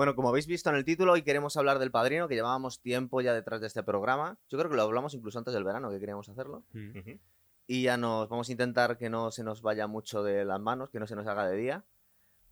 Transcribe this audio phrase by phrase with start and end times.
[0.00, 3.20] Bueno, como habéis visto en el título, hoy queremos hablar del padrino, que llevábamos tiempo
[3.20, 4.38] ya detrás de este programa.
[4.48, 6.64] Yo creo que lo hablamos incluso antes del verano, que queríamos hacerlo.
[6.72, 7.18] Mm.
[7.66, 10.88] Y ya nos vamos a intentar que no se nos vaya mucho de las manos,
[10.88, 11.84] que no se nos haga de día.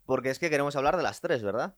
[0.05, 1.75] Porque es que queremos hablar de las tres, ¿verdad?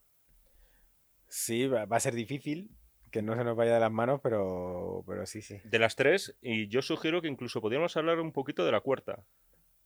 [1.30, 2.76] Sí, va va a ser difícil
[3.10, 5.62] que no se nos vaya de las manos, pero, pero sí, sí.
[5.64, 9.24] De las tres, y yo sugiero que incluso podríamos hablar un poquito de la cuarta.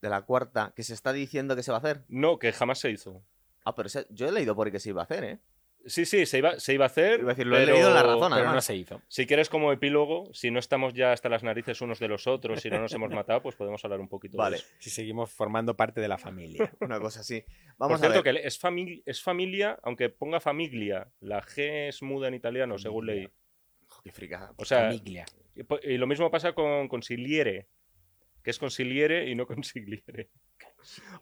[0.02, 2.06] De la cuarta, que se está diciendo que se va a hacer.
[2.08, 3.22] No, que jamás se hizo.
[3.64, 5.40] Ah, pero ese- yo he leído por ahí que se iba a hacer, ¿eh?
[5.86, 7.20] Sí, sí, se iba, se iba a hacer.
[7.20, 8.56] Iba a decir, lo he pero- leído en La Razón, Pero además.
[8.56, 9.02] no se hizo.
[9.08, 12.62] Si quieres como epílogo, si no estamos ya hasta las narices unos de los otros,
[12.62, 14.58] si no nos hemos matado, pues podemos hablar un poquito Vale.
[14.58, 14.74] de eso.
[14.80, 16.72] Si seguimos formando parte de la familia.
[16.80, 17.42] Una cosa así.
[17.42, 18.42] Por Vamos a cierto, ver.
[18.42, 23.06] que es, famili- es familia, aunque ponga familia, la G es muda en italiano, según
[23.06, 23.30] leí.
[24.04, 24.54] Qué fricada.
[24.58, 25.26] O sea, Familia.
[25.84, 27.68] y lo mismo pasa con consigliere,
[28.44, 30.30] que es consigliere y no consigliere.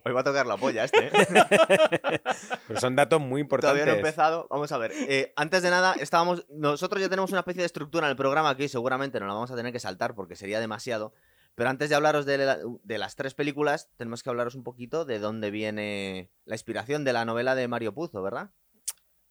[0.05, 1.11] Hoy va a tocar la polla este, ¿eh?
[2.67, 3.73] Pero son datos muy importantes.
[3.81, 4.47] Todavía no he empezado.
[4.49, 4.91] Vamos a ver.
[4.93, 6.45] Eh, antes de nada, estábamos.
[6.49, 9.51] Nosotros ya tenemos una especie de estructura en el programa aquí, seguramente no la vamos
[9.51, 11.13] a tener que saltar porque sería demasiado.
[11.55, 15.05] Pero antes de hablaros de, la- de las tres películas, tenemos que hablaros un poquito
[15.05, 18.49] de dónde viene la inspiración de la novela de Mario Puzo, ¿verdad?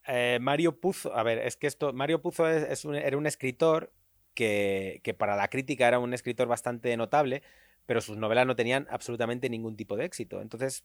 [0.07, 3.27] Eh, Mario Puzo, a ver, es que esto, Mario Puzo es, es un- era un
[3.27, 3.93] escritor
[4.35, 7.43] que, que para la crítica era un escritor bastante notable,
[7.87, 10.41] pero sus novelas no tenían absolutamente ningún tipo de éxito.
[10.41, 10.85] Entonces,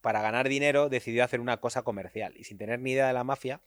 [0.00, 3.24] para ganar dinero, decidió hacer una cosa comercial y sin tener ni idea de la
[3.24, 3.62] mafia,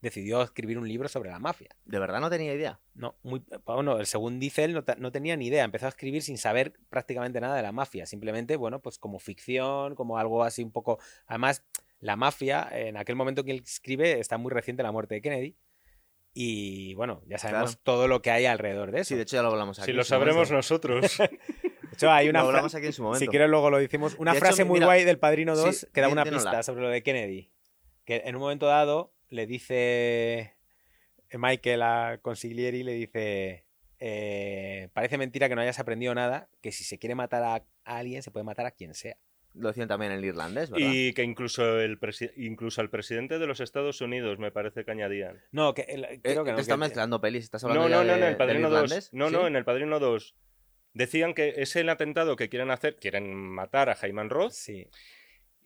[0.00, 1.70] decidió escribir un libro sobre la mafia.
[1.84, 2.80] De verdad no tenía idea.
[2.94, 5.64] No, muy, bueno, según dice él, no, no tenía ni idea.
[5.64, 8.06] Empezó a escribir sin saber prácticamente nada de la mafia.
[8.06, 10.98] Simplemente, bueno, pues como ficción, como algo así un poco.
[11.26, 11.64] Además,
[12.00, 15.56] la mafia, en aquel momento que él escribe, está muy reciente la muerte de Kennedy.
[16.38, 17.80] Y bueno, ya sabemos Claro.
[17.82, 19.08] todo lo que hay alrededor de eso.
[19.08, 19.86] Sí, de hecho ya lo hablamos aquí.
[19.86, 20.54] Si lo sabremos momento.
[20.56, 21.16] nosotros.
[21.18, 23.20] De hecho, hay una Lo hablamos aquí en su momento.
[23.20, 24.16] Si quieres, luego lo decimos.
[24.18, 26.62] Una De hecho, frase muy mira, guay del Padrino sí, 2 que da una pista
[26.62, 27.50] sobre lo de Kennedy.
[28.04, 30.54] Que en un momento dado le dice
[31.32, 33.64] Michael a Consiglieri, le dice:
[33.98, 38.22] eh, Parece mentira que no hayas aprendido nada, que si se quiere matar a alguien,
[38.22, 39.16] se puede matar a quien sea.
[39.58, 40.86] Lo decían también en el irlandés, ¿verdad?
[40.92, 44.90] y que incluso, el presi- incluso al presidente de los Estados Unidos me parece que
[44.90, 45.40] añadían.
[45.50, 46.44] No, que el- Eh, que no.
[46.44, 48.68] te estás que- mezclando pelis, estás No, hablando no, ya no, en de- el Padrino
[48.68, 48.82] del 2.
[48.84, 49.32] irlandés, No, ¿sí?
[49.34, 50.34] no, en el Padrino 2.
[50.92, 54.88] Decían que es el atentado que quieren hacer, quieren matar a Jaime Roth Sí.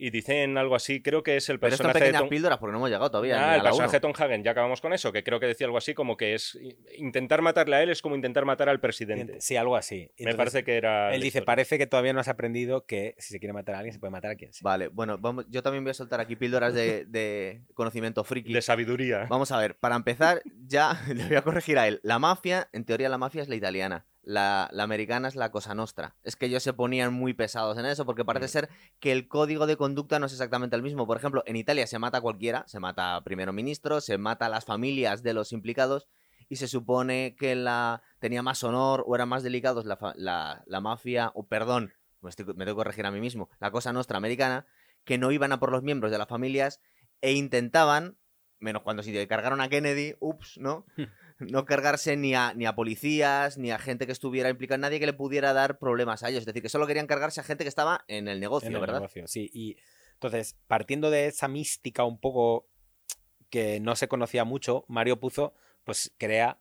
[0.00, 2.28] Y dicen algo así, creo que es el Pero personaje de pequeñas Tom...
[2.30, 3.52] píldoras porque no hemos llegado todavía.
[3.52, 4.00] Ah, el personaje de.
[4.00, 6.58] Tom Hagen, ya acabamos con eso, que creo que decía algo así como que es
[6.96, 9.40] intentar matarle a él es como intentar matar al presidente.
[9.40, 10.10] Sí, algo así.
[10.18, 11.14] Me parece que era.
[11.14, 11.44] Él dice: historia.
[11.44, 14.10] Parece que todavía no has aprendido que si se quiere matar a alguien, se puede
[14.10, 14.64] matar a quien sea.
[14.64, 18.54] Vale, bueno, vamos, yo también voy a soltar aquí píldoras de, de conocimiento friki.
[18.54, 19.26] De sabiduría.
[19.28, 22.00] Vamos a ver, para empezar, ya le voy a corregir a él.
[22.02, 24.06] La mafia, en teoría la mafia es la italiana.
[24.30, 26.14] La, la americana es la cosa nostra.
[26.22, 28.48] Es que ellos se ponían muy pesados en eso porque parece Mm.
[28.48, 28.68] ser
[29.00, 31.04] que el código de conducta no es exactamente el mismo.
[31.06, 34.46] Por ejemplo, en Italia se mata a cualquiera, se mata a primero ministro, se mata
[34.46, 36.06] a las familias de los implicados
[36.48, 40.80] y se supone que la tenía más honor o eran más delicados la, la- la
[40.80, 44.16] mafia, o perdón, me, estoy- me tengo que corregir a mí mismo, la cosa nostra
[44.18, 44.64] americana,
[45.04, 46.80] que no iban a por los miembros de las familias
[47.20, 48.16] e intentaban,
[48.58, 50.84] menos cuando se cargaron a Kennedy, ups, ¿no?
[51.40, 55.06] No cargarse ni a, ni a policías, ni a gente que estuviera implicada, nadie que
[55.06, 56.40] le pudiera dar problemas a ellos.
[56.40, 58.80] Es decir, que solo querían cargarse a gente que estaba en el negocio, en el
[58.80, 59.00] ¿verdad?
[59.00, 59.50] negocio, sí.
[59.52, 59.76] Y
[60.14, 62.68] entonces, partiendo de esa mística un poco
[63.48, 66.60] que no se conocía mucho, Mario Puzo pues crea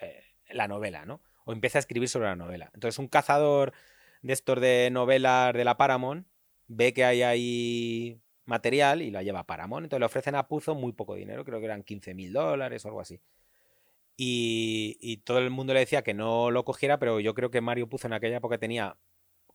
[0.00, 1.22] eh, la novela, ¿no?
[1.44, 2.70] O empieza a escribir sobre la novela.
[2.74, 3.72] Entonces, un cazador
[4.22, 6.26] de estos de novelas de la Paramount
[6.66, 9.84] ve que hay ahí material y la lleva a Paramount.
[9.84, 12.88] Entonces le ofrecen a Puzo muy poco dinero, creo que eran 15 mil dólares o
[12.88, 13.20] algo así.
[14.22, 17.62] Y, y todo el mundo le decía que no lo cogiera, pero yo creo que
[17.62, 18.98] Mario Puzo en aquella época tenía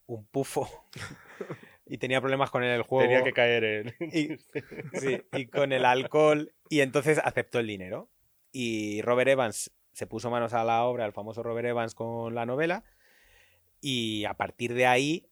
[0.08, 0.68] un pufo
[1.86, 3.96] y tenía problemas con el juego Tenía que caer en.
[4.12, 4.38] Y-
[5.00, 8.10] sí, y con el alcohol y entonces aceptó el dinero.
[8.52, 12.48] Y Robert Evans se puso manos a la obra, el famoso Robert Evans con la
[12.48, 12.84] novela
[13.82, 15.28] y a partir de ahí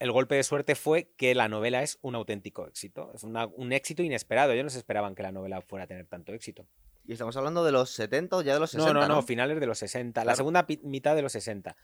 [0.00, 3.72] el golpe de suerte fue que la novela es un auténtico éxito, es una- un
[3.72, 4.50] éxito inesperado.
[4.52, 6.66] Ellos no se esperaban que la novela fuera a tener tanto éxito.
[7.04, 8.92] Y estamos hablando de los 70 o ya de los 60.
[8.92, 10.36] No, No, no, no, finales de los 60, la Claro.
[10.36, 11.76] segunda pi- mitad de los 60.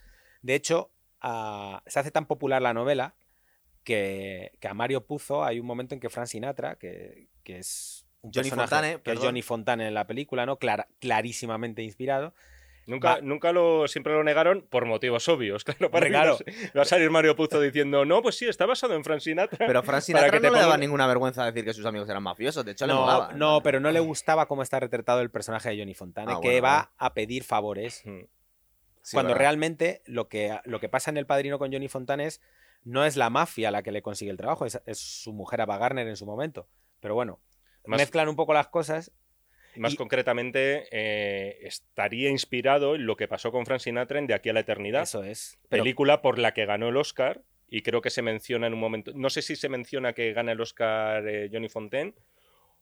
[0.42, 3.14] De hecho, a- se hace tan popular la novela
[3.82, 8.06] que, que a Mario Puzo hay un momento en que Frank Sinatra, que, que es
[8.22, 9.18] un Johnny personaje Fontane, que es.
[9.20, 10.58] Johnny Fontane en la película, ¿no?
[11.00, 12.34] Clarísimamente inspirado.
[12.86, 15.64] Nunca, Va- nunca lo, siempre lo negaron por motivos obvios.
[15.76, 16.38] Claro, para claro.
[16.76, 19.66] Va a salir Mario Puzo diciendo, no, pues sí, está basado en Frank Sinatra.
[19.66, 21.84] Pero Frank Para Sinatra que no te le daba ponga- ninguna vergüenza decir que sus
[21.84, 22.64] amigos eran mafiosos.
[22.64, 23.32] De hecho, le No, molaba.
[23.32, 26.48] no, pero no le gustaba cómo está retratado el personaje de Johnny Fontane, Ah, que
[26.60, 28.02] bueno, va a pedir favores.
[29.02, 29.38] Sí, cuando ¿verdad?
[29.40, 32.40] realmente lo que, lo que pasa en El Padrino con Johnny Fontanes
[32.84, 35.76] no es la mafia la que le consigue el trabajo, es, es su mujer Ava
[35.78, 36.68] Gardner en su momento.
[37.00, 37.40] Pero bueno,
[37.84, 39.12] Más- mezclan un poco las cosas.
[39.76, 44.34] Más Y- concretamente, eh, estaría inspirado en lo que pasó con Frank Sinatra en De
[44.34, 45.02] aquí a la eternidad.
[45.02, 45.58] Eso es.
[45.69, 48.81] Pero película por la que ganó el Oscar y creo que se menciona en un
[48.81, 52.14] momento, no sé si se menciona que gana el Oscar eh, Johnny Fontaine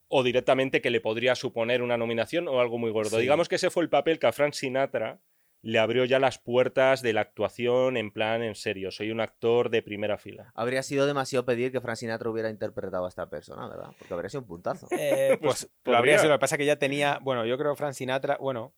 [0.08, 3.16] o directamente que le podría suponer una nominación o algo muy gordo.
[3.16, 3.22] Sí.
[3.22, 5.18] Digamos que ese fue el papel que a Frank Sinatra
[5.64, 8.90] le abrió ya las puertas de la actuación en plan en serio.
[8.90, 10.52] Soy un actor de primera fila.
[10.54, 13.90] Habría sido demasiado pedir que Frank Sinatra hubiera interpretado a esta persona, ¿verdad?
[13.98, 14.86] Porque habría sido un puntazo.
[14.90, 15.98] Eh, pues, lo podría.
[15.98, 16.30] habría sido.
[16.30, 17.18] Lo que pasa es que ya tenía.
[17.22, 18.36] Bueno, yo creo que Frank Sinatra.
[18.40, 18.74] Bueno,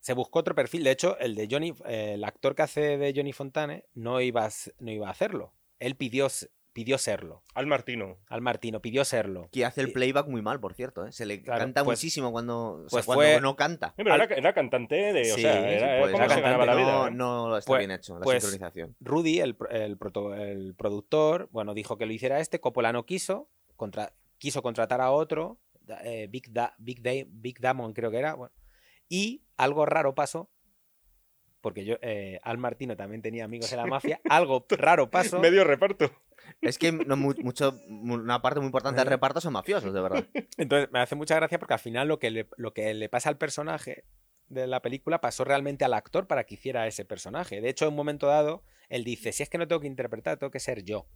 [0.00, 0.84] se buscó otro perfil.
[0.84, 1.74] De hecho, el de Johnny.
[1.86, 5.10] eh, el actor que hace de Johnny Fontane no iba a, s- no iba a
[5.10, 5.52] hacerlo.
[5.78, 6.28] Él pidió,
[6.76, 7.42] pidió serlo.
[7.54, 8.18] Al Martino.
[8.28, 9.48] Al Martino, pidió serlo.
[9.50, 11.06] Que hace el playback muy mal, por cierto.
[11.06, 11.10] ¿eh?
[11.10, 13.94] Se le Claro, canta pues- muchísimo cuando, o sea, pues cuando fue- no canta.
[13.96, 15.32] Eh, pero Al- era, era cantante de.
[15.32, 16.92] o Sí, sea, era, pues, era la vida.
[16.92, 17.10] No, ¿eh?
[17.12, 18.94] no está Pues- bien hecho la pues- sincronización.
[19.00, 22.60] Rudy, el, el proto- el productor, bueno, dijo que lo hiciera este.
[22.60, 23.48] Coppola no quiso.
[23.76, 25.58] contra- quiso contratar a otro.
[26.04, 28.34] eh, Big, Da- Big, Day- Big Damon, creo que era.
[28.34, 28.52] bueno,
[29.08, 30.50] y algo raro pasó.
[31.60, 34.20] Porque yo, eh, Al Martino también tenía amigos en la mafia.
[34.30, 35.40] Algo raro pasó.
[35.40, 36.10] Medio reparto.
[36.62, 40.00] Es que no, mu- mucho, mu- una parte muy importante del reparto son mafiosos, de
[40.00, 40.26] verdad.
[40.56, 43.28] Entonces me hace mucha gracia porque al final lo que le, lo que le pasa
[43.28, 44.04] al personaje
[44.48, 47.60] de la película pasó realmente al actor para que hiciera ese personaje.
[47.60, 50.38] De hecho, en un momento dado, él dice, si es que no tengo que interpretar,
[50.38, 51.08] tengo que ser yo.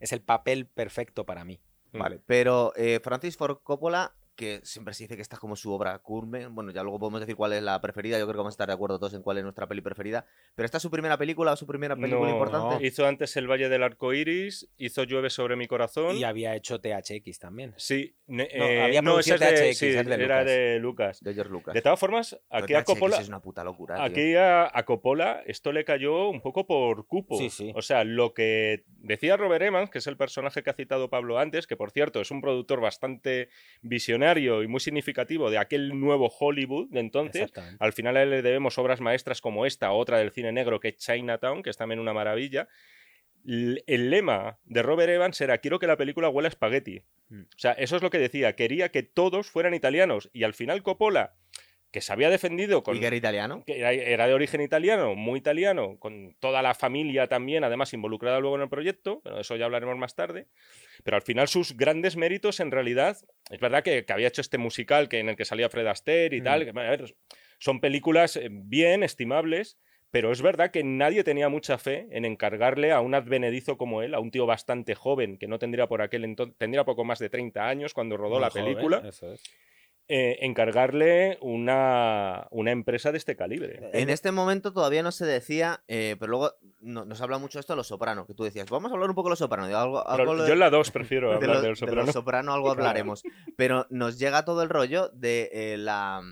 [0.00, 1.60] Es el papel perfecto para mí.
[1.92, 5.72] Vale, pero eh, Francis Ford Coppola, que siempre se dice que esta es como su
[5.72, 8.52] obra culmen, bueno, ya luego podemos decir cuál es la preferida, yo creo que vamos
[8.52, 10.24] a estar de acuerdo todos en cuál es nuestra peli preferida,
[10.54, 12.86] pero esta es su primera película o su primera película No, importante.
[12.86, 16.16] Hizo antes El Valle del Arco Iris, hizo Llueve sobre mi corazón.
[16.16, 17.74] Y había hecho THX también.
[17.78, 20.46] Sí, ne- No, eh, había no, es de, THX, sí, es de era Lucas.
[20.46, 21.20] de Lucas.
[21.20, 21.74] De George Lucas.
[21.74, 24.04] De todas formas, aquí a Coppola, es una puta locura, tío.
[24.04, 27.36] aquí a, a Coppola esto le cayó un poco por cupo.
[27.38, 27.72] Sí, sí.
[27.74, 31.40] O sea, lo que decía Robert Evans, que es el personaje que ha citado Pablo
[31.40, 33.48] antes, que por cierto es un productor bastante
[33.82, 37.50] visionario y muy significativo de aquel nuevo Hollywood de entonces.
[37.78, 40.88] Al final a él le debemos obras maestras como esta, otra del cine negro que
[40.88, 42.68] es Chinatown, que es también una maravilla.
[43.46, 47.02] El lema de Robert Evans era quiero que la película huela a espagueti.
[47.30, 47.42] Mm.
[47.42, 50.28] O sea, eso es lo que decía, quería que todos fueran italianos.
[50.32, 51.34] Y al final Coppola,
[51.90, 52.96] que se había defendido con...
[52.96, 53.62] ¿Y que era italiano?
[53.66, 58.40] que era, era de origen italiano, muy italiano, con toda la familia también, además involucrada
[58.40, 60.46] luego en el proyecto, pero de eso ya hablaremos más tarde.
[61.02, 63.16] Pero al final sus grandes méritos, en realidad,
[63.50, 66.36] es verdad que, que había hecho este musical que, en el que salía Fred Astaire
[66.36, 66.44] y Mm.
[66.44, 67.14] tal, que, a ver,
[67.58, 69.78] son películas eh, bien estimables,
[70.10, 74.14] pero es verdad que nadie tenía mucha fe en encargarle a un advenedizo como él,
[74.14, 77.28] a un tío bastante joven, que no tendría por aquel entonces, tendría poco más de
[77.30, 79.42] 30 años cuando rodó Muy la joven, película, eso es.
[80.08, 83.90] Eh, encargarle una, una empresa de este calibre.
[83.92, 87.74] En este momento todavía no se decía, eh, pero luego no- nos habla mucho esto
[87.74, 89.66] de Los Soprano, que tú decías, vamos a hablar un poco de Los Soprano.
[89.76, 92.02] Algo, yo en la 2 prefiero de, hablar de, de los Soprano.
[92.06, 93.22] Los Soprano algo hablaremos.
[93.56, 96.22] Pero nos llega todo el rollo de eh, la,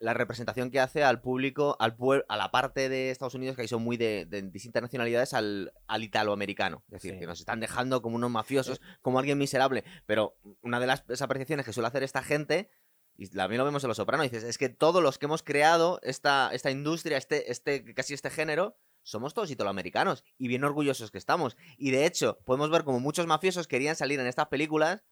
[0.00, 1.96] la representación que hace al público, al
[2.28, 5.72] a la parte de Estados Unidos que ahí son muy de, de distintas nacionalidades, al,
[5.86, 6.82] al italoamericano.
[6.88, 7.20] Es decir, Sí.
[7.20, 9.82] que nos están dejando como unos mafiosos, como alguien miserable.
[10.04, 12.68] Pero una de las apreciaciones que suele hacer esta gente
[13.16, 16.00] y también lo vemos en Los Sopranos, dices, es que todos los que hemos creado
[16.02, 21.18] esta, esta industria, este, este, casi este género, somos todos italoamericanos y bien orgullosos que
[21.18, 21.56] estamos.
[21.76, 25.02] Y de hecho, podemos ver como muchos mafiosos querían salir en estas películas.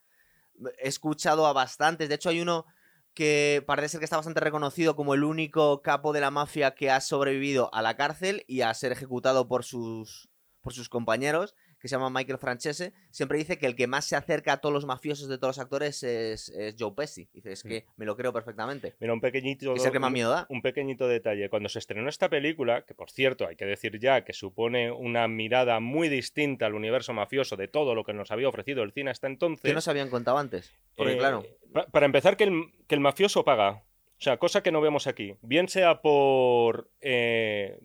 [0.78, 2.66] He escuchado a bastantes, de hecho hay uno
[3.14, 6.90] que parece ser que está bastante reconocido como el único capo de la mafia que
[6.90, 10.30] ha sobrevivido a la cárcel y a ser ejecutado por sus,
[10.62, 14.14] por sus compañeros, que se llama Michael Francese, siempre dice que el que más se
[14.16, 17.28] acerca a todos los mafiosos de todos los actores es, es Joe Pesci.
[17.34, 18.94] Dice, es que me lo creo perfectamente.
[19.00, 20.46] Mira, un pequeñito, Que es el que más miedo da.
[20.48, 21.48] un pequeño detalle.
[21.50, 25.26] Cuando se estrenó esta película, que por cierto hay que decir ya que supone una
[25.26, 29.10] mirada muy distinta al universo mafioso de todo lo que nos había ofrecido el cine
[29.10, 29.62] hasta entonces.
[29.64, 30.72] ¿Qué nos habían contado antes?
[30.96, 33.82] Porque eh, claro, pa- para empezar, que el, que el mafioso paga.
[34.18, 35.34] O sea, cosa que no vemos aquí.
[35.42, 37.80] Bien sea por, eh,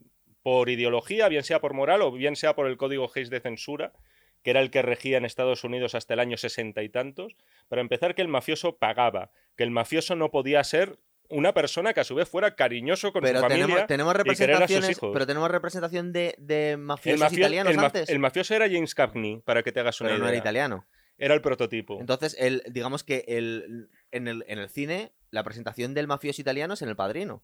[0.47, 3.91] por ideología, bien sea por moral o bien sea por el código Hayes de censura,
[4.43, 7.35] que era el que regía en Estados Unidos hasta el año sesenta y tantos.
[7.67, 11.99] Para empezar, que el mafioso pagaba, que el mafioso no podía ser una persona que
[11.99, 13.65] a su vez fuera cariñoso con pero su familia.
[13.65, 15.09] tenemos, tenemos querer a sus representaciones, hijos.
[15.11, 18.09] pero tenemos representación de, de el, mafiosos mafio- italianos el ma- antes.
[18.09, 20.35] el mafioso era James Cagney, para que te hagas una pero no idea.
[20.35, 20.85] era italiano.
[21.17, 21.99] Era el prototipo.
[21.99, 26.75] Entonces, el, digamos que el, en, el, en el cine, la presentación del mafioso italiano
[26.75, 27.43] es en El Padrino.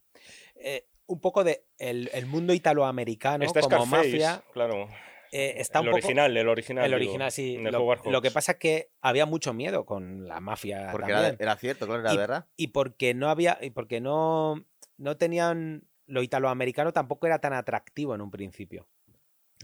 [0.54, 4.88] Eh, un poco de el, el mundo italoamericano como Scarface, mafia claro.
[5.32, 6.84] eh, está el un poco original, el original.
[6.84, 10.88] el digo, original sí lo, que pasa es que había mucho miedo con la mafia
[10.92, 11.34] Porque también.
[11.34, 12.46] era, era cierto, claro, era verdad.
[12.56, 14.64] y porque no había y porque no
[14.96, 18.88] no tenían lo italoamericano tampoco era tan atractivo en un principio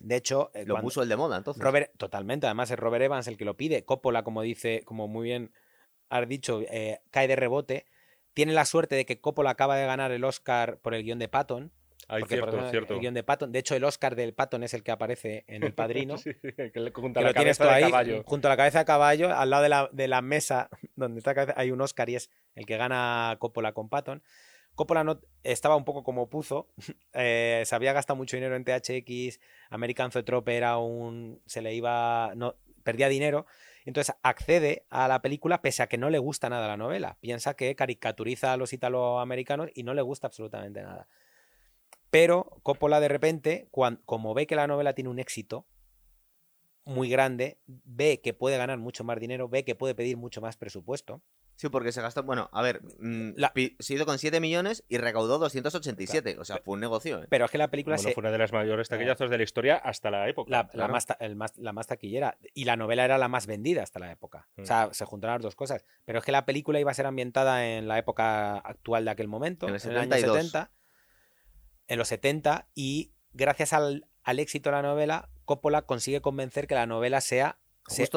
[0.03, 1.63] de hecho eh, Lo cuando- puso el de moda, entonces.
[1.63, 5.25] Robert totalmente además es Robert Evans el que lo pide Coppola como dice como muy
[5.29, 5.53] bien
[6.09, 7.87] has dicho, eh, cae de rebote.
[8.35, 11.29] Tiene la suerte de que Coppola acaba de ganar el Oscar por el guion de
[11.29, 11.73] Patton.
[12.09, 12.95] Ay, cierto, ejemplo, cierto.
[12.95, 13.53] El guion de Patton.
[13.53, 16.17] De hecho, el Oscar del Patton es el que aparece en El Padrino.
[16.19, 16.33] Sí,
[16.73, 18.23] que le- junto a la cabeza de ahí, caballo.
[18.25, 21.31] junto a la cabeza de caballo, al lado de la, de la mesa donde está
[21.31, 24.23] la cabeza, hay un Oscar y es el que gana Coppola con Patton.
[24.75, 26.69] Coppola no, estaba un poco como puzo,
[27.13, 31.41] eh, se había gastado mucho dinero en THX, American Zoetrope era un...
[31.47, 32.33] se le iba...
[32.35, 33.47] no perdía dinero,
[33.85, 37.55] entonces accede a la película pese a que no le gusta nada la novela, piensa
[37.55, 41.09] que caricaturiza a los italoamericanos y no le gusta absolutamente nada.
[42.11, 45.67] Pero Coppola de repente, cuan- como ve que la novela tiene un éxito,
[46.85, 50.57] muy grande, ve que puede ganar mucho más dinero, ve que puede pedir mucho más
[50.57, 51.23] presupuesto.
[51.61, 52.23] Sí, porque se gastó.
[52.23, 56.39] Bueno, a ver, mm, La- se hizo con 7 millones y recaudó 287.
[56.39, 57.23] O sea, fue un negocio.
[57.23, 57.27] ¿eh?
[57.29, 59.43] Pero es que la película Bueno, se- fue una de las mayores taquillazos de la
[59.45, 60.51] historia hasta la época.
[60.51, 60.93] la, la claro.
[60.95, 63.99] más, ta- el más- la más taquillera y la novela era la más vendida hasta
[64.01, 64.49] la época.
[64.57, 64.63] Mm.
[64.63, 65.85] O sea, se juntaron las dos cosas.
[66.07, 69.29] Pero es que la película iba a ser ambientada en la época actual de aquel
[69.29, 70.37] momento, En el en el año 72.
[70.39, 70.71] 70,
[71.89, 76.75] en los 70, y gracias al, al éxito de la novela, Coppola consigue convencer que
[76.75, 77.59] la novela sea.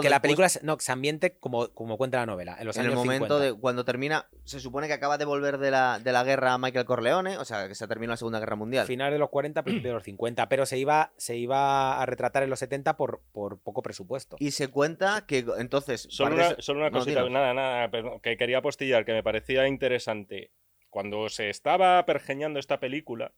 [0.01, 2.55] Que la película se- no, se ambiente como, como cuenta la novela.
[2.59, 3.39] En los En el momento 50.
[3.39, 6.85] de cuando termina, se supone que acaba de volver de la, de la guerra Michael
[6.85, 8.85] Corleone, o sea, que se terminó la Segunda Guerra Mundial.
[8.85, 12.43] Finales de los 40, principios de los 50, pero se iba, se iba a retratar
[12.43, 14.35] en los 70 por, por poco presupuesto.
[14.39, 16.07] Y se cuenta que entonces.
[16.09, 17.89] Solo una, solo una No, cosita, nada, nada,
[18.21, 20.51] que quería apostillar, que me parecía interesante.
[20.89, 23.33] Cuando se estaba pergeñando esta película,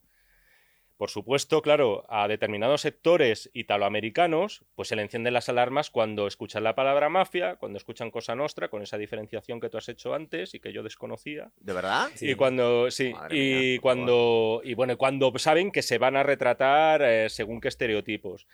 [0.97, 6.63] por supuesto, claro, a determinados sectores italoamericanos, pues se le encienden las alarmas cuando escuchan
[6.63, 10.53] la palabra mafia, cuando escuchan Cosa Nostra, con esa diferenciación que tú has hecho antes
[10.53, 11.51] y que yo desconocía.
[11.57, 12.09] ¿De verdad?
[12.15, 12.31] Sí.
[12.31, 16.23] Y cuando, sí, Madre y mía, cuando, y bueno, cuando saben que se van a
[16.23, 18.47] retratar eh, según qué estereotipos.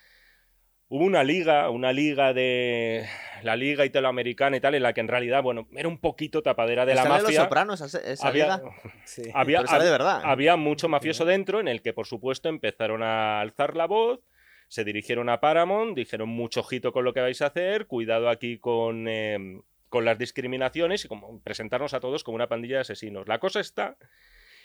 [0.94, 3.08] Hubo una liga, una liga de
[3.44, 6.86] la liga italoamericana y tal, en la que en realidad, bueno, era un poquito tapadera
[6.86, 7.44] de la ¿Sale Los mafia.
[7.44, 8.62] Sopranos esa, esa Había, liga?
[9.06, 9.22] Sí.
[9.34, 10.20] había, Pero sale de verdad.
[10.20, 10.24] ¿eh?
[10.26, 14.20] había mucho mafioso dentro en el que, por supuesto, empezaron a alzar la voz,
[14.68, 18.58] se dirigieron a Paramount, dijeron mucho ojito con lo que vais a hacer, cuidado aquí
[18.58, 23.30] con, eh, con las discriminaciones y como presentarnos a todos como una pandilla de asesinos.
[23.30, 23.96] La cosa está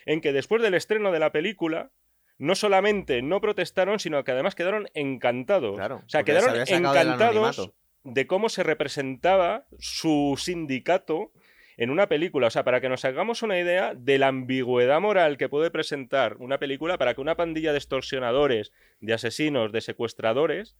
[0.06, 1.92] en que después del estreno de la película,
[2.38, 5.76] no solamente no protestaron, sino que además quedaron encantados.
[5.76, 7.72] Claro, o sea, quedaron encantados
[8.04, 11.32] de cómo se representaba su sindicato
[11.76, 12.46] en una película.
[12.46, 16.36] O sea, para que nos hagamos una idea de la ambigüedad moral que puede presentar
[16.38, 20.76] una película para que una pandilla de extorsionadores, de asesinos, de secuestradores,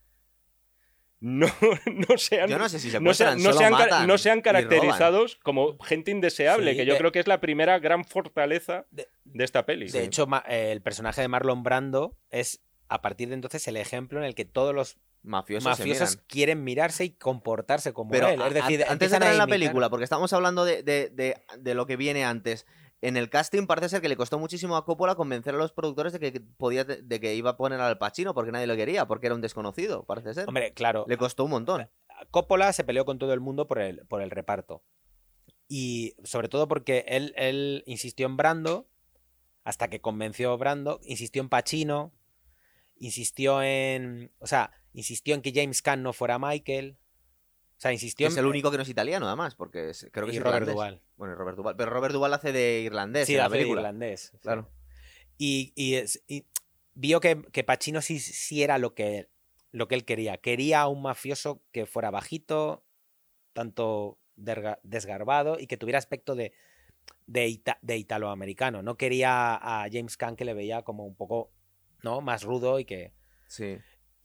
[1.20, 1.46] no,
[2.08, 2.48] no sean.
[2.48, 6.76] Yo no sé si se no sean, no matan no caracterizados como gente indeseable, Sí,
[6.78, 9.88] que yo de- creo que es la primera gran fortaleza De- de esta peli.
[9.88, 14.18] De hecho, eh, el personaje de Marlon Brando es a partir de entonces el ejemplo
[14.18, 16.24] en el que todos los Mafiosos, se mafiosos miran.
[16.28, 18.40] quieren mirarse y comportarse como Pero él.
[18.40, 21.36] Es decir, a- antes de entrar en la película, porque estamos hablando de, de- de-
[21.58, 22.64] de lo que viene antes.
[23.06, 26.12] En el casting parece ser que le costó muchísimo a Coppola convencer a los productores
[26.12, 29.26] de que podía de que iba a poner al Pacino porque nadie lo quería, porque
[29.26, 30.48] era un desconocido, parece ser.
[30.48, 31.88] Hombre, claro, Le costó un montón.
[32.32, 34.82] Coppola se peleó con todo el mundo por el, por el reparto.
[35.68, 38.88] Y sobre todo porque él, él insistió en Brando,
[39.62, 42.12] hasta que convenció a Brando, insistió en Pacino,
[42.96, 44.32] insistió en.
[44.40, 46.98] O sea, insistió en que James Caan no fuera Michael.
[47.76, 50.32] O sea, insistió es el único que no es italiano, además, porque es- creo que
[50.32, 50.74] y es Robert irlandés.
[50.74, 51.02] Duval.
[51.16, 51.76] Bueno, y Robert Duval.
[51.76, 53.80] Pero Robert Duval hace de irlandés Sí, en la hace de película.
[53.82, 54.30] irlandés.
[54.32, 54.38] sí.
[54.40, 54.70] Claro.
[55.38, 56.46] Y, y es- y
[56.94, 59.28] vio que, que Pacino sí, sí era lo que,
[59.72, 60.38] lo que él quería.
[60.38, 62.82] Quería a un mafioso que fuera bajito,
[63.52, 66.52] tanto derga- desgarbado y que tuviera aspecto de,
[67.26, 68.82] de, ita- de italoamericano.
[68.82, 71.52] No quería a James Caan que le veía como un poco
[72.02, 72.20] ¿no?
[72.22, 73.12] más rudo y que...
[73.48, 73.76] Sí.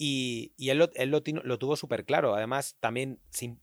[0.03, 2.34] Y, y él, lo, él lo, tino- lo tuvo súper claro.
[2.34, 3.55] Además, también se,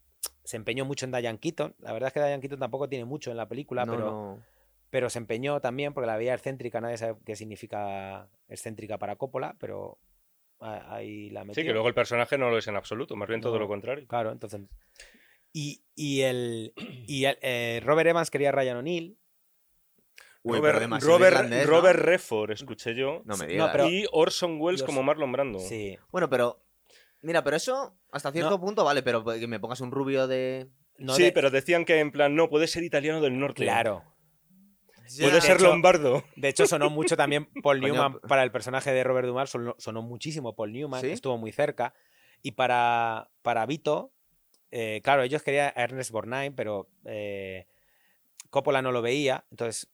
[0.52, 1.75] empeñó mucho en Diane Keaton.
[1.80, 4.42] La verdad es que Diane Keaton tampoco tiene mucho en la película, No, pero no.
[4.88, 9.57] pero se empeñó también porque la veía excéntrica, nadie sabe qué significa excéntrica para Coppola,
[9.59, 9.99] pero
[10.61, 11.61] ahí la metió.
[11.61, 14.07] Sí, que luego el personaje no lo es en absoluto, más bien todo lo contrario.
[14.07, 14.61] Claro, entonces...
[15.52, 16.73] Y, y el,
[17.09, 19.18] y el, eh, Robert Evans quería a Ryan O'Neill.
[20.55, 21.71] Uy, pero Robert, Robert, irlandés, ¿no?
[21.73, 23.23] Robert Redford, escuché yo.
[23.25, 23.69] No me No, digas.
[23.73, 25.59] pero- y Orson Welles como Marlon Brando.
[25.61, 25.97] Sí.
[26.11, 26.62] Bueno, pero.
[27.23, 28.61] Mira, pero eso hasta cierto No.
[28.61, 30.69] punto vale, pero que me pongas un rubio de.
[30.99, 33.62] No sí, de- pero decían que en plan, no, puede ser italiano del norte.
[33.64, 34.05] Claro.
[35.19, 36.23] Puede De ser hecho- lombardo.
[36.37, 39.75] De hecho, sonó mucho también Paul Coño, Newman para el personaje de Robert Dumas, sonó,
[39.78, 41.11] sonó muchísimo Paul Newman, ¿Sí?
[41.11, 41.95] estuvo muy cerca.
[42.43, 44.12] Y para, para Vito,
[44.71, 47.67] eh, claro, ellos querían a Ernest Borgnine, pero eh,
[48.50, 49.90] Coppola no lo veía, entonces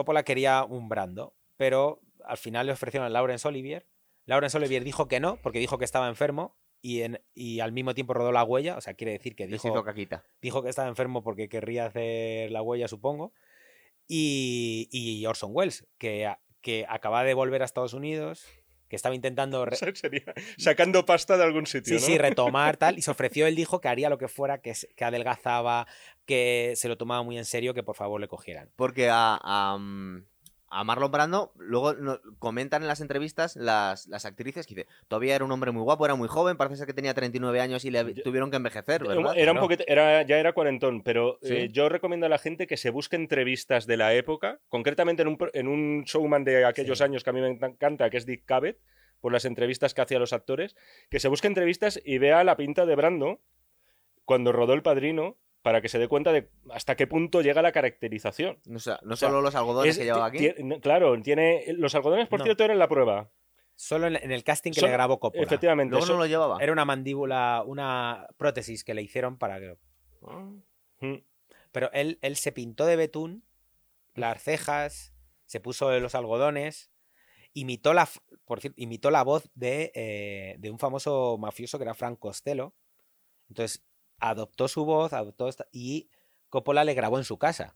[0.00, 3.86] Coppola quería un Brando, pero al final le ofrecieron a Laurence Olivier.
[4.26, 7.94] Laurence Olivier dijo que no, porque dijo que estaba enfermo y, en, y al mismo
[7.94, 9.84] tiempo rodó La Huella, o sea, quiere decir que dijo,
[10.40, 13.32] dijo que estaba enfermo porque querría hacer La Huella, supongo.
[14.08, 18.44] Y, y Orson Welles, que, que acaba de volver a Estados Unidos,
[18.88, 19.64] que estaba intentando...
[19.64, 22.06] re- Sería sacando pasta de algún sitio, Sí, ¿no?
[22.12, 22.98] sí, retomar tal.
[22.98, 25.86] Y se ofreció, él dijo que haría lo que fuera, que, se- que adelgazaba,
[26.30, 28.70] que se lo tomaba muy en serio, que por favor le cogieran.
[28.76, 30.24] Porque a, a, mm,
[30.68, 35.34] a Marlon Brando, luego no- comentan en las entrevistas las, las actrices que dice, todavía
[35.34, 37.90] era un hombre muy guapo, era muy joven, parece ser que tenía 39 años y
[37.90, 39.02] le Yo- tuvieron que envejecer,
[39.34, 41.54] Era un poquito, era, ya era cuarentón, pero Sí.
[41.54, 45.28] eh, yo recomiendo a la gente que se busque entrevistas de la época, concretamente en
[45.28, 47.04] un, en un showman de aquellos Sí.
[47.04, 48.78] años que a mí me encanta, que es Dick Cavett,
[49.20, 50.76] por las entrevistas que hacía a los actores,
[51.10, 53.40] que se busque entrevistas y vea la pinta de Brando
[54.24, 57.72] cuando rodó El Padrino para que se dé cuenta de hasta qué punto llega la
[57.72, 58.58] caracterización.
[58.74, 60.50] O sea, no O sea, solo los algodones Es- que llevaba aquí.
[60.80, 62.44] claro, tiene los algodones, por No.
[62.44, 63.30] cierto, eran la prueba.
[63.74, 65.42] Solo en, el casting que Solo- le grabó Coppola.
[65.42, 65.90] Efectivamente.
[65.92, 66.58] Luego eso- no lo llevaba.
[66.62, 69.76] Era una mandíbula, una prótesis que le hicieron para que...
[71.00, 71.14] Mm.
[71.72, 73.42] Pero él, él se pintó de betún
[74.14, 75.14] las cejas,
[75.46, 76.90] se puso los algodones,
[77.54, 78.08] imitó la,
[78.44, 82.74] por cierto, imitó la voz de, eh, de un famoso mafioso que era Frank Costello.
[83.48, 83.82] Entonces
[84.20, 86.10] adoptó su voz, adoptó esta, y
[86.48, 87.74] Coppola le grabó en su casa.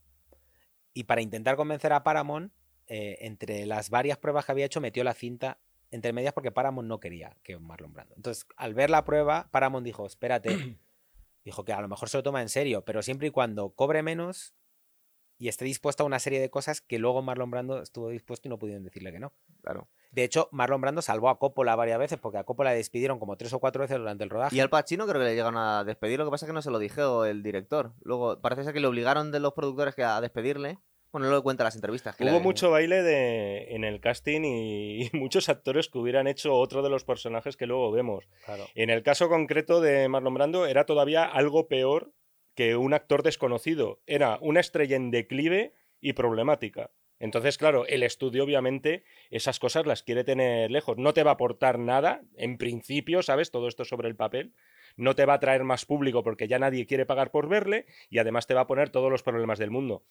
[0.92, 2.52] Y para intentar convencer a Paramount,
[2.86, 5.58] eh, entre las varias pruebas que había hecho, metió la cinta
[5.90, 8.14] entre medias porque Paramount no quería que Marlon Brando.
[8.16, 10.78] Entonces, al ver la prueba, Paramount dijo, espérate,
[11.44, 14.02] dijo que a lo mejor se lo toma en serio, pero siempre y cuando cobre
[14.02, 14.54] menos
[15.44, 18.50] y esté dispuesto a una serie de cosas que luego Marlon Brando estuvo dispuesto y
[18.50, 19.34] no pudieron decirle que no.
[19.60, 19.88] Claro.
[20.10, 23.36] De hecho, Marlon Brando salvó a Coppola varias veces porque a Coppola le despidieron como
[23.36, 24.56] tres o cuatro veces durante el rodaje.
[24.56, 26.62] Y al Pacino creo que le llegaron a despedir, lo que pasa es que no
[26.62, 27.92] se lo dijo el director.
[28.00, 30.78] Luego, parece ser que le obligaron de los productores que a despedirle.
[31.12, 32.16] Bueno, no lo cuenta en las entrevistas.
[32.16, 36.26] Que Hubo le- mucho baile de, en el casting y, y muchos actores que hubieran
[36.26, 38.24] hecho otro de los personajes que luego vemos.
[38.46, 38.64] Claro.
[38.74, 42.12] En el caso concreto de Marlon Brando era todavía algo peor
[42.54, 44.00] que un actor desconocido.
[44.06, 46.90] Era una estrella en declive y problemática.
[47.18, 50.98] Entonces, claro, el estudio obviamente esas cosas las quiere tener lejos.
[50.98, 53.50] No te va a aportar nada, en principio, ¿sabes?
[53.50, 54.52] Todo esto sobre el papel.
[54.96, 58.18] No te va a traer más público porque ya nadie quiere pagar por verle y
[58.18, 60.04] además te va a poner todos los problemas del mundo.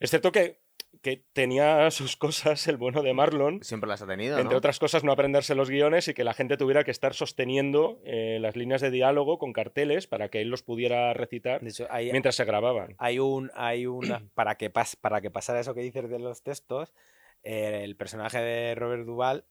[0.00, 0.60] Es cierto que,
[1.02, 4.58] que tenía sus cosas el bueno de Marlon, Siempre las ha tenido, entre ¿no?
[4.58, 8.38] otras cosas, no aprenderse los guiones y que la gente tuviera que estar sosteniendo eh,
[8.40, 12.10] las líneas de diálogo con carteles para que él los pudiera recitar De hecho, hay,
[12.10, 12.94] mientras se grababan.
[12.98, 16.42] hay un, hay una, para que pas, para que pasara eso que dices de los
[16.42, 16.94] textos,
[17.42, 19.44] eh, el personaje de Robert Duvall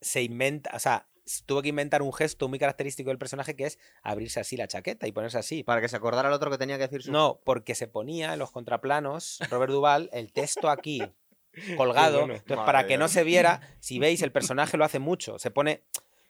[0.00, 1.09] se inventa, o sea,
[1.46, 5.06] tuvo que inventar un gesto muy característico del personaje que es abrirse así la chaqueta
[5.06, 5.62] y ponerse así.
[5.62, 7.12] Para que se acordara el otro que tenía que decir su...
[7.12, 11.02] No, porque se ponía en los contraplanos, Robert Duvall, el texto aquí
[11.76, 12.20] colgado.
[12.20, 12.34] bueno.
[12.34, 15.38] Entonces, Madre para que no se viera, si veis, el personaje lo hace mucho.
[15.38, 15.82] Se pone,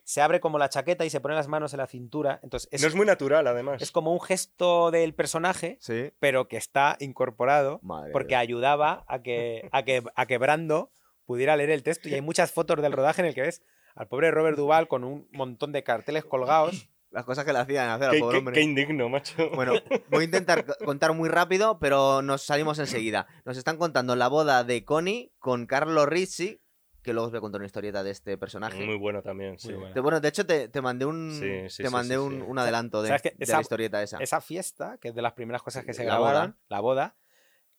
[0.03, 2.39] se abre como la chaqueta y se pone las manos en la cintura.
[2.43, 3.81] Entonces, es, no es muy natural, además.
[3.81, 6.11] es como un gesto del personaje, Sí.
[6.19, 10.91] pero que está incorporado Madre porque ayudaba a que, a que, a que Brando
[11.25, 12.09] pudiera leer el texto.
[12.09, 13.61] Y hay muchas fotos del rodaje en el que ves
[13.95, 16.89] al pobre Robert Duvall con un montón de carteles colgados.
[17.11, 18.53] Las cosas que le hacían hacer al pobre qué- hombre.
[18.53, 19.49] qué indigno, macho.
[19.53, 19.73] Bueno,
[20.09, 23.27] voy a intentar contar muy rápido, pero nos salimos enseguida.
[23.43, 26.61] Nos están contando la boda de Connie con Carlo Rizzi,
[27.03, 28.85] que luego os voy a contar una historieta de este personaje.
[28.85, 29.73] Muy bueno también, sí.
[29.73, 29.93] Bueno.
[29.93, 32.31] Te- Bueno, de hecho te, te mandé un Sí, sí, te sí, mandé sí, un,
[32.39, 32.45] sí.
[32.47, 34.17] un adelanto de, de Esa- la historieta esa.
[34.19, 36.57] Esa fiesta, que es de las primeras cosas que se La grabaron, boda.
[36.69, 37.15] la boda,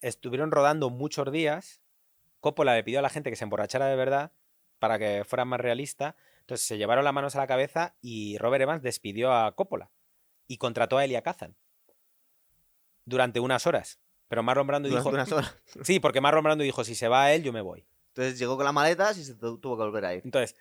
[0.01, 1.81] estuvieron rodando muchos días.
[2.40, 4.33] Coppola le pidió a la gente que se emborrachara de verdad
[4.82, 6.16] para que fuera más realista.
[6.40, 9.92] Entonces se llevaron las manos a la cabeza y Robert Evans despidió a Coppola
[10.48, 11.54] y contrató a Elia Kazan
[13.04, 14.00] durante unas horas.
[14.26, 15.14] Pero Marlon Brando Durante dijo...
[15.14, 15.56] unas horas.
[15.84, 17.86] Sí, porque Marlon Brando dijo, si se va él, yo me voy.
[18.08, 20.22] Entonces llegó con las maletas y se tu- tuvo que volver a ir.
[20.24, 20.56] Entonces,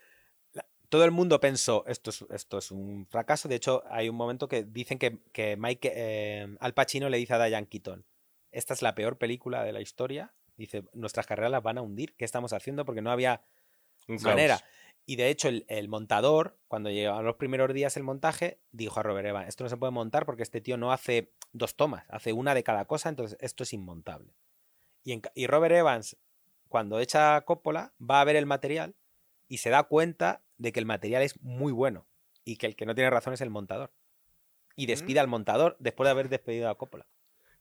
[0.89, 3.49] todo el mundo pensó, esto es, esto es un fracaso.
[3.49, 7.33] De hecho, hay un momento que dicen que, que Mike, eh, Al Pacino le dice
[7.33, 8.05] a Diane Keaton,
[8.51, 10.31] esta es la peor película de la historia.
[10.57, 12.13] Dice, nuestras carreras las van a hundir.
[12.17, 12.85] ¿Qué estamos haciendo?
[12.85, 13.41] Porque no había.
[14.29, 14.59] Manera.
[15.05, 19.03] Y de hecho, el, el montador, cuando llegaban los primeros días el montaje, dijo a
[19.03, 22.33] Robert Evans, esto no se puede montar porque este tío no hace dos tomas, hace
[22.33, 24.33] una de cada cosa, entonces esto es inmontable.
[25.03, 26.17] Y, en ca- y Robert Evans,
[26.69, 28.95] cuando echa a Coppola, va a ver el material
[29.47, 32.05] y se da cuenta de que el material es muy bueno
[32.45, 33.91] y que el que no tiene razón es el montador.
[34.75, 37.07] Y despide al montador después de haber despedido a Coppola.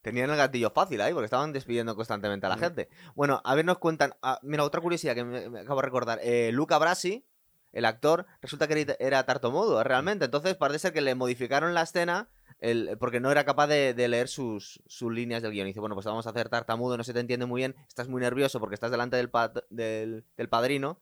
[0.03, 2.89] Tenían el gatillo fácil ahí porque estaban despidiendo constantemente a la gente.
[3.15, 4.15] Bueno, a ver, nos cuentan.
[4.23, 6.19] ah, mira, otra curiosidad que me, me acabo de recordar.
[6.23, 7.27] Eh, Luca Brasi,
[7.73, 10.25] el actor, resulta que era, tartamudo realmente.
[10.25, 12.29] Entonces parece ser que le modificaron la escena
[12.61, 15.67] el- porque no era capaz de, de leer sus, sus líneas del guion.
[15.67, 18.09] Y dice, bueno, pues vamos a hacer tartamudo, no se te entiende muy bien, estás
[18.09, 20.99] muy nervioso porque estás delante del, pa- del, del padrino.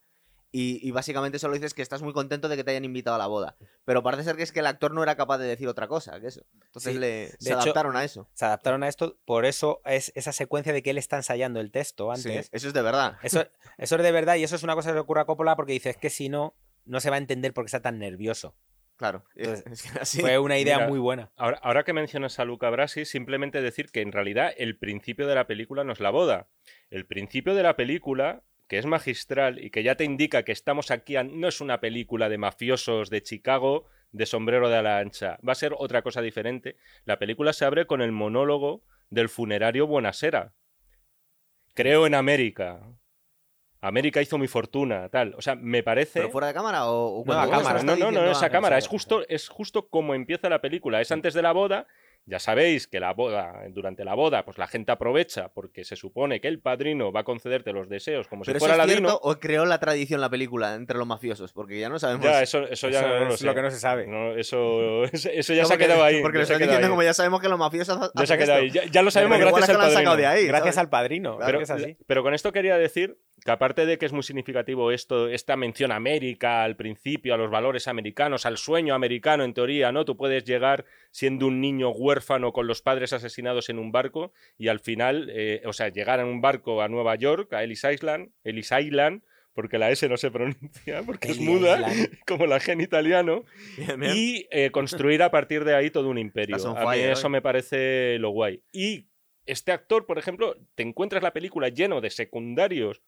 [0.51, 3.19] Y, y básicamente solo dices que estás muy contento de que te hayan invitado a
[3.19, 3.57] la boda.
[3.85, 6.19] Pero parece ser que es que el actor no era capaz de decir otra cosa
[6.21, 6.43] que eso.
[6.65, 8.31] Entonces Sí, le, se hecho- adaptaron a eso.
[8.33, 11.71] Se adaptaron a esto, por eso es esa secuencia de que él está ensayando el
[11.71, 12.49] texto Sí, antes.
[12.53, 13.19] eso es de verdad.
[13.23, 13.45] Eso,
[13.77, 15.73] eso es de verdad y eso es una cosa que le ocurre a Coppola porque
[15.75, 16.55] dice es que si no,
[16.87, 18.57] no se va a entender por qué está tan nervioso.
[18.97, 19.25] Claro.
[19.37, 21.31] Entonces, Es que así- Fue una idea Mira, muy buena.
[21.37, 25.35] Ahora, ahora que mencionas a Luca Brasi, simplemente decir que en realidad el principio de
[25.35, 26.49] la película no es la boda.
[26.91, 30.91] El principio de la película, que es magistral y que ya te indica que estamos
[30.91, 35.39] aquí, a- no es una película de mafiosos de Chicago, de sombrero de ala ancha.
[35.47, 36.77] Va a ser otra cosa diferente.
[37.05, 40.53] La película se abre con el monólogo del funerario Buenasera.
[41.75, 42.81] Creo en América.
[43.81, 45.35] América hizo mi fortuna, tal.
[45.37, 46.19] O sea, me parece.
[46.21, 47.83] ¿Pero fuera de cámara o, o No, a cámara.
[47.83, 48.77] No, no, no, diciendo esa a- cámara.
[48.77, 51.01] en Es justo, es justo como empieza la película.
[51.01, 51.87] Es antes de la boda.
[52.31, 56.43] Ya sabéis que la boda, durante la boda, pues la gente aprovecha porque se supone
[56.43, 59.09] que el padrino va a concederte los deseos como ¿Pero si eso fuera es ladino.
[59.09, 61.55] cierto o creó la tradición la película entre los mafiosos?
[61.55, 62.27] Porque ya no sabemos.
[62.27, 63.47] Ya, eso, eso ya Eso no lo es sé.
[63.47, 64.07] lo que no se sabe.
[64.07, 66.21] No, eso, eso eso ya No, se ha quedado ahí.
[66.21, 66.91] Porque lo quedado diciendo ahí.
[66.91, 68.71] como ya sabemos que los mafiosos Ya se ha quedado ahí.
[68.71, 70.17] Ya, ya lo sabemos Pero igual gracias es al padrino.
[70.17, 70.47] de ahí.
[70.47, 71.39] Gracias al padrino.
[71.39, 71.97] Que es así.
[72.07, 75.93] pero con esto quería decir que aparte de que es muy significativo esto, esta mención
[75.93, 80.05] a América al principio, a los valores americanos, al sueño americano en teoría, ¿no?
[80.05, 84.69] Tú puedes llegar siendo un niño huérfano con los padres asesinados en un barco y
[84.69, 88.31] al final, eh, o sea, llegar en un barco a Nueva York, a Ellis Island,
[88.45, 89.23] Ellis Island,
[89.55, 92.19] porque la S no se pronuncia, porque es muda, Island.
[92.27, 93.45] como la gen italiano,
[93.77, 94.13] Bien, bien.
[94.15, 96.57] y eh, construir a partir de ahí todo un imperio.
[96.77, 97.33] A mí eso hoy.
[97.33, 98.63] me parece lo guay.
[98.73, 99.09] Y
[99.47, 103.03] este actor, por ejemplo, te encuentras la película lleno de secundarios,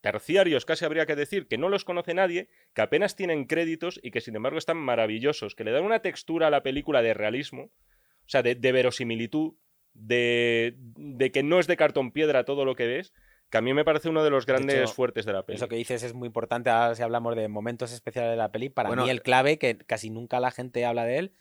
[0.00, 4.10] terciarios, casi habría que decir, que no los conoce nadie, que apenas tienen créditos y
[4.10, 7.64] que sin embargo están maravillosos, que le dan una textura a la película de realismo,
[7.64, 9.54] o sea, de, de verosimilitud,
[9.92, 13.12] de, de que no es de cartón piedra todo lo que ves,
[13.50, 15.64] que a mí me parece uno de los grandes hecho, fuertes de la película.
[15.64, 18.68] Eso que dices es muy importante ahora si hablamos de momentos especiales de la peli.
[18.68, 21.34] Para Bueno, mí el clave, que casi nunca la gente habla de él,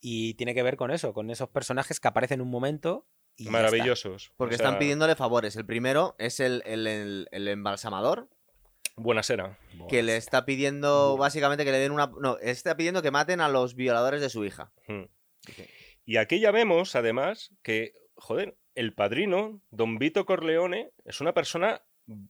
[0.00, 3.48] y tiene que ver con eso, con esos personajes que aparecen un momento y.
[3.48, 4.32] Maravillosos.
[4.36, 5.56] Porque O sea, están pidiéndole favores.
[5.56, 8.28] El primero es el, el- el- el embalsamador,
[8.96, 9.58] Buenasera.
[9.88, 12.10] que le está pidiendo básicamente que le den una...
[12.20, 14.70] No, está pidiendo que maten a los violadores de su hija.
[14.86, 15.04] Hmm.
[16.04, 21.82] Y aquí ya vemos, además, que, joder, el padrino, don Vito Corleone, es una persona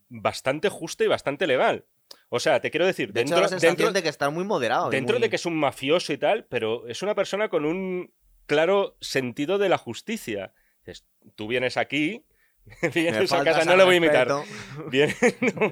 [0.09, 1.87] bastante justa y bastante legal.
[2.29, 4.31] O sea, te quiero decir, De hecho, dentro, da la sensación dentro, de que está
[4.31, 4.91] muy moderado.
[4.91, 8.13] dentro muy- de que es un mafioso y tal, pero es una persona con un
[8.47, 10.53] claro sentido de la justicia.
[10.85, 12.25] Dices, tú vienes aquí,
[12.95, 14.29] vienes a casa, no lo voy a imitar.
[14.29, 14.43] no,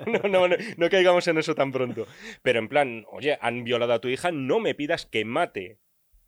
[0.06, 2.06] no, no, no, no caigamos en eso tan pronto.
[2.42, 5.78] Pero en plan, oye, han violado a tu hija, no me pidas que mate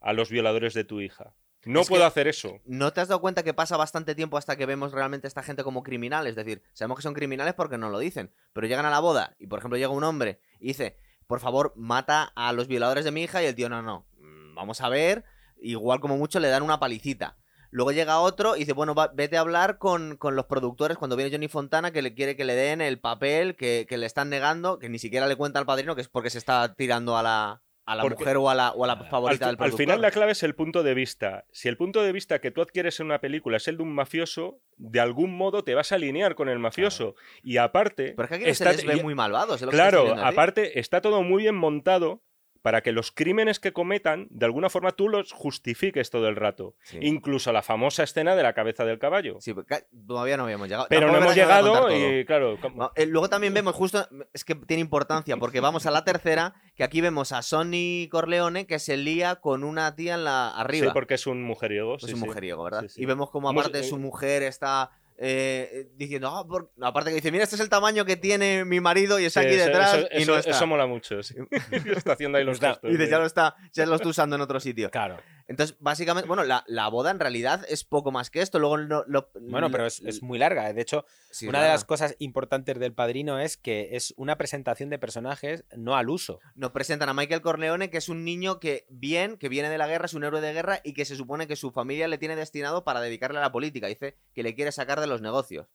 [0.01, 1.35] a los violadores de tu hija.
[1.65, 2.61] No Es puedo hacer eso.
[2.65, 5.45] ¿No te has dado cuenta que pasa bastante tiempo hasta que vemos realmente a esta
[5.45, 6.27] gente como criminal?
[6.27, 9.37] Es decir, sabemos que son criminales porque no lo dicen, pero llegan a la boda
[9.39, 10.97] y, por ejemplo, llega un hombre y dice,
[11.29, 14.57] por favor, mata a los violadores de mi hija y el tío, no, no, mm,
[14.57, 15.25] vamos a ver,
[15.61, 17.37] igual como mucho le dan una palicita.
[17.73, 21.17] Luego llega otro y dice, bueno, va- vete a hablar con, con los productores cuando
[21.17, 24.29] viene Johnny Fontana que le quiere que le den el papel que, que le están
[24.29, 27.23] negando, que ni siquiera le cuenta al padrino que es porque se está tirando a
[27.23, 29.55] la, a la Porque- mujer o a la, o a la Al- favorita al, del
[29.55, 29.79] al productor.
[29.81, 31.47] final la clave es el punto de vista.
[31.51, 33.95] Si el punto de vista que tú adquieres en una película es el de un
[33.95, 37.15] mafioso, de algún modo te vas a alinear con el mafioso.
[37.43, 38.13] Y aparte...
[38.15, 39.63] Pero es que aquí no está- se les ve y- muy malvados.
[39.63, 42.23] Claro, aparte está todo muy bien montado
[42.63, 46.77] para que los crímenes que cometan, de alguna forma tú los justifiques todo el rato.
[46.83, 46.99] Sí.
[47.03, 49.37] Incluso la famosa escena de la cabeza del caballo.
[49.41, 50.87] Sí, porque todavía no habíamos llegado.
[50.89, 52.59] Pero no hemos llegado y claro...
[52.95, 56.85] eh, luego también vemos justo, es que tiene importancia, porque vamos a la tercera, que
[56.85, 60.87] aquí vemos a Sonny Corleone que se lía con una tía en la arriba.
[60.87, 61.97] Sí, porque es un mujeriego.
[61.97, 62.85] Es sí, un mujeriego, ¿verdad?
[62.97, 67.17] Y vemos como aparte eh, su mujer está eh, eh, diciendo, ah, por- aparte que
[67.17, 69.95] dice, mira, este es el tamaño que tiene mi marido y Sí, aquí eso- detrás
[69.95, 70.51] eso, y eso- no está.
[70.51, 71.23] eso mola mucho.
[71.23, 71.35] sí.
[71.97, 72.91] está haciendo ahí los gestos.
[72.91, 74.91] Y dice, ya lo está, ya lo está usando en otro sitio.
[74.91, 75.19] Claro.
[75.49, 78.59] Entonces, básicamente, bueno, la, la boda en realidad es poco más que esto.
[78.59, 80.73] Luego lo, lo- Bueno, pero es, es muy larga.
[80.73, 84.91] De hecho, sí, una de las cosas importantes del padrino es que es una presentación
[84.91, 86.39] de personajes no al uso.
[86.55, 89.87] nos presentan a Michael Corleone, que es un niño que bien, que viene de la
[89.87, 92.37] guerra, es un héroe de guerra y que se supone que su familia le tiene
[92.37, 93.87] destinado para dedicarle a la política.
[93.87, 95.67] Dice que le quiere sacar de los negocios.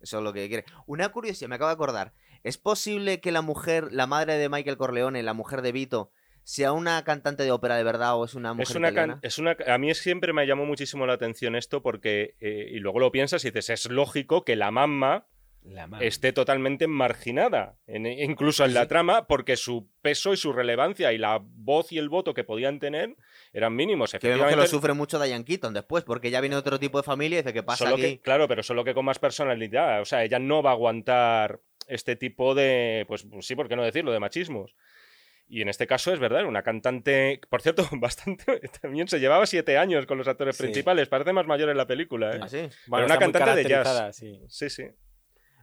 [0.00, 0.64] Eso es lo que quiere.
[0.86, 2.12] Una curiosidad, me acabo de acordar.
[2.44, 6.10] ¿Es posible que la mujer, la madre de Michael Corleone, la mujer de Vito,
[6.48, 9.18] sea una cantante de ópera de verdad o es una mujer Es una, can- italiana?
[9.22, 13.00] es una a mí siempre me llamó muchísimo la atención esto porque eh, y luego
[13.00, 15.26] lo piensas y dices es lógico que la mamá
[16.00, 21.18] esté totalmente marginada en- incluso en la trama porque su peso y su relevancia y
[21.18, 23.16] la voz y el voto que podían tener
[23.52, 26.54] eran mínimos Que vemos que efectivamente lo sufre mucho Diane Keaton después, porque ya viene
[26.54, 28.02] otro tipo de familia y dice que pasa solo aquí.
[28.02, 31.58] que, claro pero solo que con más personalidad o sea ella no va a aguantar
[31.88, 34.74] este tipo de, pues, pues sí, ¿por qué no decirlo?, de machismos.
[35.48, 39.46] Y en este caso es verdad, era una cantante, por cierto, bastante, también se llevaba
[39.46, 40.64] siete años con los actores Sí.
[40.64, 42.34] principales, parece más mayor en la película.
[42.34, 42.40] ¿eh?
[42.42, 42.68] ¿Ah, sí?
[42.88, 44.16] Bueno, una cantante de jazz.
[44.16, 44.40] sí.
[44.48, 44.84] Sí, sí.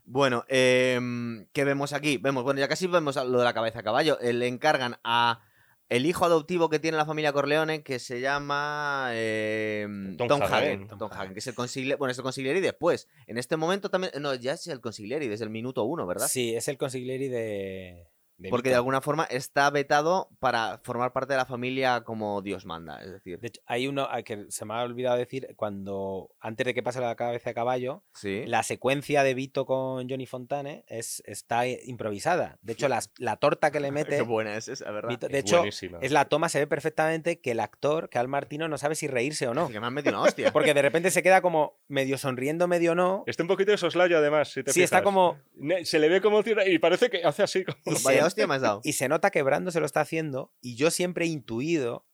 [0.05, 2.17] Bueno, em, ¿qué vemos aquí?
[2.17, 4.19] Vemos, bueno, ya casi vemos lo de la cabeza de caballo.
[4.19, 5.41] Eh, Le encargan a
[5.89, 10.53] el hijo adoptivo que tiene la familia Corleone, que se llama em, Tom Tom, Hagen.
[10.55, 10.87] Hagen.
[10.87, 11.21] Tom Tom Hagen.
[11.21, 13.07] Hagen, que es el consigliere, bueno, es el consigliere después.
[13.27, 16.27] En este momento también, no, ya es el consigliere desde el minuto uno, ¿verdad?
[16.27, 18.07] Sí, es el consigliere de.
[18.37, 22.65] De Porque de alguna forma está vetado para formar parte de la familia como Dios
[22.65, 23.01] manda.
[23.03, 26.73] Es decir, De hecho, hay uno que se me ha olvidado decir, cuando antes de
[26.73, 28.43] que pase la cabeza de caballo, sí.
[28.47, 32.57] la secuencia de Vito con Johnny Fontane es, está improvisada.
[32.61, 35.09] De hecho, las- la torta que le mete, Qué buena es esa, ¿verdad?
[35.09, 35.99] Vito- de Es hecho, buenísima.
[36.01, 39.07] es la toma, se ve perfectamente que el actor, que Al Martino, no sabe si
[39.07, 39.69] reírse o no.
[39.69, 40.51] Que me han metido una hostia.
[40.51, 43.23] Porque de repente se queda como medio sonriendo, medio no.
[43.27, 45.37] Está un poquito de soslayo, además, si te Sí, está como.
[45.83, 46.41] Se le ve como...
[46.65, 47.77] Y parece que hace así como...
[47.85, 48.81] Y Vaya se- hostia me has dado.
[48.83, 50.53] Y se nota que Brando se lo está haciendo.
[50.61, 52.05] Y yo siempre he intuido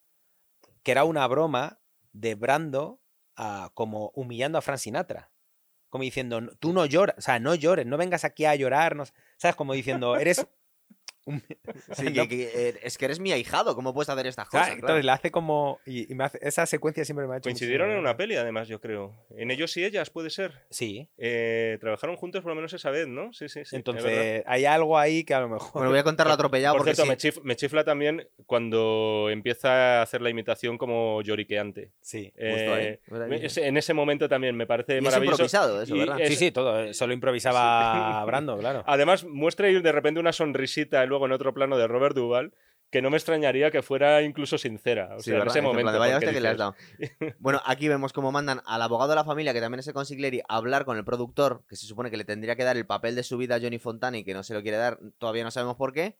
[0.83, 1.79] que era una broma
[2.13, 3.01] de Brando
[3.35, 5.31] ah, como humillando a Frank Sinatra.
[5.89, 8.95] Como diciendo, "No- tú no lloras, o sea, no llores, no vengas aquí a llorar.
[8.95, 9.05] no-
[9.37, 9.55] ¿Sabes?
[9.55, 10.45] Como diciendo, eres.
[11.29, 11.43] Un-".
[11.93, 14.67] Sí, No, que- que, eh, es que eres mi ahijado, ¿cómo puedes hacer estas cosas?
[14.69, 15.01] Entonces Claro.
[15.03, 15.79] le hace como.
[15.85, 17.43] Y, y me hace- esa secuencia siempre me ha hecho.
[17.43, 19.15] Coincidieron en una peli, además, yo creo.
[19.37, 20.53] En ellos y ellas, puede ser.
[20.69, 21.07] Sí.
[21.17, 23.31] Eh, trabajaron juntos por lo menos esa vez, ¿no?
[23.33, 23.59] Sí, sí, sí.
[23.61, 23.73] es.
[23.73, 25.71] Entonces, hay algo ahí que a lo mejor.
[25.73, 27.09] Bueno, voy a contarlo atropellado Por porque cierto, sí.
[27.09, 31.91] me, chif- me chifla también cuando empieza a hacer la imitación como lloriqueante.
[32.01, 32.31] Sí.
[32.35, 32.85] Justo ahí.
[32.85, 35.33] Eh, me- ese- en ese momento también me parece Y es maravilloso.
[35.35, 36.19] improvisado eso, ¿verdad?
[36.21, 36.93] es- Sí, sí, todo.
[36.93, 38.83] Solo improvisaba Brando, claro.
[38.87, 42.53] Además, muestra ahí de repente una sonrisita y luego en otro plano de Robert Duval
[42.91, 45.15] que no me extrañaría que fuera incluso sincera.
[45.15, 45.51] O Sí, sea, en ¿verdad?
[45.51, 46.19] ese En momento.
[46.31, 46.75] que le has dado.
[47.39, 50.41] Bueno, aquí vemos cómo mandan al abogado de la familia, que también es el consigliere,
[50.49, 53.13] a hablar con el productor, que se supone que le tendría que dar el papel
[53.15, 55.51] de su vida a Johnny Fontana y que no se lo quiere dar, todavía no
[55.51, 56.17] sabemos por qué.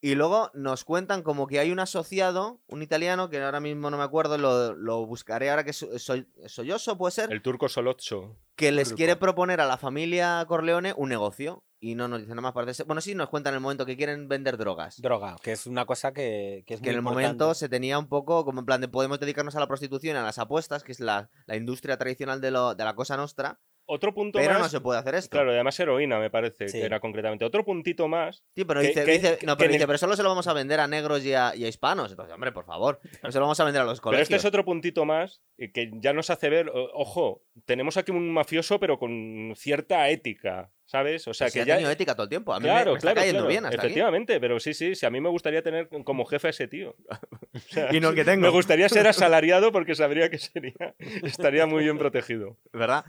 [0.00, 3.98] Y luego nos cuentan como que hay un asociado, un italiano, que ahora mismo no
[3.98, 8.36] me acuerdo, lo, lo buscaré ahora que so- soy Solloso, puede ser, El turco Solozzo.
[8.56, 8.96] que les turco.
[8.96, 11.64] quiere proponer a la familia Corleone un negocio.
[11.80, 12.52] Y no nos dicen nada más.
[12.54, 15.00] Parece Bueno, sí, nos cuentan en el momento que quieren vender drogas.
[15.00, 17.22] Droga, que es una cosa que, que es que muy en el importante.
[17.28, 20.22] momento se tenía un poco como en plan de podemos dedicarnos a la prostitución, a
[20.24, 24.12] las apuestas, que es la, la industria tradicional de, lo, de la cosa nostra, Otro
[24.12, 24.62] punto pero más.
[24.62, 25.30] no se puede hacer esto.
[25.30, 26.78] Claro, y además heroína, me parece Sí.
[26.80, 27.44] que era concretamente.
[27.44, 28.42] Otro puntito más.
[28.56, 30.52] Sí, pero que- dice, que- dice- no, pero, el- pero solo se lo vamos a
[30.52, 32.10] vender a negros y a, y a hispanos.
[32.10, 34.22] Entonces, hombre, por favor, no se lo vamos a vender a los Pero colegios.
[34.30, 38.30] este es otro puntito más eh, que ya nos hace ver, ojo, tenemos aquí un
[38.32, 41.28] mafioso pero con cierta ética, ¿sabes?
[41.28, 41.74] O sea, Pues que ha ya...
[41.74, 42.52] tenido ética todo el tiempo.
[42.54, 43.48] A mí me- Claro, me, está claro, cayendo claro.
[43.50, 43.86] bien hasta aquí.
[43.86, 46.96] Efectivamente, pero sí, sí, sí, a mí me gustaría tener como jefe a ese tío.
[47.54, 48.42] O sea, Y no el que tengo.
[48.42, 52.56] Me gustaría ser asalariado porque sabría que sería, estaría muy bien protegido.
[52.72, 53.04] ¿Verdad?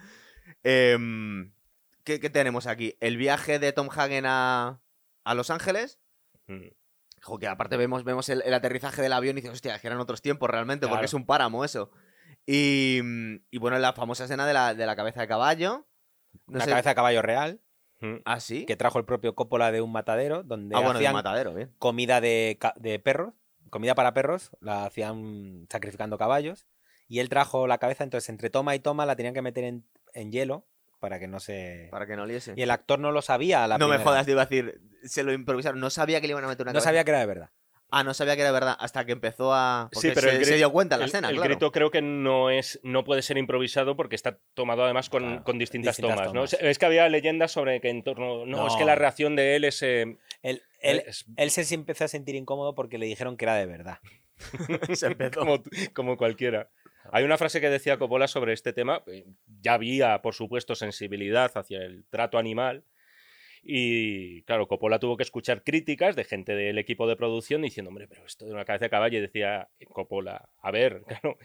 [0.63, 1.53] Em,
[2.03, 2.95] ¿qué, qué tenemos aquí?
[2.99, 4.81] El viaje de Tom Hagen a,
[5.23, 5.99] a Los Ángeles.
[6.47, 6.67] Mm.
[7.21, 9.99] Jo, que aparte vemos, vemos el, el aterrizaje del avión y dices, hostia, que eran
[9.99, 10.95] otros tiempos realmente, Claro.
[10.95, 11.91] porque es un páramo eso.
[12.45, 12.99] Y,
[13.51, 15.85] y bueno, la famosa escena de la, de la cabeza de caballo.
[16.47, 17.59] No Una sé- cabeza de caballo real.
[18.25, 18.65] ¿Ah, sí?
[18.65, 21.71] que trajo el propio Coppola de un matadero donde ah, bueno, de hacían matadero, bien.
[21.79, 23.33] comida de, de perros,
[23.69, 26.67] comida para perros, la hacían sacrificando caballos
[27.07, 29.85] y él trajo la cabeza, entonces entre toma y toma la tenían que meter en,
[30.13, 30.65] en hielo
[30.99, 31.87] para que no se...
[31.91, 32.53] Para que no liese.
[32.55, 34.09] Y el actor no lo sabía a la no me primera.
[34.11, 34.81] jodas, te iba a decir.
[35.03, 35.79] Se lo improvisaron.
[35.79, 36.89] No sabía que le iban a meter una No cabeza.
[36.89, 37.49] sabía que era de verdad.
[37.91, 38.75] Ah, no sabía que era verdad.
[38.79, 39.89] Hasta que empezó a.
[39.91, 41.49] Sí, porque pero se, el se dio cuenta en la el, escena, el claro.
[41.49, 45.43] grito creo que no es no puede ser improvisado porque está tomado además con, Claro,
[45.43, 46.45] con distintas, distintas tomas, ¿no?
[46.45, 46.53] tomas.
[46.61, 48.45] Es que había leyendas sobre que en torno...
[48.45, 48.85] No, es que No.
[48.87, 49.81] la reacción de él es...
[49.81, 53.55] eh, Él, él, es él se empezó a sentir incómodo porque le dijeron que era
[53.55, 53.97] de verdad.
[54.93, 55.39] se empezó.
[55.39, 56.69] como, como cualquiera.
[57.11, 59.01] Hay una frase que decía Coppola sobre este tema.
[59.07, 59.25] eh,
[59.61, 62.83] Ya había, por supuesto, sensibilidad hacia el trato animal.
[63.63, 68.07] Y claro, Coppola tuvo que escuchar críticas de gente del equipo de producción diciendo, hombre,
[68.07, 69.17] pero esto de una cabeza de caballo.
[69.17, 71.37] Y decía Coppola, a ver, claro,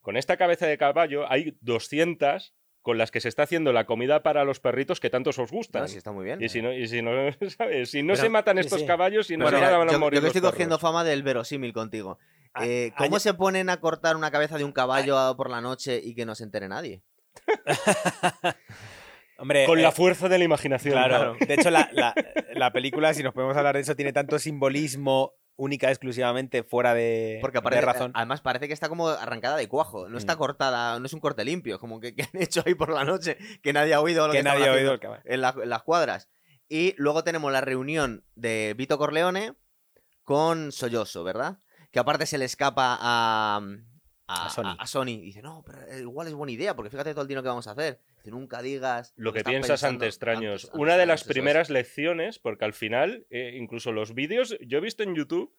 [0.00, 4.24] con esta cabeza de caballo hay 200 con las que se está haciendo la comida
[4.24, 5.82] para los perritos que tantos os gustan.
[5.82, 6.42] No, sí, está muy bien.
[6.42, 7.12] Y si no, y si no,
[7.56, 7.90] ¿sabes?
[7.92, 8.86] Si no Pero- se matan estos sí.
[8.86, 10.54] caballos, y no Bueno, se mira, van a yo, morir yo que estoy perros.
[10.54, 12.18] cogiendo fama del verosímil contigo.
[12.54, 16.00] A- Eh, ¿Cómo se ponen a cortar una cabeza de un caballo por la noche
[16.02, 17.02] y que no se entere nadie?
[19.42, 20.94] Hombre, Con eh, la fuerza de la imaginación.
[20.94, 21.36] Claro.
[21.38, 22.14] De hecho, la, la-
[22.54, 27.38] la película, si nos podemos hablar de eso, tiene tanto simbolismo única exclusivamente fuera de,
[27.40, 28.12] Porque de aparte, razón.
[28.14, 30.08] además parece que está como arrancada de cuajo.
[30.08, 30.38] No está Mm.
[30.38, 31.78] cortada, no es un corte limpio.
[31.78, 34.38] Como que, que han hecho ahí por la noche que nadie ha oído lo que,
[34.38, 36.28] que nadie ha oído en, la- en las cuadras.
[36.68, 39.54] Y luego tenemos la reunión de Vito Corleone
[40.22, 41.58] con Solloso, ¿verdad?
[41.90, 43.60] Que aparte se le escapa a,
[44.32, 44.64] a, A Sony.
[44.66, 45.08] a- a Sony.
[45.08, 47.48] Y dice, no, pero eh, igual es buena idea, porque fíjate todo el dinero que
[47.48, 48.00] vamos a hacer.
[48.18, 50.64] Dice, nunca digas Lo que piensas ante extraños.
[50.64, 54.78] antes- antes Una de las primeras lecciones, porque al final, eh, incluso los vídeos, yo
[54.78, 55.54] he visto en YouTube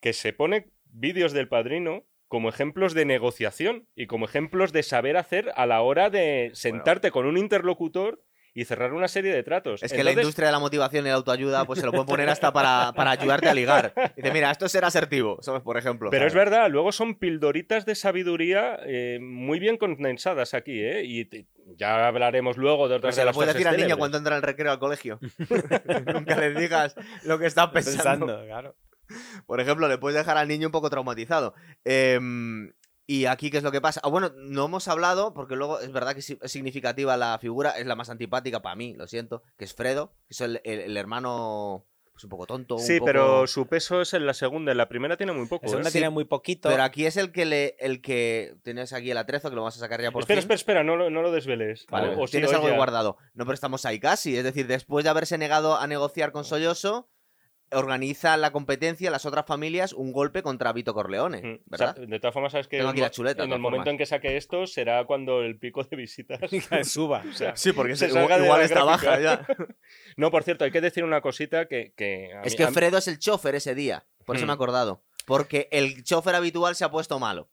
[0.00, 5.16] que se pone vídeos del padrino como ejemplos de negociación y como ejemplos de saber
[5.16, 8.24] hacer a la hora de sentarte con un interlocutor
[8.58, 9.82] y cerrar una serie de tratos.
[9.82, 12.30] Es que la industria de la motivación y la autoayuda, pues se lo pueden poner
[12.30, 13.92] hasta para, para ayudarte a ligar.
[14.16, 15.60] Dice, mira, esto es ser asertivo, ¿sabes?
[15.62, 16.08] Por ejemplo.
[16.10, 21.02] Pero es verdad, luego son pildoritas de sabiduría eh, muy bien condensadas aquí, ¿eh?
[21.04, 23.86] Y te- ya hablaremos luego de otras se de lo las puedes frases decir al
[23.86, 25.20] niño cuando entra al recreo al colegio.
[26.14, 28.26] Nunca le digas lo que está pensando.
[28.26, 28.74] Pensando, claro.
[29.46, 31.54] Por ejemplo, le puedes dejar al niño un poco traumatizado.
[31.84, 32.72] Em,
[33.06, 34.00] y aquí, ¿qué es lo que pasa?
[34.02, 37.86] Ah, bueno, no hemos hablado, porque luego es verdad que es significativa la figura, es
[37.86, 40.96] la más antipática para mí, lo siento, que es Fredo, que es el, el- el
[40.96, 42.76] hermano, pues un poco tonto.
[42.76, 45.46] un Sí, poco- pero su peso es en la segunda, en la primera tiene muy
[45.46, 45.66] poco.
[45.66, 45.92] La segunda ¿eh?
[45.92, 46.68] tiene muy poquito.
[46.70, 49.76] Pero aquí es el que le, el que tienes aquí el atrezo, que lo vas
[49.76, 50.44] a sacar ya por espera, fin.
[50.44, 51.86] espera, espera, no lo, no lo desveles.
[51.90, 52.76] Vale, O- o sí, tienes algo ya.
[52.76, 53.18] guardado.
[53.34, 54.36] No, pero estamos ahí casi.
[54.36, 57.08] Es decir, después de haberse negado a negociar con Solloso,
[57.72, 61.90] organiza la competencia, las otras familias, un golpe contra Vito Corleone, Mm, ¿verdad?
[61.90, 63.52] o sea, de todas formas, sabes que Tengo aquí el mo- la chuleta, de en
[63.52, 63.92] el momento formas.
[63.92, 66.38] en que saque esto será cuando el pico de visitas.
[66.88, 67.24] suba.
[67.28, 69.46] o sea, Sí, porque se igual, de igual la está baja ya.
[70.16, 71.92] No, por cierto, hay que decir una cosita que.
[71.96, 74.06] que a Es mí- que a Fredo es el chofer ese día.
[74.24, 74.48] Por eso Hmm.
[74.48, 75.02] me he acordado.
[75.26, 77.48] Porque el chofer habitual se ha puesto malo.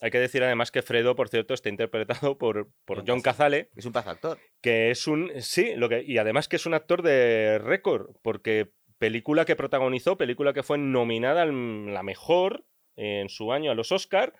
[0.00, 3.70] Hay que decir además que Fredo, por cierto, está interpretado por, por John John Cazale,
[3.74, 4.38] Es un paz actor.
[4.60, 5.32] que es un.
[5.40, 10.16] Sí, lo que, y además que es un actor de récord, porque película que protagonizó,
[10.16, 12.64] película que fue nominada a la mejor
[12.96, 14.34] en su año a los Oscar,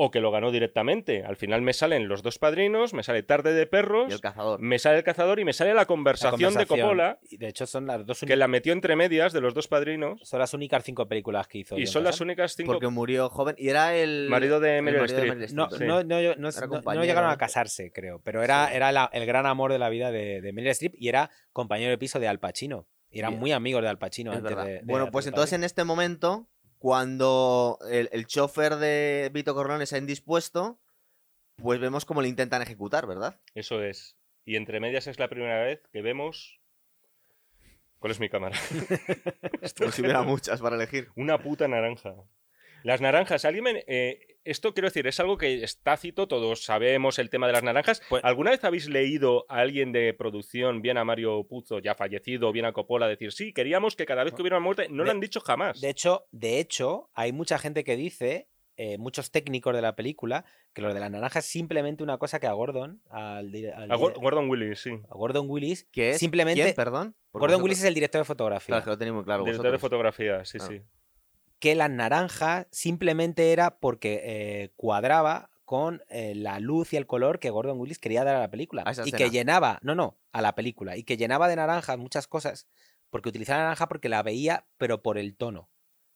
[0.00, 1.24] o que lo ganó directamente.
[1.24, 4.60] Al final me salen los dos padrinos, me sale Tarde de Perros, Y el cazador.
[4.60, 6.66] me sale el cazador y me sale la La conversación, de.
[6.66, 9.66] Coppola, Y de hecho, son las dos que la metió entre medias de los dos
[9.66, 11.76] padrinos, son las únicas cinco películas que hizo.
[11.76, 12.74] y son las únicas cinco.
[12.74, 13.56] Porque murió joven.
[13.58, 14.28] Y era el.
[14.30, 15.50] Marido de Meryl Streep.
[15.50, 15.68] No.
[15.70, 15.84] Sí.
[15.84, 18.20] no, no, llegaron a casarse, creo.
[18.22, 18.76] Pero era, Sí.
[18.76, 21.90] era la- el gran amor de la vida de, de Meryl Streep y era compañero
[21.90, 22.86] de piso de Al Pacino.
[23.10, 23.40] Y eran Bien.
[23.40, 26.48] muy amigos de Al Pacino Es antes de- de bueno, pues entonces en este momento,
[26.78, 30.78] cuando el, el chofer de Vito Corleone se ha indispuesto,
[31.56, 33.40] pues vemos cómo le intentan ejecutar, ¿verdad?
[33.54, 34.16] Eso es.
[34.44, 36.60] Y entre medias es la primera vez que vemos.
[37.98, 38.56] ¿Cuál es mi cámara?
[39.78, 41.08] Como si hubiera muchas para elegir.
[41.16, 42.14] Una puta naranja.
[42.84, 47.18] Las naranjas, alguien me- eh, esto quiero decir, es algo que es tácito, todos sabemos
[47.18, 48.00] el tema de las naranjas.
[48.08, 52.52] Pues- ¿Alguna vez habéis leído a alguien de producción, bien a Mario Puzo, ya fallecido,
[52.52, 55.10] bien a Coppola, decir, sí, queríamos que cada vez que hubiera una muerte, no lo
[55.10, 55.80] han dicho jamás?
[55.80, 60.44] De hecho, de hecho, hay mucha gente que dice, eh, muchos técnicos de la película,
[60.72, 63.90] que lo de la naranja es simplemente una cosa que a Gordon, al, di- al
[63.90, 64.90] A Gordon Willis, sí.
[64.92, 66.18] a Gordon Willis, ¿Qué es?
[66.18, 66.74] Simplemente- ¿Quién?
[66.76, 67.16] Perdón.
[67.32, 68.72] Gordon vosotros- Willis es el director de fotografía.
[68.76, 69.42] Claro, que lo tenéis muy claro.
[69.44, 70.80] Director de fotografía, sí, sí.
[71.58, 77.40] Que la naranja simplemente era porque eh, cuadraba con eh, la luz y el color
[77.40, 78.84] que Gordon Willis quería dar a la película.
[78.86, 79.18] A y escena.
[79.18, 80.96] que llenaba, no, no, a la película.
[80.96, 82.66] Y que llenaba de naranjas muchas cosas,
[83.10, 85.68] porque utilizaba naranja porque la veía, pero por el tono.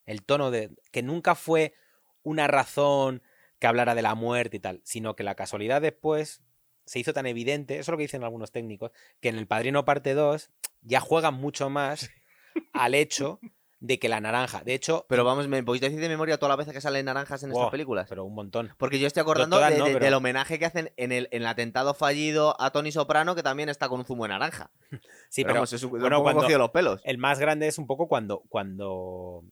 [0.06, 0.70] El tono de.
[0.90, 1.74] que nunca fue
[2.22, 3.22] una razón
[3.58, 6.42] que hablara de la muerte y tal, sino que la casualidad después
[6.84, 9.84] se hizo tan evidente, eso es lo que dicen algunos técnicos, que en El Padrino
[9.84, 10.50] Parte 2
[10.80, 12.10] ya juegan mucho más
[12.72, 13.38] al hecho
[13.84, 16.58] de que la naranja, de hecho, Pero vamos, ¿me podéis decir de memoria todas las
[16.58, 18.06] veces que salen naranjas en Wow, estas películas?
[18.08, 18.72] pero un montón.
[18.78, 21.28] Porque yo estoy acordando todas de- no, de- pero- del homenaje que hacen en el,
[21.32, 24.70] en el atentado fallido a Tony Soprano, que también está con un zumo de naranja.
[25.28, 27.00] Sí, pero, pero vamos, es un, bueno, un poco cuando- los pelos.
[27.04, 29.42] el más grande es un poco cuando cuando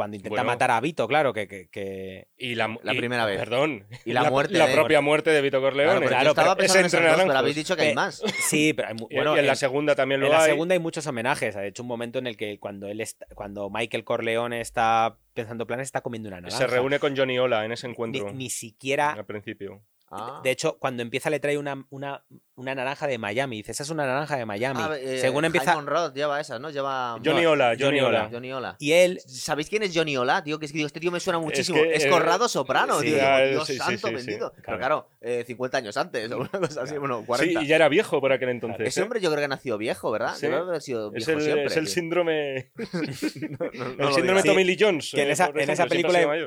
[0.00, 0.46] cuando intenta Bueno.
[0.46, 3.38] matar a Vito, claro, que, que, que- Y la, La y- primera vez.
[3.38, 3.84] Perdón.
[4.06, 6.06] Y la muerte La de- propia muerte de Vito Corleone.
[6.06, 8.22] Claro, claro, pero en dos, pero habéis dicho que hay Eh, más.
[8.50, 10.50] sí, pero hay bueno, y en la en- segunda también lo en la hay.
[10.50, 11.54] segunda hay muchos homenajes.
[11.56, 15.66] Ha hecho un momento en el que cuando él está- cuando Michael Corleone está pensando
[15.66, 16.56] planes está comiendo una naranja.
[16.56, 18.32] Se reúne con Johnny Ola en ese ni, encuentro.
[18.32, 19.82] ni siquiera Al principio.
[20.12, 20.40] Ah.
[20.42, 22.24] de hecho, cuando empieza le trae una, una,
[22.56, 23.58] una naranja de Miami.
[23.58, 24.80] Dice, esa es una naranja de Miami.
[24.82, 25.70] Ah, eh, Según empieza.
[25.72, 26.70] Simon Roth lleva esas, ¿no?
[26.70, 27.18] Lleva...
[27.24, 28.08] Johnny Ola, Johnny Johnny Ola.
[28.20, 28.28] Ola.
[28.32, 28.76] Johnny Ola.
[28.80, 29.20] Y él.
[29.26, 30.58] ¿Sabéis quién es Johnny Ola, tío?
[30.58, 31.78] Que es que digo, este tío me suena muchísimo.
[31.80, 33.18] que, Es, eh, Conrado Soprano, sí, tío.
[33.22, 34.14] Ah, Dios sí, santo sí, sí.
[34.14, 34.50] bendito.
[34.52, 34.78] Pero Claro.
[34.78, 37.60] claro, eh, 50 años antes, o una cosa así, bueno, 40.
[37.60, 38.88] Sí, y ya era viejo por aquel entonces.
[38.88, 39.02] Ese ¿eh?
[39.04, 40.34] hombre yo creo que ha nacido viejo, ¿verdad?
[40.34, 40.42] Sí.
[40.42, 41.64] Debe haber sido es viejo el, siempre.
[41.66, 41.94] es el tío.
[41.94, 42.86] síndrome, No,
[43.72, 44.44] no, no el síndrome digas.
[44.44, 45.14] Tommy Lee Jones.
[45.14, 45.86] Eh, esa, esa ha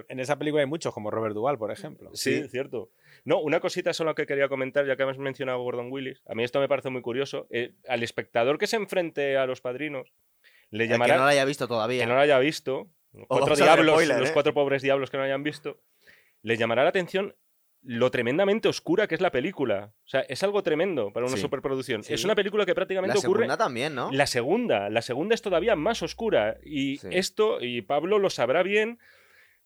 [0.09, 2.09] en esa película hay muchos, como Robert Duvall, por ejemplo.
[2.13, 2.89] Sí, cierto.
[3.25, 6.21] No, una cosita solo que quería comentar, ya que has mencionado a Gordon Willis.
[6.27, 7.47] A mí esto me parece muy curioso.
[7.49, 10.11] Eh, al espectador que se enfrente a los padrinos,
[10.71, 11.15] le que llamará.
[11.17, 12.01] no lo haya visto todavía.
[12.01, 12.89] que no lo haya visto,
[13.27, 14.33] cuatro diablos, spoiler, los ¿eh?
[14.33, 15.79] cuatro pobres diablos que no hayan visto,
[16.41, 17.35] les llamará la atención
[17.85, 19.93] lo tremendamente oscura que es la película.
[20.05, 21.41] O sea, es algo tremendo para una Sí.
[21.41, 22.01] superproducción.
[22.03, 22.13] Sí.
[22.13, 23.39] Es una película que La prácticamente ocurre.
[23.41, 24.09] segunda también, ¿no?
[24.11, 26.57] La segunda, la segunda es todavía más oscura.
[26.63, 27.07] Y Sí.
[27.11, 28.99] esto, y Pablo lo sabrá bien,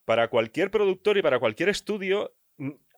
[0.04, 2.34] para cualquier productor y para cualquier estudio,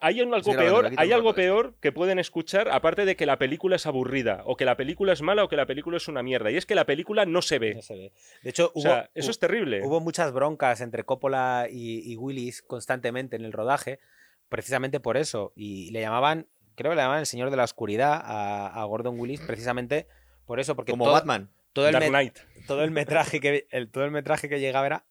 [0.01, 3.37] hay un- algo Sí, peor, hay algo peor que pueden escuchar, aparte de que la
[3.37, 6.23] película es aburrida, o que la película es mala, o que la película es una
[6.23, 6.51] mierda.
[6.51, 7.75] Y es que la película no se ve.
[7.75, 8.13] No se ve.
[8.43, 9.81] De hecho, O hubo, sea, eso es terrible.
[9.85, 13.99] hubo muchas broncas entre Coppola y, y Willis constantemente en el rodaje,
[14.47, 15.51] precisamente por eso.
[15.55, 19.19] Y le llamaban, creo que le llamaban el señor de la oscuridad a, a Gordon
[19.19, 20.07] Willis, precisamente
[20.45, 21.49] por eso, porque Como todo, Batman.
[21.73, 22.37] todo el Dark Knight.
[22.67, 25.05] todo el metraje que el, todo el metraje que llegaba era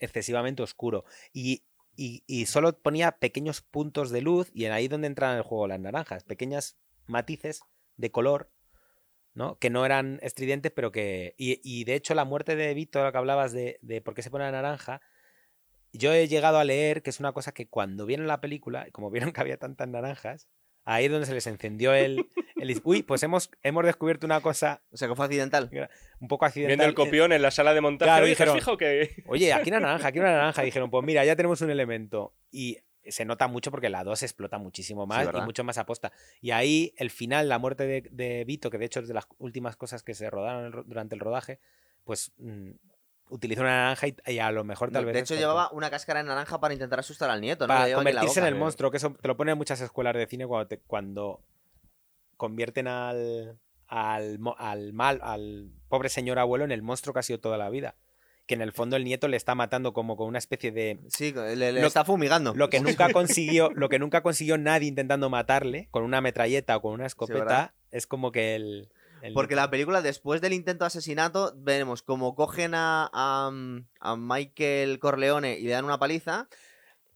[0.00, 1.62] excesivamente oscuro y,
[2.00, 5.68] y- solo ponía pequeños puntos de luz y en ahí donde entran en el juego
[5.68, 7.62] las naranjas pequeñas matices
[7.96, 8.50] de color
[9.34, 9.58] ¿no?
[9.58, 13.52] que no eran estridentes pero que y, de hecho la muerte de Víctor que hablabas
[13.52, 15.02] de, de por qué se pone la naranja
[15.92, 19.10] yo he llegado a leer que es una cosa que cuando vieron la película como
[19.10, 20.48] vieron que había tantas naranjas
[20.92, 22.26] ahí es donde se les encendió el,
[22.56, 25.70] el uy pues hemos hemos descubierto una cosa O sea, que fue accidental.
[26.20, 28.08] un poco accidental Viendo el copión en la sala de montaje.
[28.08, 30.62] Claro, Oye, ¿te has dijeron- fijado que Oye, aquí una naranja, aquí una naranja.
[30.62, 32.34] Dijeron, pues mira, ya tenemos un elemento.
[32.50, 36.12] Y se nota mucho porque la 2 explota muchísimo más y mucho más aposta.
[36.40, 39.26] Y ahí el final, la muerte de, de Vito, que de hecho es de las
[39.38, 41.60] últimas cosas que se rodaron el durante el rodaje,
[42.04, 42.32] pues
[43.30, 45.14] utilizó una naranja y, y a lo mejor tal vez.
[45.14, 47.68] de hecho, llevaba una cáscara de naranja para intentar asustar al nieto, ¿no?
[47.74, 50.26] para en convertirse en el monstruo, que eso te lo ponen en muchas escuelas de
[50.26, 51.40] cine cuando, te- cuando
[52.36, 57.40] convierten al, al, al mal, al pobre señor abuelo en el monstruo que ha sido
[57.40, 57.96] toda la vida.
[58.46, 61.32] Que en el fondo el nieto le está matando como con una especie de Sí,
[61.32, 62.52] le, le Lo- está fumigando.
[62.54, 66.82] lo que nunca consiguió, lo que nunca consiguió nadie intentando matarle con una metralleta o
[66.82, 68.88] con una escopeta, es como que el,
[69.22, 73.50] el- Porque la película, después del intento de asesinato, veremos como cogen a, a,
[74.00, 76.48] a Michael Corleone y le dan una paliza.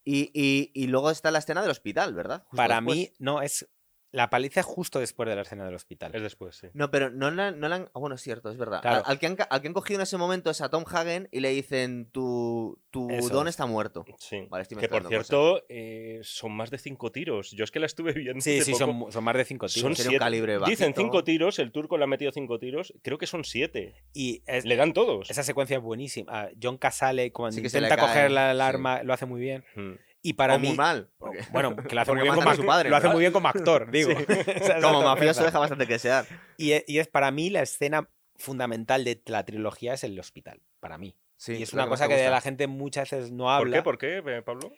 [0.04, 2.42] Y, y- y luego está la escena del hospital, ¿verdad?
[2.44, 2.96] Justo para después.
[2.96, 3.66] mí no es
[4.14, 6.14] la paliza es justo después de la escena del hospital.
[6.14, 6.68] Es después, sí.
[6.72, 7.90] No, pero no la, no la han.
[7.94, 8.80] ah, bueno, es cierto, es verdad.
[8.80, 8.98] Claro.
[9.04, 11.28] Al, al que han, al que han cogido en ese momento es a Tom Hagen
[11.32, 13.54] y le dicen: Tu, tu Eso don es.
[13.54, 14.04] está muerto.
[14.18, 14.46] Sí.
[14.48, 17.50] Vale, estoy que por cierto, eh, son más de cinco tiros.
[17.50, 18.40] Yo es que la estuve viendo.
[18.40, 18.84] Sí, hace sí, poco.
[18.84, 19.98] son, son más de cinco Son tiros.
[19.98, 20.18] Un siete.
[20.18, 22.94] calibre Dicen cinco tiros, el turco le ha metido cinco tiros.
[23.02, 23.94] Creo que son siete.
[24.12, 25.28] Y es- Le dan todos.
[25.30, 26.30] esa secuencia es buenísima.
[26.32, 28.62] Ah, John Casale cuando Sí, que intenta coger la, el sí.
[28.62, 29.64] arma lo hace muy bien.
[29.74, 29.92] Mm.
[30.26, 31.10] Y para O mí muy mal.
[31.18, 33.32] porque- bueno, que lo hace muy bien como a su padre, lo hace muy bien
[33.32, 34.10] como actor, digo.
[34.10, 34.24] Sí.
[34.46, 36.26] Es la Como mafioso deja bastante que desear.
[36.56, 40.60] Y e- y es para mí la escena fundamental de la trilogía es el hospital,
[40.80, 41.14] para mí.
[41.36, 43.76] Sí, y es una cosa que la gente muchas veces no ¿Por habla.
[43.76, 43.82] qué?
[43.82, 44.72] ¿Por qué, eh, Pablo?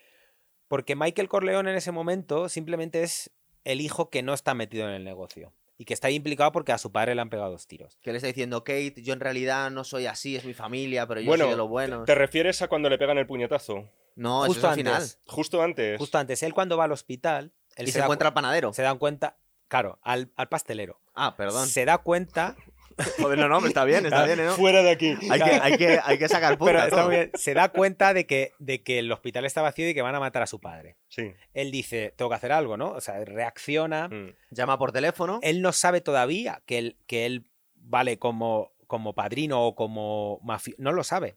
[0.68, 3.30] Porque Michael Corleone en ese momento simplemente es
[3.64, 5.52] el hijo que no está metido en el negocio.
[5.78, 7.98] Y que está ahí implicado porque a su padre le han pegado dos tiros.
[8.02, 11.20] Que le está diciendo, Kate, yo en realidad no soy así, es mi familia, pero
[11.20, 12.04] yo Bueno, soy de lo bueno.
[12.04, 13.88] ¿Te refieres a cuando le pegan el puñetazo?
[14.16, 14.94] No, eso es Justo al final.
[14.94, 15.18] antes.
[15.26, 15.98] Justo antes.
[15.98, 18.72] Justo antes, él cuando va al hospital, él Y se encuentra cu- al panadero.
[18.72, 19.36] se dan cuenta,
[19.68, 21.00] claro, al, al pastelero.
[21.14, 21.68] Ah, perdón.
[21.68, 22.56] Se da cuenta,
[23.20, 24.44] Joder, no, no, está bien, está bien, ¿eh?
[24.46, 24.52] ¿no?
[24.54, 25.14] Fuera de aquí.
[25.30, 28.14] Hay que, hay, que, hay que sacar punta pero está muy bien, se da cuenta
[28.14, 30.60] de que, de que el hospital está vacío y que van a matar a su
[30.60, 30.96] padre.
[31.08, 31.34] Sí.
[31.52, 32.92] Él dice, tengo que hacer algo, ¿no?
[32.92, 34.08] O sea, reacciona.
[34.08, 34.34] Mm.
[34.50, 35.40] Llama por teléfono.
[35.42, 37.44] Él no sabe todavía que él, que él
[37.74, 40.80] vale como, como padrino o como mafioso.
[40.80, 41.36] No lo sabe.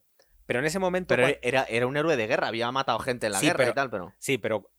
[0.49, 1.09] Pero en ese momento.
[1.15, 3.69] Pero era, era un héroe de guerra, había matado gente en la Sí, guerra pero-
[3.71, 4.13] y tal, pero.
[4.17, 4.71] Sí, pero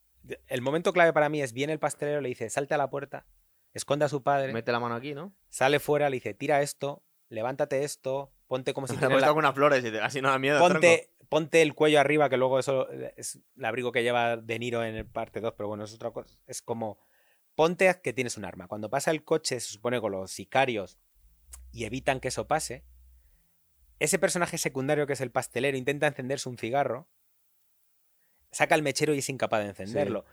[0.49, 3.25] el momento clave para mí es: viene el pastelero, le dice, salte a la puerta,
[3.73, 5.33] esconde a su padre, Mete la mano aquí, ¿no?
[5.49, 9.55] sale fuera, le dice, tira esto, levántate esto, ponte como si puesto la- con unas
[9.55, 10.59] flores y te- así no da miedo.
[10.59, 14.83] Ponte, ponte el cuello arriba, que luego eso es el abrigo que lleva De Niro
[14.83, 16.37] en el parte 2, pero bueno, es otra cosa.
[16.49, 16.99] Es como,
[17.55, 18.67] ponte que tienes un arma.
[18.67, 20.99] Cuando pasa el coche, se supone con los sicarios
[21.71, 22.83] y evitan que eso pase,
[24.01, 27.09] ese personaje secundario que es el pastelero intenta encenderse un cigarro,
[28.51, 30.25] saca el mechero y es incapaz de encenderlo.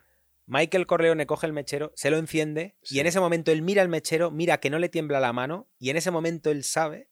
[0.48, 3.00] Michael Corleone coge el mechero, se lo enciende y Sí.
[3.02, 5.90] en ese momento él mira el mechero, mira que no le tiembla la mano y
[5.90, 7.10] en ese momento él sabe,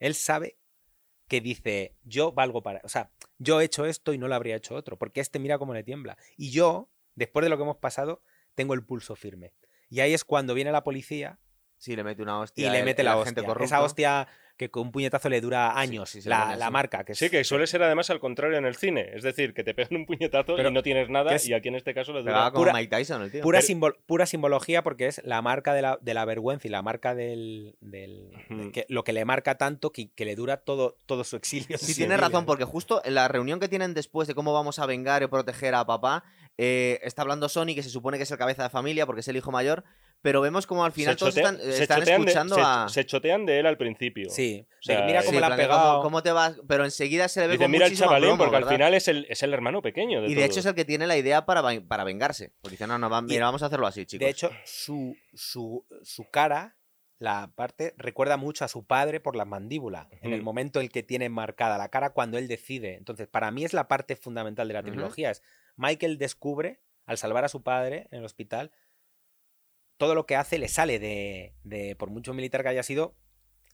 [0.00, 0.58] él sabe
[1.28, 4.56] que dice, yo valgo para, o sea, yo he hecho esto y no lo habría
[4.56, 6.18] hecho otro, porque este mira cómo le tiembla.
[6.36, 8.22] Y yo, después de lo que hemos pasado,
[8.54, 9.54] tengo el pulso firme.
[9.88, 11.38] Y ahí es cuando viene la policía
[11.84, 12.72] Sí, le mete una y hostia.
[12.72, 13.42] le el- mete el la hostia.
[13.44, 13.64] corrupto.
[13.64, 14.26] Esa hostia
[14.56, 17.04] que con un puñetazo le dura años, sí, la, la marca.
[17.04, 19.10] Que es- Sí, que suele ser además al contrario en el cine.
[19.12, 21.68] Es decir, que te pegan un puñetazo Pero y no tienes nada, es- y aquí
[21.68, 22.50] en este caso le dura.
[22.52, 23.42] como pura- Mike Tyson, el tío.
[23.42, 26.70] Pura, Pero- simbol- pura simbología porque es la marca de la, de la vergüenza y
[26.70, 27.76] la marca del...
[27.80, 28.30] del-
[28.72, 31.76] que, lo que le marca tanto que, que le dura todo, todo su exilio.
[31.76, 34.86] Sí, tienes razón, porque justo en la reunión que tienen después de cómo vamos a
[34.86, 36.22] vengar y proteger a papá,
[36.58, 39.28] eh, está hablando Sony, que se supone que es el cabeza de familia porque es
[39.28, 39.82] el hijo mayor,
[40.24, 42.86] pero vemos como al final Se todos chotea- están, de- escuchando se- a...
[42.88, 44.30] se chotean de él al principio.
[44.30, 45.90] Sí, O sea, mira cómo Sí, plan de pegado.
[45.90, 46.56] ¿Cómo, cómo te vas?
[46.66, 49.42] Pero enseguida se le ve con mira el chavalín, porque al final es el, es
[49.42, 52.04] el hermano pequeño de Y de hecho es el que tiene la idea para, para
[52.04, 52.54] vengarse.
[52.62, 54.24] Porque dice, no, no, va- mira, vamos a hacerlo así, chicos.
[54.24, 56.78] De hecho, su, su, su cara,
[57.18, 60.90] la parte, recuerda mucho a su padre por la mandíbula, en el momento en el
[60.90, 62.94] que tiene marcada la cara cuando él decide.
[62.96, 65.32] Entonces, para mí es la parte fundamental de la trilogía.
[65.32, 65.42] Es
[65.76, 68.72] Michael descubre al salvar a su padre en el hospital,
[69.96, 73.14] todo lo que hace le sale de, de por mucho militar que haya sido,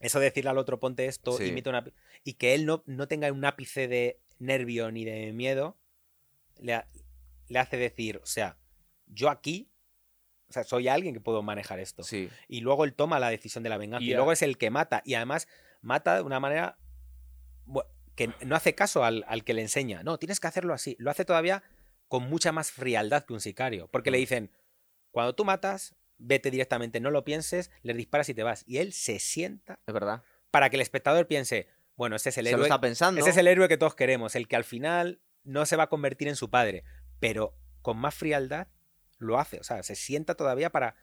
[0.00, 1.44] eso de decirle al otro ponte esto, Sí.
[1.46, 1.84] imita una...
[2.24, 5.78] Y que él no, no tenga un ápice de nervio ni de miedo,
[6.58, 6.88] le, ha-
[7.48, 8.56] le hace decir, o sea,
[9.06, 9.70] yo aquí,
[10.48, 12.02] o sea, soy alguien que puedo manejar esto.
[12.02, 12.28] Sí.
[12.48, 14.04] Y luego él toma la decisión de la venganza.
[14.04, 15.02] Y luego es el que mata.
[15.04, 15.48] Y además
[15.80, 16.78] mata de una manera
[18.16, 20.02] que no hace caso al, al que le enseña.
[20.02, 20.96] No, tienes que hacerlo así.
[20.98, 21.62] Lo hace todavía
[22.08, 23.88] con mucha más frialdad que un sicario.
[23.88, 24.20] Porque le Mm.
[24.20, 24.50] dicen,
[25.10, 28.64] cuando tú matas, vete directamente, no lo pienses, le disparas y te vas.
[28.66, 30.22] Y él se sienta Es verdad.
[30.50, 32.66] para que el espectador piense, bueno, ese es el Se lo héroe.
[32.68, 33.20] está pensando.
[33.20, 35.88] Ese es el héroe que todos queremos, el que al final no se va a
[35.88, 36.84] convertir en su padre,
[37.18, 38.68] pero con más frialdad
[39.18, 39.58] lo hace.
[39.58, 40.96] O sea, se sienta todavía para,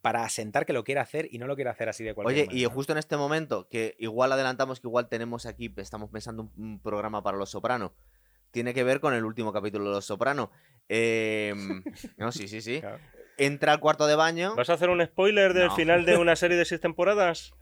[0.00, 2.46] para asentar que lo quiere hacer y no lo quiere hacer así de cualquier Oye,
[2.46, 2.68] manera.
[2.68, 6.80] y justo en este momento, que igual adelantamos que igual tenemos aquí, estamos pensando un,
[6.80, 7.94] programa para Los Soprano.
[8.50, 10.50] Tiene que ver con el último capítulo de Los Soprano.
[10.88, 11.82] Em,
[12.16, 12.80] no, sí, sí, sí.
[12.80, 12.98] Claro.
[13.38, 15.74] Entra al cuarto de baño ¿Vas a hacer un spoiler del No.
[15.76, 17.52] final de una serie de seis temporadas?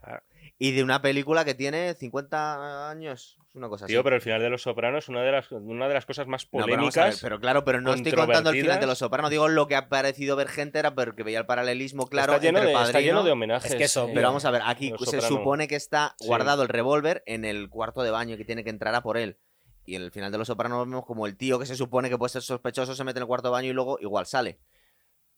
[0.58, 3.36] y de una película que tiene 50 años.
[3.50, 3.92] Es una cosa así.
[3.92, 6.26] Tío, pero el final de Los Sopranos es una de las, una de las cosas
[6.28, 7.20] más No, pero vamos a ver, polémicas.
[7.20, 8.86] pero claro, pero no estoy contando el final de.
[8.86, 9.30] Los Sopranos.
[9.30, 12.58] Digo lo que ha parecido ver gente era porque veía el paralelismo claro está, lleno
[12.58, 13.72] entre de, está Padrino- lleno de homenajes.
[13.72, 15.28] Es que eso- eh, Pero vamos a ver, aquí se Soprano.
[15.28, 16.26] supone que está Sí.
[16.28, 19.16] guardado el revólver en el cuarto de baño y que tiene que entrar a por
[19.18, 19.38] él.
[19.84, 22.16] Y en el final de Los Sopranos vemos como el tío que se supone que
[22.18, 24.60] puede ser sospechoso se mete en el cuarto de baño y luego igual sale.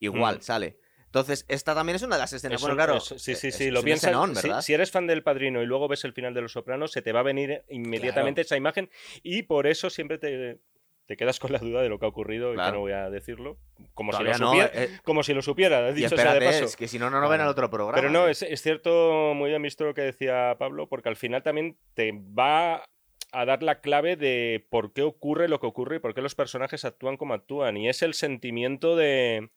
[0.00, 0.40] Igual Mm.
[0.42, 0.76] sale.
[1.06, 2.56] Entonces, esta también es una de las escenas.
[2.56, 2.96] Es bueno, claro.
[2.96, 3.64] es- sí, sí, es- sí.
[3.66, 4.10] es lo piensas.
[4.10, 7.02] escenón, si- eres fan del padrino y luego ves el final de Los Sopranos, se
[7.02, 8.90] te va a venir inmediatamente esa imagen
[9.22, 10.58] y por eso siempre te,
[11.06, 13.10] te quedas con la duda de lo que ha ocurrido y que no voy a
[13.10, 13.58] decirlo.
[13.92, 16.46] Como, si lo, no, supiera, eh, como si lo supiera, y dicho sea de espérate,
[16.46, 16.64] paso.
[16.64, 17.94] es que si no, no nos ven al otro programa.
[17.94, 21.44] Pero no, es, es cierto, muy bien visto lo que decía Pablo, porque al final
[21.44, 22.82] también te va
[23.30, 26.34] a dar la clave de por qué ocurre lo que ocurre y por qué los
[26.34, 27.76] personajes actúan como actúan.
[27.76, 29.50] Y es el sentimiento de,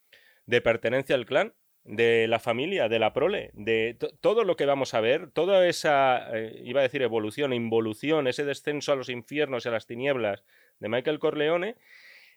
[0.47, 4.65] de pertenencia al clan, de la familia, de la prole, de to- todo lo que
[4.65, 9.07] vamos a ver, toda esa, eh, iba a decir evolución, involución, ese descenso a los
[9.09, 10.43] infiernos y a las tinieblas
[10.79, 11.75] de Michael Corleone,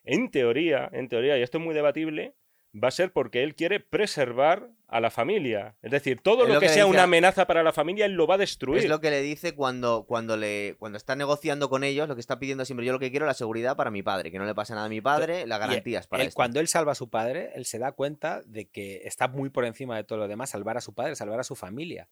[0.05, 2.35] en teoría, en teoría, y esto es muy debatible,
[2.75, 5.77] va a ser porque él quiere preservar a la familia.
[5.83, 8.13] Es decir, todo Es lo, lo que, que sea una amenaza para la familia, él
[8.15, 8.81] lo va a destruir.
[8.83, 12.21] Es lo que le dice cuando, cuando, le, cuando está negociando con ellos, lo que
[12.21, 14.45] está pidiendo siempre, yo lo que quiero es la seguridad para mi padre, que no
[14.47, 16.37] le pase nada a mi padre, las garantías para Él- esto.
[16.37, 19.65] cuando él salva a su padre, él se da cuenta de que está muy por
[19.65, 22.09] encima de todo lo demás, salvar a su padre, salvar a su familia.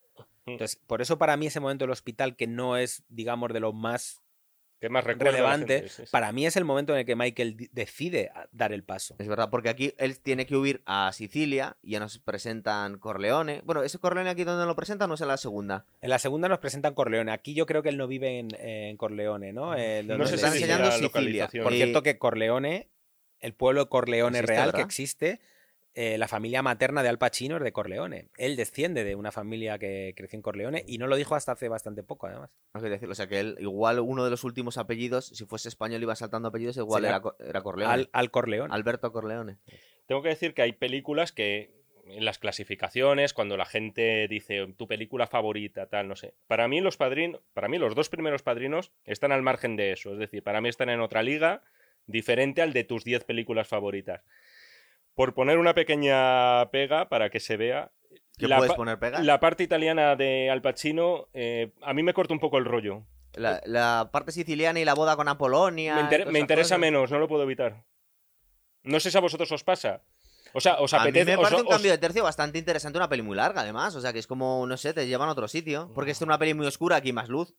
[0.47, 0.51] Mm.
[0.53, 3.73] Entonces, por eso para mí ese momento del hospital, que no es, digamos, de lo
[3.73, 4.23] más
[4.81, 6.09] que más relevante, gente, sí, sí.
[6.13, 9.17] para mí es el momento en el que Michael decide a- dar el paso.
[9.19, 13.63] Es verdad, porque aquí él tiene que huir a Sicilia y ya nos presentan Corleone.
[13.65, 15.85] Bueno, ¿ese Corleone aquí donde lo presentan o es en la segunda?
[16.01, 17.33] En la segunda nos presentan Corleone.
[17.33, 19.75] Aquí yo creo que él no vive en, en Corleone, ¿no?
[19.77, 21.49] Eh, No dice enseñando Sicilia.
[21.63, 22.89] Por cierto que Corleone,
[23.41, 25.41] el pueblo de Corleone Existe, real que existe,
[25.95, 28.29] eh, la familia materna de Al Pacino es de Corleone.
[28.37, 31.69] Él desciende de una familia que creció en Corleone y no lo dijo hasta hace
[31.69, 32.51] bastante poco, además.
[32.75, 36.15] Decirlo, o sea que él, igual uno de los últimos apellidos, si fuese español iba
[36.15, 37.93] saltando apellidos, igual era, era Corleone.
[37.93, 38.73] Al, al Corleone.
[38.73, 39.59] Alberto Corleone.
[40.07, 41.79] Tengo que decir que hay películas que
[42.11, 46.35] en las clasificaciones, cuando la gente dice tu película favorita, tal, no sé.
[46.47, 50.13] Para mí los padrinos, para mí los dos primeros padrinos están al margen de eso,
[50.13, 51.63] es decir, para mí están en otra liga
[52.07, 54.23] diferente al de tus 10 películas favoritas.
[55.19, 57.91] Por poner una pequeña pega para que se vea,
[58.39, 59.21] ¿Qué la, puedes poner pega?
[59.21, 63.03] la parte italiana de Al Pacino eh, a mí me corta un poco el rollo.
[63.35, 65.97] La, la parte siciliana y la boda con Apolonia.
[65.97, 66.79] Me, inter- interesa cosas.
[66.79, 67.83] menos, no lo puedo evitar.
[68.85, 70.03] No sé si a vosotros os pasa.
[70.55, 71.25] O sea, os A mí apetece.
[71.33, 73.97] me os- parece un os- cambio de tercio bastante interesante, una peli muy larga además,
[73.97, 76.39] o sea que es como, no sé, te llevan a otro sitio, porque es una
[76.39, 77.57] peli muy oscura, aquí más luz,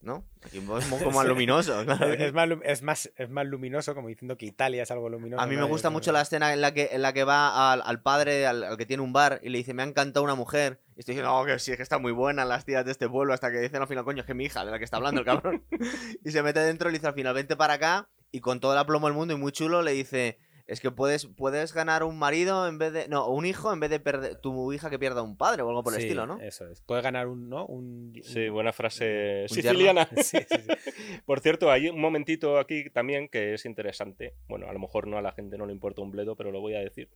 [0.00, 0.24] ¿no?
[0.44, 2.12] Aquí es poco más luminoso, claro.
[2.12, 5.42] Es, es más, es, más, es más luminoso, como diciendo que Italia es algo luminoso.
[5.42, 7.82] A mí me gusta mucho la escena en la que, en la que va al,
[7.84, 10.34] al padre, al, al que tiene un bar, y le dice, me ha encantado una
[10.34, 10.80] mujer.
[10.96, 13.08] Y estoy diciendo, no, que sí, es que está muy buena las tías de este
[13.08, 14.96] pueblo, hasta que dicen al final, coño, es que mi hija, de la que está
[14.98, 15.64] hablando el cabrón.
[16.24, 18.72] y se mete dentro y le dice, al final, vente para acá, y con todo
[18.72, 20.38] el aplomo del mundo y muy chulo, le dice,
[20.68, 23.88] es que puedes, puedes ganar un marido en vez de, no, un hijo en vez
[23.90, 26.38] de perder, tu hija que pierda un padre o algo por el Sí, estilo, ¿no?
[26.40, 26.82] Eso es.
[26.82, 27.64] Puede ganar un, ¿no?
[27.66, 30.08] Un, Sí, buena frase Un siciliana.
[30.22, 30.92] Sí, sí, sí.
[31.26, 34.34] Por cierto, hay un momentito aquí también que es interesante.
[34.46, 36.60] Bueno, a lo mejor no a la gente no le importa un bledo, pero lo
[36.60, 37.08] voy a decir.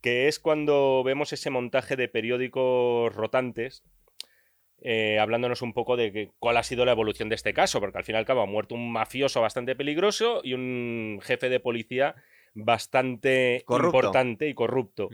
[0.00, 3.82] Que es cuando vemos ese montaje de periódicos rotantes,
[4.80, 7.98] eh, hablándonos un poco de que- cuál ha sido la evolución de este caso, porque
[7.98, 11.58] al fin y al cabo ha muerto un mafioso bastante peligroso y un jefe de
[11.60, 12.14] policía
[12.56, 13.98] bastante Corrupto.
[13.98, 15.08] importante y corrupto.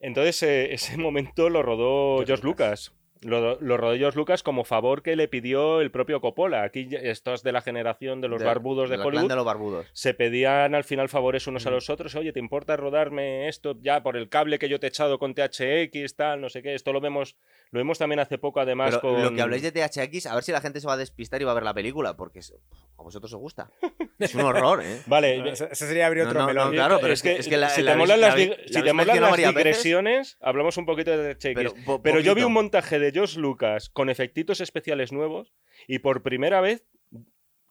[0.00, 2.94] Entonces, eh, ese momento lo rodó George George Lucas.
[3.22, 6.62] Lo, lo rodó George Lucas como favor que le pidió el propio Coppola.
[6.62, 9.86] Aquí estos de la generación de los barbudos de, clan Hollywood de los barbudos.
[9.92, 11.74] se pedían al final favores unos a Mm.
[11.74, 12.14] los otros.
[12.14, 15.34] Oye, ¿te importa rodarme esto ya por el cable que yo te he echado con
[15.34, 16.74] THX, tal, no sé qué?
[16.74, 17.36] Esto lo vemos,
[17.70, 19.22] lo vemos también hace poco, además, Pero con...
[19.22, 21.44] lo que habláis de THX, a ver si la gente se va a despistar y
[21.44, 22.54] va a ver la película, porque es-
[22.98, 23.70] a vosotros os gusta.
[24.18, 25.00] Es un horror, ¿eh?
[25.06, 26.66] Vale, Eso, eso sería abrir No, otro no, melón.
[26.68, 28.82] no, claro, pero es que, es que la- si te molan la las, la si
[28.82, 29.54] te molan las veces.
[29.54, 31.54] digresiones, hablamos un poquito de THX.
[31.54, 35.52] Pero, Pero, yo vi un montaje de George Lucas con efectitos especiales nuevos
[35.86, 36.84] y por primera vez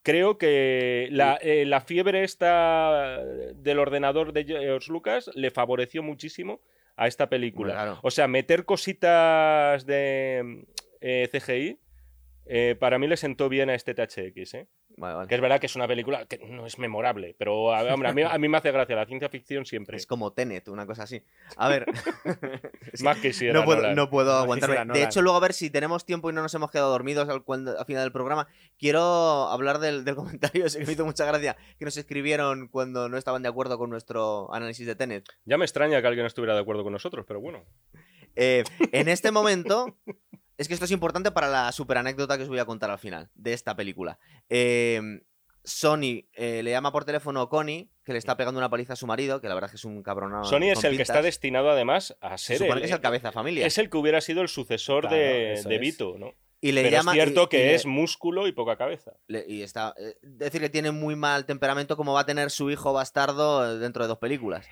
[0.04, 3.24] creo que la, eh, la fiebre esta
[3.56, 6.62] del ordenador de George Lucas le favoreció muchísimo
[6.96, 7.74] a esta película.
[7.74, 8.00] Claro.
[8.04, 10.66] O sea, meter cositas de
[11.02, 11.80] eh, CGI
[12.52, 14.68] eh, para mí le sentó bien a este THX, ¿eh?
[15.00, 15.28] Vale, vale.
[15.30, 18.14] Que es verdad que es una película que no es memorable, pero a, hombre, a,
[18.14, 19.95] mí, a mí me hace gracia la ciencia ficción siempre.
[19.95, 21.24] Es como Tenet, una cosa así.
[21.56, 21.86] A ver.
[23.00, 23.54] Que Más quisiera.
[23.58, 23.95] no puedo, Nolan.
[23.95, 24.76] no puedo Más aguantarme.
[24.78, 25.04] De Nolan.
[25.04, 27.43] hecho, luego a ver si tenemos tiempo y no nos hemos quedado dormidos al,
[27.86, 28.47] final del programa.
[28.78, 29.02] Quiero
[29.50, 33.18] hablar del, del comentario ese que me hizo mucha gracia que nos escribieron cuando no
[33.18, 35.26] estaban de acuerdo con nuestro análisis de Tenet.
[35.45, 37.64] Ya me extraña que alguien estuviera de acuerdo con nosotros, pero bueno.
[38.36, 39.97] Eh, en este momento,
[40.60, 42.99] es que esto es importante para la super anécdota que os voy a contar al
[42.99, 44.20] final de esta película.
[44.49, 45.01] Eh,
[45.64, 48.95] Sony eh, le llama por teléfono a Connie, que le está pegando una paliza a
[48.95, 50.43] su marido, que la verdad es que es un cabrón.
[50.45, 53.01] Sony es el que está destinado además a Se ser supone el, que es el
[53.01, 53.66] cabeza familia.
[53.68, 55.66] es el que hubiera sido el sucesor Claro, de, es.
[55.68, 56.34] Vito, ¿no?
[56.62, 59.14] y le Pero llama, es cierto y- y que le- es músculo y poca cabeza.
[59.28, 59.93] le- y está.
[59.97, 63.78] eh, decir que tiene muy mal temperamento, como va a tener su hijo bastardo eh,
[63.80, 64.66] dentro de dos películas.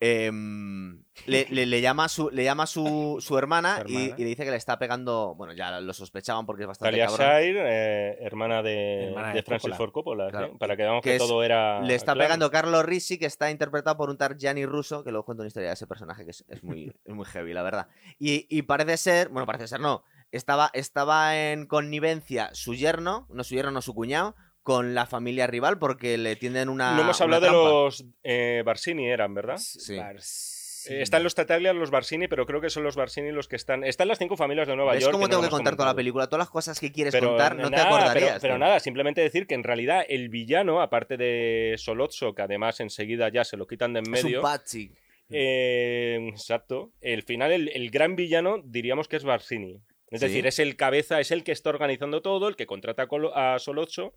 [0.00, 4.44] Em, le, le- le llama a su, le llama su, su hermana, y- le dice
[4.44, 5.34] que le está pegando.
[5.36, 7.26] Bueno, ya lo sospechaban porque es bastante Talia cabrón.
[7.42, 9.76] Shire, eh, hermana de, Hermana de de Francis Coppola.
[9.76, 10.48] Ford Coppola, Claro.
[10.52, 10.58] ¿sí?
[10.58, 11.80] para que veamos Que que, es- todo era.
[11.82, 12.26] Le está claro.
[12.28, 15.48] pegando Carlo Risi, que está interpretado por un tal Gianni Russo, que luego cuento una
[15.48, 17.88] historia de ese personaje que es, es muy, es muy heavy, la verdad.
[18.18, 23.42] Y, y parece ser, bueno, parece ser no, estaba, estaba en connivencia su yerno, no
[23.42, 24.36] su yerno, no su cuñado,
[24.68, 26.94] con la familia rival porque le tienden una.
[26.94, 29.56] No hemos hablado de los eh, Barsini, eran, ¿verdad?
[29.56, 29.96] Sí.
[30.90, 33.82] Eh, están los Tataglia, los Barsini, pero creo que son los Barsini los que están.
[33.82, 35.12] Están las cinco familias de Nueva ¿Ves York.
[35.12, 35.96] cómo no tengo que contar toda la comentado.
[35.96, 36.26] película?
[36.26, 38.28] Todas las cosas que quieres Pero contar, no te acordarías.
[38.32, 42.80] Pero, pero nada, simplemente decir que en realidad el villano, aparte de Solozzo, que además
[42.80, 44.42] enseguida ya se lo quitan de en Es un medio.
[44.42, 44.92] patsy.
[45.30, 46.92] eh, exacto.
[47.00, 49.80] El final, el, el gran villano, diríamos que es Barsini.
[50.10, 50.26] Es Sí.
[50.26, 54.14] decir, es el cabeza, es el que está organizando todo, el que contrata a Solozzo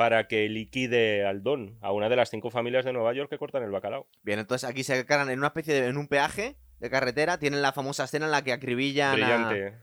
[0.00, 3.36] para que liquide al Don, a una de las cinco familias de Nueva York que
[3.36, 4.08] cortan el bacalao.
[4.22, 5.86] Bien, entonces aquí se cargan en una especie de.
[5.88, 7.38] en un peaje de carretera.
[7.38, 9.76] Tienen la famosa escena en la que acribillan a, Brillante.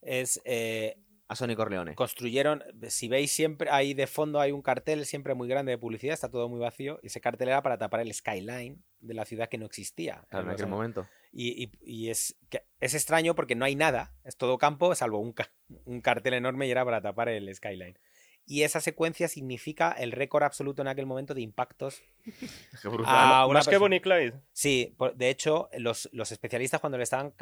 [0.00, 0.96] Es, eh,
[1.28, 1.94] a Sonny Corleone.
[1.94, 6.12] construyeron, si veis siempre, ahí de fondo hay un cartel siempre muy grande de publicidad,
[6.14, 9.48] está todo muy vacío, y ese cartel era para tapar el skyline de la ciudad
[9.48, 10.24] que no existía.
[10.28, 10.76] Claro, en aquel años.
[10.76, 11.06] momento.
[11.32, 15.20] Y, y- y es, que es extraño porque no hay nada, es todo campo, salvo
[15.20, 15.52] un, ca-
[15.84, 17.96] un cartel enorme y era para tapar el skyline.
[18.44, 22.02] Y esa secuencia significa el récord absoluto en aquel momento de impactos.
[22.82, 23.48] Qué brutal.
[23.50, 24.34] Más que Bonnie Clyde.
[24.52, 27.34] Sí, de hecho, los, los especialistas cuando le estaban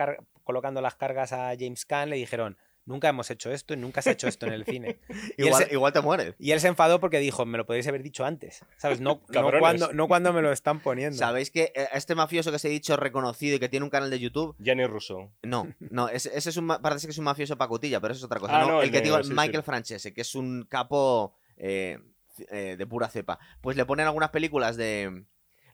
[0.45, 2.57] colocando las cargas a James Caan le dijeron,
[2.91, 4.99] nunca hemos hecho esto y nunca se ha hecho esto en el cine.
[5.39, 6.35] igual, se- igual te mueres.
[6.39, 8.65] Y él se enfadó porque dijo, me lo podéis haber dicho antes.
[8.77, 9.01] ¿Sabes?
[9.01, 11.17] No, cuando, no cuando me lo están poniendo.
[11.17, 14.11] ¿Sabéis que eh, este mafioso que os he dicho reconocido y que tiene un canal
[14.11, 14.55] de YouTube?
[14.59, 15.31] Gianni Russo.
[15.43, 18.25] No, no, ese, ese es un, parece que es un mafioso pacotilla, pero eso es
[18.25, 18.57] otra cosa.
[18.59, 19.67] Ah, no, no, el, el que digo, sí, Michael sí.
[19.67, 21.99] Francese, que es un capo eh,
[22.51, 23.39] eh, de pura cepa.
[23.61, 25.25] Pues le ponen algunas películas de.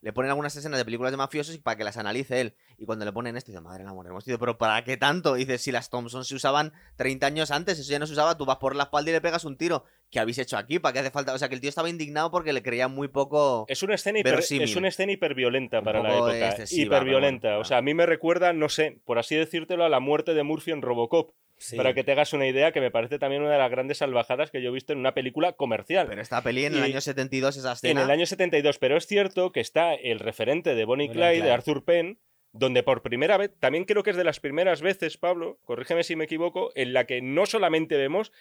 [0.03, 2.55] Le ponen algunas escenas de películas de mafiosos y para que las analice él.
[2.79, 5.35] Y cuando le ponen esto, dice, madre del amor hermoso, tío, pero ¿para qué tanto?
[5.35, 8.45] Dice, si las Thompson se usaban 30 años antes, eso ya no se usaba, tú
[8.45, 9.85] vas por la espalda y le pegas un tiro.
[10.11, 10.79] ¿Qué habéis hecho aquí?
[10.79, 11.33] ¿Para qué hace falta?
[11.35, 13.65] O sea, que el tío estaba indignado porque le creía muy poco.
[13.69, 16.49] Es una escena, hiper- es una escena hiperviolenta Un para la época.
[16.51, 17.41] excesiva, hiperviolenta.
[17.43, 19.99] pero bueno, o sea, a mí me recuerda, no sé, por así decírtelo, a la
[20.01, 21.33] muerte de Murphy en Robocop.
[21.59, 21.77] Sí.
[21.77, 24.51] Para que te hagas una idea, que me parece también una de las grandes salvajadas
[24.51, 26.07] que yo he visto en una película comercial.
[26.07, 28.03] Pero esta peli en el Y- año 72, esa en escena.
[28.03, 31.51] el año 72, pero es cierto que está el referente de Bonnie Clyde, de.
[31.51, 32.19] Arthur Penn,
[32.53, 36.15] donde por primera vez, también creo que es de las primeras veces, Pablo, corrígeme si
[36.15, 38.33] me equivoco, en la que no solamente vemos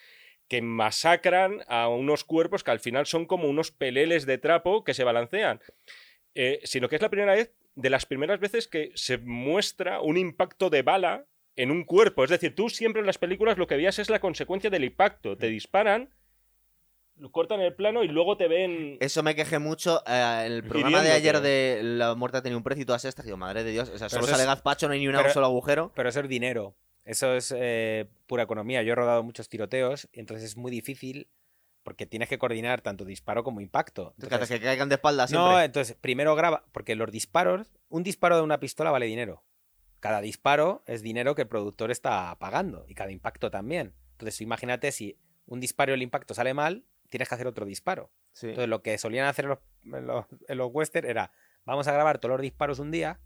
[0.49, 4.93] que masacran a unos cuerpos que al final son como unos peleles de trapo que
[4.93, 5.59] se balancean,
[6.35, 10.17] eh, sino que es la primera vez, de las primeras veces que se muestra un
[10.17, 11.25] impacto de bala
[11.55, 12.23] en un cuerpo.
[12.23, 15.37] Es decir, tú siempre en las películas lo que veías es la consecuencia del impacto.
[15.37, 16.09] Te disparan,
[17.31, 18.97] cortan el plano y luego te ven...
[18.99, 22.63] Eso me quejé mucho eh, en el programa de ayer de La muerte tenía un
[22.63, 23.25] precio y todas estas.
[23.25, 25.31] Digo, madre de Dios, o sea, solo sale es- gazpacho, no hay ni un pero-
[25.31, 25.91] solo agujero.
[25.95, 26.75] Pero eso es dinero.
[27.05, 28.81] Eso es eh, pura economía.
[28.81, 31.27] Yo he rodado muchos tiroteos, entonces es muy difícil
[31.83, 34.15] porque tienes que coordinar tanto disparo como impacto.
[34.19, 35.51] Que, Entonces- que caigan de espalda siempre.
[35.51, 39.43] no, entonces primero graba, porque los disparos, un disparo de una pistola vale dinero.
[39.99, 43.93] Cada disparo es dinero que el productor está pagando y cada impacto también.
[44.11, 48.11] Entonces, imagínate si un disparo y el impacto sale mal, tienes que hacer otro disparo.
[48.33, 48.47] Sí.
[48.47, 51.31] Entonces, lo que solían hacer en los, en los, en los western era,
[51.65, 53.19] vamos a grabar todos los disparos un día,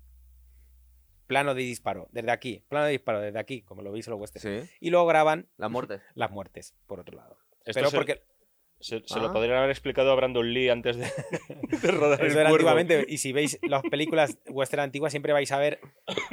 [1.28, 4.20] plano de disparo, desde aquí, plano de disparo, desde aquí, como lo veis en los
[4.20, 4.64] western.
[4.64, 4.70] Sí.
[4.80, 6.02] Y luego graban La muerte.
[6.16, 7.38] las muertes, por otro lado.
[7.66, 8.24] Esto Pero se, porque
[8.80, 9.24] se, se Ah.
[9.24, 11.06] lo podrían haber explicado a Brandon Lee antes de,
[11.82, 12.70] de rodar el eso era cuervo.
[12.70, 15.80] antiguamente, y si veis las películas western antiguas, siempre vais a ver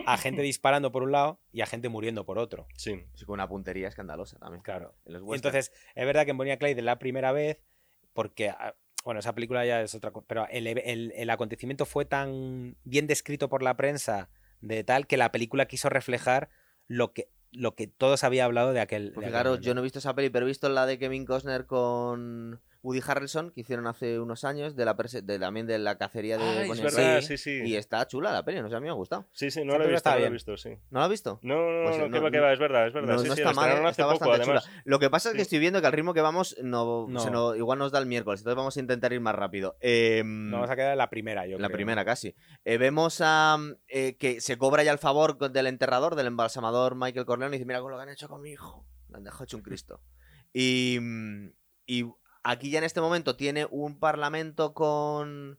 [0.07, 2.67] a gente disparando por un lado y a gente muriendo por otro.
[2.77, 3.05] Sí.
[3.15, 4.63] Sí, con una puntería escandalosa también.
[4.63, 4.95] Claro.
[5.05, 7.59] En los entonces, es verdad que en Bonnie and Clyde es la primera vez,
[8.13, 8.75] porque, ah,
[9.05, 13.07] bueno, esa película ya es otra cosa, pero el, el- el acontecimiento fue tan bien
[13.07, 14.31] descrito por la prensa
[14.61, 16.49] de tal que la película quiso reflejar
[16.89, 19.07] lo que, lo que todos había hablado de aquel.
[19.07, 19.67] De aquel fijaros, momento.
[19.67, 23.01] yo no he visto esa peli, pero he visto la de Kevin Costner con Woody
[23.05, 26.63] Harrelson, que hicieron hace unos años, de la de, también de la cacería de Ah,
[26.63, 27.37] es verdad, Sí.
[27.37, 27.63] sí, sí.
[27.69, 29.27] Y está chula la peli, no sé, a mí me ha gustado.
[29.33, 30.33] Sí, sí, no lo he visto, no lo he bien.
[30.33, 30.71] visto, sí.
[30.91, 31.41] ¿No la has visto?
[31.43, 33.15] No, no, Pues no, no- que va, que va, es verdad, es verdad.
[33.15, 34.65] No, sí, no sí, está la mal, está poco, bastante además.
[34.67, 34.83] chula.
[34.85, 35.43] Lo que pasa es que Sí.
[35.43, 37.19] estoy viendo que al ritmo que vamos, no, No.
[37.21, 39.77] se nos- igual nos da el miércoles, entonces vamos a intentar ir más rápido.
[39.81, 41.77] Eh, No vamos a quedar en la primera, yo la creo.
[41.77, 42.35] primera casi.
[42.65, 43.59] Eh, vemos a
[43.89, 47.67] eh, que se cobra ya el favor del enterrador, del embalsamador Michael Corleone y dice,
[47.67, 48.87] mira con lo que han hecho con mi hijo.
[49.09, 50.01] Le han dejado hecho un Cristo.
[50.53, 51.51] Y, mm,
[51.87, 52.05] y
[52.47, 55.59] aquí ya en este momento tiene un parlamento con,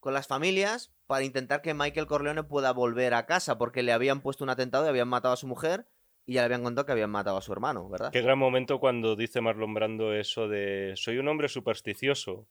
[0.00, 4.20] con las familias para intentar que Michael Corleone pueda volver a casa porque le habían
[4.20, 5.86] puesto un atentado y habían matado a su mujer
[6.24, 8.12] y ya le habían contado que habían matado a su hermano, ¿verdad?
[8.12, 12.48] Qué gran momento cuando dice Marlon Brando eso de soy un hombre supersticioso.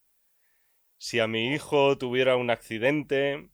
[0.97, 3.49] Si a mi hijo tuviera un accidente,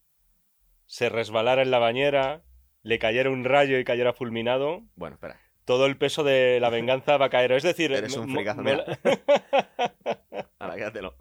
[0.86, 2.44] se resbalara en la bañera,
[2.82, 5.40] le cayera un rayo y cayera fulminado, Bueno, espera.
[5.68, 7.52] Todo el peso de la venganza va a caer.
[7.52, 8.72] Es decir, Eres un fricazo, me
[10.60, 11.14] Ahora, quédatelo.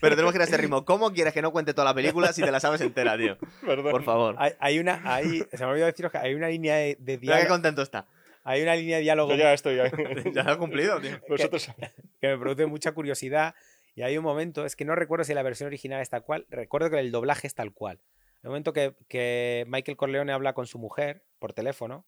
[0.00, 0.86] Pero tenemos que ir a este ritmo.
[0.86, 3.36] ¿Cómo quieres que no cuente toda la película si te la sabes entera, tío?
[3.60, 3.90] Perdón.
[3.92, 4.34] Por favor.
[4.38, 7.34] Hay, hay una, hay, se me olvidó deciros que hay una línea de, de Mira
[7.34, 7.48] qué diálogo.
[7.50, 8.06] contento está.
[8.44, 9.90] Hay una línea de diálogo Yo ya estoy ahí.
[10.34, 11.20] Ya lo ha cumplido, tío.
[11.28, 11.70] Vosotros.
[12.18, 13.54] que me produce mucha curiosidad.
[13.94, 16.46] Y hay un momento, es que no recuerdo si la versión original es tal cual,
[16.48, 18.00] recuerdo que el doblaje es tal cual.
[18.42, 22.06] El momento que, que Michael Corleone habla con su mujer por teléfono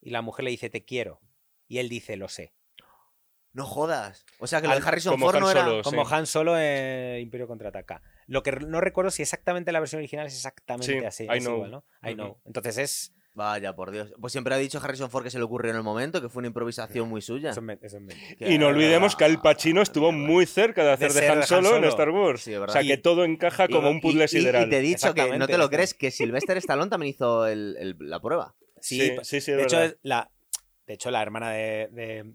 [0.00, 1.20] y la mujer le dice te quiero.
[1.68, 2.52] Y él dice lo sé.
[3.52, 4.24] No jodas.
[4.38, 5.64] O sea que lo de Al- Harrison como Ford Han no era.
[5.64, 5.82] Solo.
[5.82, 6.14] Como sí.
[6.14, 8.00] Han Solo en Imperio Contraataca.
[8.28, 11.24] Lo que no recuerdo si exactamente la versión original es exactamente Sí, así.
[11.24, 11.56] I es know.
[11.56, 11.84] igual, ¿no?
[12.08, 12.40] I know.
[12.44, 13.12] Entonces es.
[13.32, 14.12] Vaya, por Dios.
[14.20, 16.40] Pues siempre ha dicho Harrison Ford que se le ocurrió en el momento, que fue
[16.40, 17.50] una improvisación muy suya.
[17.50, 17.98] Eso es men- eso.
[18.38, 21.38] Que- Y no olvidemos que Al Pacino estuvo muy cerca de hacer De de, Han
[21.38, 21.84] Han Solo en.
[21.84, 22.42] Star Wars.
[22.42, 24.66] Sí, o sea, que todo encaja como un puzzle y, sideral.
[24.66, 27.76] y te he dicho que no te lo crees, que Sylvester Stallone también hizo el-
[27.78, 28.54] el- la prueba.
[28.80, 30.30] Sí, Sí, pa- sí, de, hecho, es la,
[30.86, 32.34] de hecho, la hermana de, de,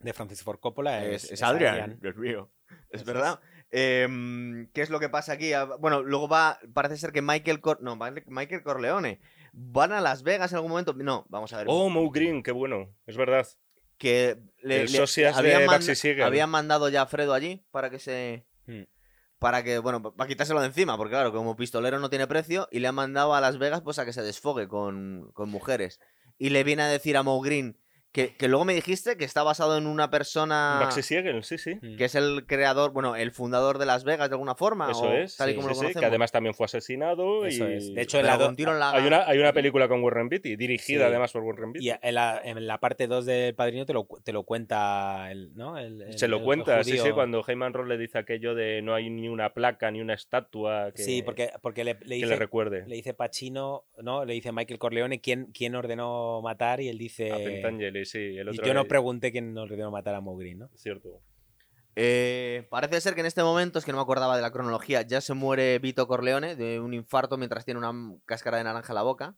[0.00, 1.98] de Francis Ford Coppola es, Es, es Adrian, Adrian.
[2.00, 2.50] Dios mío.
[2.90, 3.40] Es Eso verdad.
[3.70, 5.52] Em, ¿Qué es lo que pasa aquí?
[5.52, 9.20] Ah, Bueno, luego va, parece ser que Michael Cor- no, Michael Corleone
[9.52, 10.92] van a Las Vegas en algún momento.
[10.94, 11.66] No, vamos a ver.
[11.68, 12.94] Oh, Mo Green, qué bueno.
[13.06, 13.46] Es verdad.
[13.98, 14.98] que le, le-
[15.66, 16.22] Baxi Siegel.
[16.24, 18.82] habían mandado ya a Fredo allí para que se Hmm.
[19.38, 22.80] Para que bueno para quitárselo de encima porque claro como pistolero no tiene precio y
[22.80, 26.00] le han mandado a Las Vegas pues a que se desfogue con, con mujeres.
[26.36, 27.78] Y le viene a decir a Mo Green
[28.14, 31.74] que, que luego me dijiste que está basado en una persona Baxi Siegel, sí, sí.
[31.82, 31.96] Mm.
[31.96, 35.12] que es el creador bueno el fundador de Las Vegas de alguna forma Eso o
[35.12, 35.36] es.
[35.36, 37.44] tal y sí, como sí, lo sí, conocemos que además también fue asesinado.
[37.44, 37.72] Eso y...
[37.74, 37.92] es.
[37.92, 40.02] De hecho, en la con do- tiro en la- hay una, hay una película con
[40.02, 41.04] Warren Beatty, dirigida Sí.
[41.10, 41.88] además por Warren Beatty.
[41.88, 45.52] Y en la, en la parte 2 del Padrino te lo, te lo cuenta el,
[45.56, 45.76] ¿no?
[45.76, 48.54] El- el- Se lo el- el cuenta, sí, sí, cuando Heyman Ross le dice aquello
[48.54, 51.98] de no hay ni una placa ni una estatua que, Sí, porque, porque le, le
[52.00, 52.84] que dice, le recuerde.
[52.86, 54.24] le dice Pacino, ¿no?
[54.24, 57.32] Le dice Michael Corleone quién, quién ordenó matar y él dice...
[57.32, 58.36] A Pentangeli, sí.
[58.38, 60.68] El y yo no pregunté quién ordenó matar a Mowgli, ¿no?
[60.74, 61.20] Cierto.
[61.96, 65.02] Eh, parece ser que en este momento, es que no me acordaba de la cronología,
[65.02, 67.92] ya se muere Vito Corleone de un infarto mientras tiene una
[68.26, 69.36] cáscara de naranja en la boca.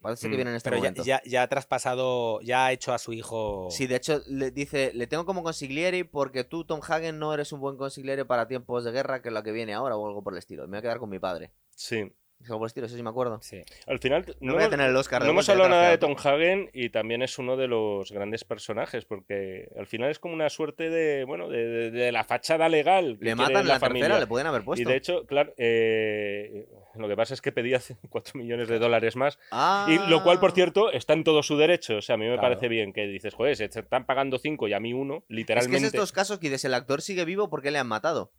[0.00, 1.02] Parece que Mm, viene en este Pero ya, momento.
[1.04, 3.68] ya, ya ha traspasado, ya ha hecho a su hijo...
[3.70, 7.52] Sí, de hecho, le dice, le tengo como consigliere porque tú, Tom Hagen, no eres
[7.52, 10.22] un buen consigliere para tiempos de guerra que es lo que viene ahora o algo
[10.22, 10.62] por el estilo.
[10.64, 11.52] Me voy a quedar con mi padre.
[11.74, 12.12] Sí.
[12.40, 13.40] Es algo por el estilo, eso sí me acuerdo.
[13.42, 13.60] Sí.
[13.86, 15.22] Al final, No, no, voy a hemos- tener el Oscar.
[15.24, 19.04] no hemos hablado nada de Tom Hagen y también es uno de los grandes personajes
[19.04, 23.16] porque al final es como una suerte de, bueno, de, de- de la fachada legal.
[23.18, 24.04] que Le matan la, familia.
[24.04, 24.82] tercera, le pueden haber puesto.
[24.82, 27.80] Y de hecho, claro, eh, lo que pasa es que pedía
[28.10, 29.38] 4 millones de dólares más.
[29.50, 29.86] Ah.
[29.88, 31.96] Y lo cual, por cierto, está en todo su derecho.
[31.96, 32.42] O sea, a mí me Claro.
[32.50, 35.34] parece bien que dices, joder, se están pagando 5 y a mí uno, Es que
[35.34, 35.78] literalmente.
[35.88, 38.30] es estos casos que dices, el actor sigue vivo porque le han matado.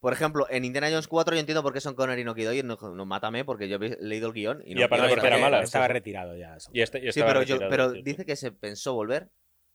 [0.00, 2.62] Por ejemplo, en Indiana Jones 4 yo entiendo por qué son Connery y no Kidoy.
[2.62, 4.62] No, no mátame porque yo he leído el guion.
[4.64, 5.62] Y, Y no aparte quiero porque era mala.
[5.62, 6.56] Estaba retirado ya.
[6.56, 6.70] eso.
[6.72, 7.58] Y este- y Sí, pero, yo,
[8.02, 9.28] dice que se pensó volver.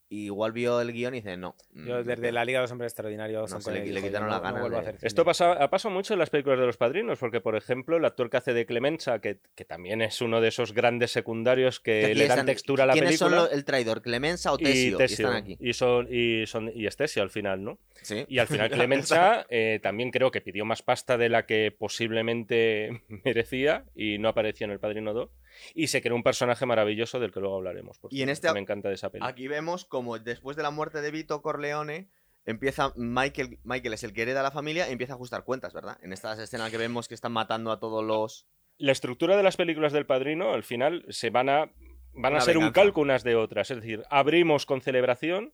[0.09, 1.55] Igual vio el guion y dice, no.
[1.73, 4.37] Yo mm, desde la Liga de los Hombres Extraordinarios No, se le- le quitaron la
[4.37, 5.05] no- gana no vuelvo a de- hacer.
[5.05, 8.05] Esto pasa, ha pasado mucho en las películas de los padrinos, porque, por ejemplo, el
[8.05, 12.15] actor que hace de Clemenza, que, que también es uno de esos grandes secundarios que
[12.15, 13.37] le dan están- textura a la ¿Quiénes película.
[13.41, 14.01] son lo- el traidor?
[14.01, 14.91] ¿Clemenza o Tesio?
[14.91, 15.25] y Y Tesio.
[15.27, 15.57] están aquí.
[15.59, 17.77] Y, son, y, son, y es Tesio al final, ¿no?
[18.01, 18.25] Sí.
[18.29, 23.01] Y al final Clemenza eh, también creo que pidió más pasta de la que posiblemente
[23.25, 25.29] merecía y no apareció en El Padrino 2.
[25.73, 27.99] Y se creó un personaje maravilloso del que luego hablaremos.
[27.99, 29.29] por Y en este- Me encanta de esa película.
[29.29, 32.09] Aquí vemos como después de la muerte de Vito Corleone,
[32.45, 35.73] empieza Michael, Michael es el que hereda a la familia y empieza a ajustar cuentas,
[35.73, 35.97] ¿verdad?
[36.01, 38.47] En estas escenas que vemos que están matando a todos los...
[38.77, 41.71] La estructura de las películas del Padrino, al final, se van a,
[42.13, 43.71] van a Una ser un calco unas de otras.
[43.71, 45.53] Es decir, abrimos con celebración,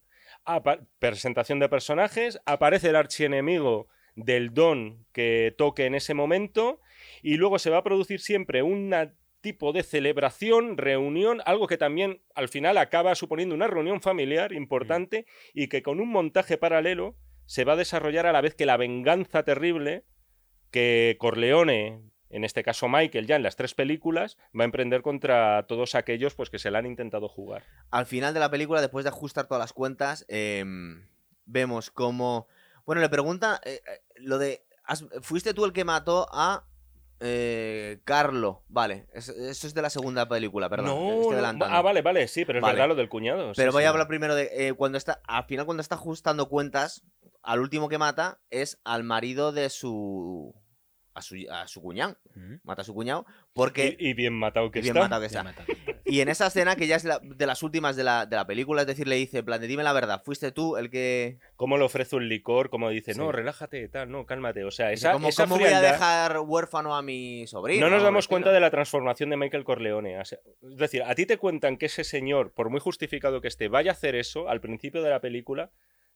[0.99, 6.79] presentación de personajes, aparece el archienemigo del don que toque en ese momento
[7.21, 8.93] y luego se va a producir siempre un
[9.43, 15.27] tipo de celebración, reunión, algo que también al final acaba suponiendo una reunión familiar importante
[15.53, 17.15] y que con un montaje paralelo
[17.45, 20.05] se va a desarrollar a la vez que la venganza terrible
[20.71, 25.65] que Corleone, en este caso Michael, ya en las tres películas, va a emprender contra
[25.67, 27.63] todos aquellos pues, que se la han intentado jugar.
[27.91, 31.05] Al final de la película, después de ajustar todas las cuentas, em,
[31.45, 32.47] vemos como...
[32.85, 34.63] Bueno, le pregunta eh, eh, lo de...
[34.85, 36.65] ¿has- ¿Fuiste tú el que mató a
[37.19, 38.63] eh, Carlo?
[38.67, 40.87] Vale, es- eso es de la segunda película, perdón.
[40.87, 41.75] no, estoy no, adelantando.
[41.75, 42.73] ah, vale, vale, sí, pero es Vale.
[42.75, 43.53] verdad lo del cuñado.
[43.53, 43.85] sí, Pero voy sí.
[43.85, 47.03] a hablar primero de eh, cuando está, al final cuando está ajustando cuentas,
[47.41, 50.53] al último que mata es al marido de su,
[51.15, 52.17] a su, a su cuñado,
[52.63, 55.01] mata a su cuñado, porque Y, y bien matado que y bien está.
[55.07, 55.43] matado que está.
[55.43, 55.63] mata.
[56.05, 58.45] Y en esa escena que ya es la- de las últimas de la, de la
[58.45, 61.37] película, es decir, le dice, en plan, de, dime la verdad, fuiste tú el que,
[61.55, 63.19] Cómo le ofrece un licor, cómo dice, Sí.
[63.19, 64.63] no, relájate, tal, no, cálmate.
[64.65, 67.85] O sea, Dice, esa, ¿cómo, esa cómo voy a dejar huérfano a mi sobrino?
[67.89, 70.19] No nos damos cuenta de la transformación de Michael Corleone.
[70.19, 73.47] O sea, es decir, a ti te cuentan que ese señor, por muy justificado que
[73.47, 75.69] esté, vaya a hacer eso al principio de la película,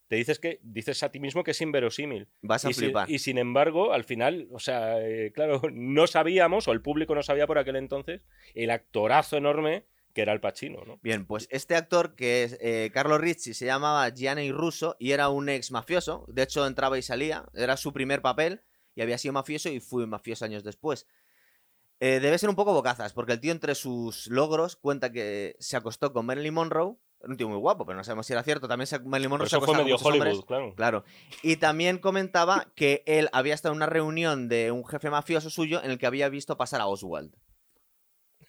[0.08, 2.28] te dices que dices a ti mismo que es inverosímil.
[2.42, 3.10] Vas a Y, flipar.
[3.10, 7.22] y sin embargo, al final, o sea, eh, claro, no sabíamos, o el público no
[7.22, 8.22] sabía por aquel entonces,
[8.54, 10.98] el actorazo enorme que era el Pacino, ¿no?
[11.00, 15.28] Bien, pues este actor que es eh, Carlo Ricci se llamaba Gianni Russo y era
[15.28, 16.24] un ex mafioso.
[16.28, 17.44] De hecho, entraba y salía.
[17.54, 18.62] Era su primer papel
[18.96, 21.06] y había sido mafioso y fue mafioso años después.
[22.00, 25.76] Eh, debe ser un poco bocazas, porque el tío entre sus logros cuenta que se
[25.76, 26.96] acostó con Marilyn Monroe.
[27.22, 28.68] Un tío muy guapo, pero no sabemos si era cierto.
[28.68, 30.46] También se- Marilyn Por Monroe se eso fue acostaba con medio muchos Hollywood, hombres.
[30.46, 30.74] claro.
[30.76, 31.04] Claro.
[31.42, 35.82] Y también comentaba que él había estado en una reunión de un jefe mafioso suyo
[35.82, 37.34] en el que había visto pasar a Oswald.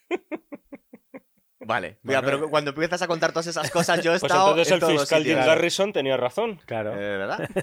[1.62, 4.50] Vale, mira, Bueno, pero cuando empiezas a contar todas esas cosas, yo he Pues estado
[4.52, 5.36] entonces en el todos fiscal Jim.
[5.36, 6.60] Garrison tenía razón.
[6.66, 6.94] Claro.
[6.94, 7.50] Eh, ¿Verdad?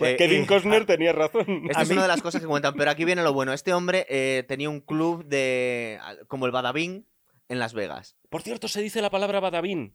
[0.00, 1.64] Eh, Kevin y- Costner tenía razón.
[1.68, 3.52] Esta es una de las cosas que cuentan, pero aquí viene lo bueno.
[3.52, 7.04] Este hombre eh, tenía un club de como el Badabing
[7.48, 8.16] en Las Vegas.
[8.28, 9.94] Por cierto, se dice la palabra Badabin.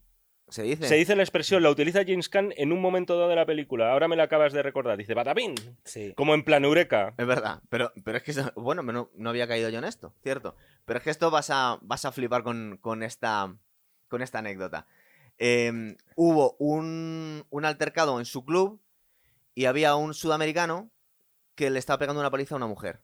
[0.49, 0.87] Se dice.
[0.87, 3.91] Se dice la expresión, la utiliza James Caan en un momento dado de la película.
[3.91, 4.97] Ahora me la acabas de recordar.
[4.97, 5.55] Dice Badabin.
[5.83, 6.13] Sí.
[6.15, 7.15] Como en plan Eureka.
[7.17, 10.55] Es verdad, pero, pero es que, bueno, no, no había caído yo en esto, cierto.
[10.85, 13.55] Pero es que esto vas a, vas a flipar con, con esta,
[14.09, 14.85] con esta anécdota.
[15.39, 18.79] Eh, hubo un, un altercado en su club
[19.55, 20.91] y había un sudamericano
[21.55, 22.99] que le estaba pegando una paliza a una mujer.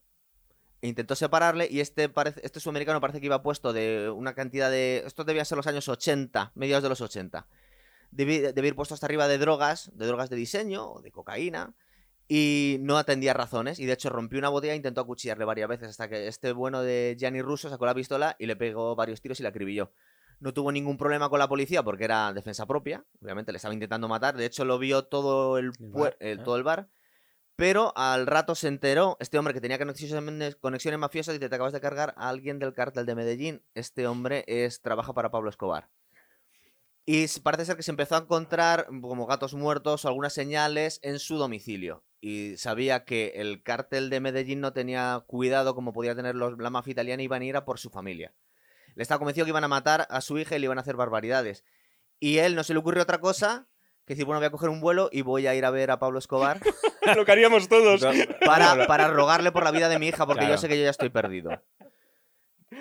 [0.82, 5.04] Intentó separarle y este, parece, este sudamericano parece que iba puesto de una cantidad de...
[5.06, 7.48] Estos debían ser los años 80, mediados de los 80.
[8.12, 11.76] Debía, debía ir puesto hasta arriba de drogas, de drogas de diseño o de cocaína
[12.32, 15.90] y no atendía razones y de hecho rompió una botella e intentó acuchillarle varias veces
[15.90, 19.40] hasta que este bueno de Gianni Russo sacó la pistola y le pegó varios tiros
[19.40, 19.92] y la acribilló.
[20.40, 24.08] No tuvo ningún problema con la policía porque era defensa propia, obviamente le estaba intentando
[24.08, 26.44] matar, de hecho lo vio todo el, bar, ah.
[26.44, 26.88] todo el bar,
[27.60, 31.82] pero al rato se enteró, este hombre que tenía conexiones, mafiosas y te acabas de
[31.82, 35.90] cargar a alguien del cártel de Medellín, este hombre es trabaja para Pablo Escobar.
[37.06, 41.20] Y parece ser que se empezó a encontrar como gatos muertos o algunas señales en
[41.20, 42.06] su domicilio.
[42.22, 46.70] Y sabía que el cártel de Medellín no tenía cuidado como podía tener los, la
[46.70, 48.34] mafia italiana y iban a ir a por su familia.
[48.96, 50.96] Le estaba convencido que iban a matar a su hija y le iban a hacer
[50.96, 51.66] barbaridades.
[52.22, 53.68] Y él no se le ocurrió otra cosa
[54.10, 56.00] que decir, bueno, voy a coger un vuelo y voy a ir a ver a
[56.00, 56.60] Pablo Escobar
[57.16, 58.02] Lo que haríamos todos.
[58.46, 60.56] para, para rogarle por la vida de mi hija, porque Claro.
[60.56, 61.52] yo sé que yo ya estoy perdido.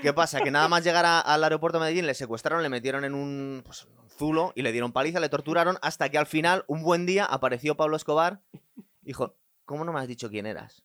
[0.02, 0.40] ¿Qué pasa?
[0.40, 3.62] Que nada más llegar a- al aeropuerto de Medellín le secuestraron, le metieron en un,
[3.64, 7.06] pues, un zulo y le dieron paliza, le torturaron, hasta que al final, un buen
[7.06, 8.40] día, apareció Pablo Escobar
[8.74, 10.82] y dijo, ¿cómo no me has dicho quién eras?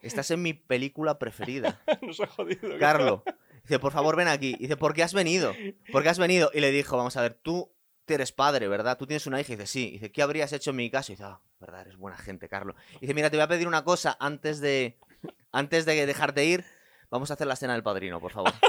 [0.00, 1.80] Estás en mi película preferida.
[2.02, 2.76] Nos ha jodido.
[2.78, 3.22] Carlo.
[3.62, 4.56] Dice, por favor, ven aquí.
[4.58, 5.52] Dice, ¿por qué has venido?
[5.92, 6.50] ¿Por qué has venido?
[6.52, 7.72] Y le dijo, vamos a ver, tú
[8.08, 8.96] eres padre, ¿verdad?
[8.98, 9.52] Tú tienes una hija.
[9.52, 9.90] Y dice, sí.
[9.92, 11.12] Dice, ¿qué habrías hecho en mi caso?
[11.12, 12.74] Y dice, ah, verdad, eres buena gente, Carlo.
[12.96, 14.98] Y dice, mira, te voy a pedir una cosa antes de,
[15.52, 16.64] antes de dejarte ir.
[17.10, 18.52] Vamos a hacer la escena del padrino, por favor.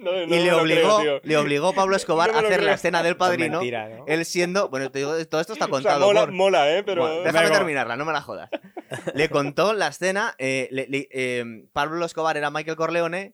[0.00, 3.02] No, no y le obligó, creo, le obligó Pablo Escobar No a hacer la escena
[3.02, 3.58] del padrino.
[3.58, 4.04] mentira.
[4.06, 4.68] Él siendo.
[4.68, 6.06] Bueno, te digo, todo esto está O sea, contado.
[6.06, 6.84] mola, por- mola, ¿eh?
[6.84, 7.02] Pero...
[7.02, 8.48] Bueno, déjame terminarla, no me la jodas.
[9.14, 10.36] Le contó la escena.
[10.38, 13.32] eh, le- le- eh, Pablo Escobar era Michael Corleone.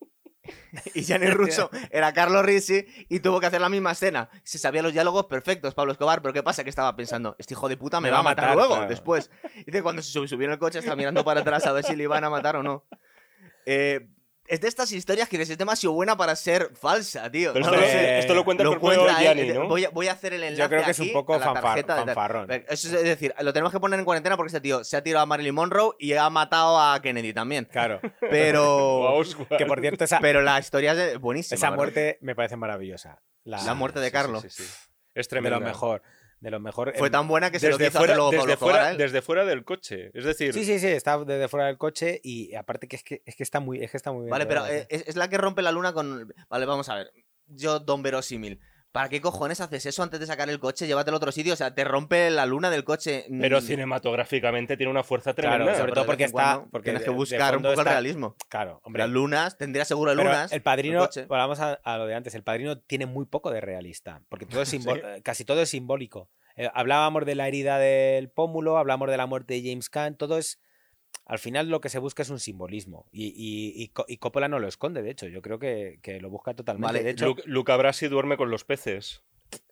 [0.94, 4.28] Y Gianni Russo era Carlos Risi y tuvo que hacer la misma escena.
[4.42, 6.64] Se sabía los diálogos perfectos, Pablo Escobar, pero ¿qué pasa?
[6.64, 8.88] Que estaba pensando, este hijo de puta me, va a matar, luego, claro.
[8.88, 9.30] después.
[9.66, 11.96] Dice, cuando se sub- subió en el coche, estaba mirando para atrás a ver si
[11.96, 12.84] le iban a matar o no.
[13.66, 14.08] Eh,
[14.46, 17.52] es de estas historias que es demasiado buena para ser falsa, tío.
[17.52, 18.18] Pero No esto, lo lo, sé.
[18.18, 19.06] esto lo cuenta Lo el propio.
[19.18, 19.68] Gianni, ¿no?
[19.68, 21.84] voy, a, voy a hacer el enlace Yo creo que es un poco fanfar- de
[21.84, 22.50] fanfarrón.
[22.50, 25.22] Eso es decir, lo tenemos que poner en cuarentena porque este tío se ha tirado
[25.22, 27.64] a Marilyn Monroe y ha matado a Kennedy también.
[27.70, 28.00] Claro.
[28.20, 29.22] Pero.
[29.58, 31.56] Que por cierto, esa, pero la historia es buenísima.
[31.56, 31.76] esa ¿verdad?
[31.76, 33.22] muerte me parece maravillosa.
[33.44, 34.42] La, La muerte de Sí, Carlos.
[34.42, 34.72] sí, sí, sí.
[35.14, 35.60] Es de tremendo.
[35.60, 36.02] lo mejor.
[36.44, 36.92] De lo mejor.
[36.98, 38.96] Fue tan buena que se lo Desde quiso fuera, hacer luego desde, Pablo fuera, Escobar
[38.98, 40.10] desde fuera del coche.
[40.12, 43.22] Es decir, Sí, sí, sí, está desde fuera del coche y aparte que es que,
[43.24, 44.30] es que está muy es que está muy bien.
[44.30, 46.30] Vale, pero es, es la que rompe la luna con...
[46.50, 47.12] Vale, vamos a ver.
[47.46, 48.60] Yo, don verosímil.
[48.94, 50.86] ¿Para qué cojones haces eso antes de sacar el coche?
[50.86, 51.52] Llévatelo a otro sitio.
[51.54, 53.26] O sea, te rompe la luna del coche.
[53.28, 55.72] mm, pero cinematográficamente tiene una fuerza Claro, tremenda.
[55.74, 58.36] sobre pero todo porque está- cuando porque Tienes que buscar un poco el realismo.
[58.48, 59.02] Claro, hombre.
[59.02, 60.52] Las lunas, tendría seguro de Pero lunas.
[60.52, 64.22] el padrino, volvamos a, a lo de antes, el padrino tiene muy poco de realista,
[64.28, 66.30] porque todo es eh, casi todo es simbólico.
[66.56, 70.38] Eh, hablábamos de la herida del pómulo, hablamos de la muerte de James Caan, todo
[70.38, 70.60] es,
[71.26, 74.48] al final lo que se busca es un simbolismo, y, y, y Co- y Coppola
[74.48, 76.86] no lo esconde, de hecho, yo creo que, que lo busca totalmente.
[76.86, 79.22] Vale, de hecho, Luca, Luca Brasi duerme con los peces.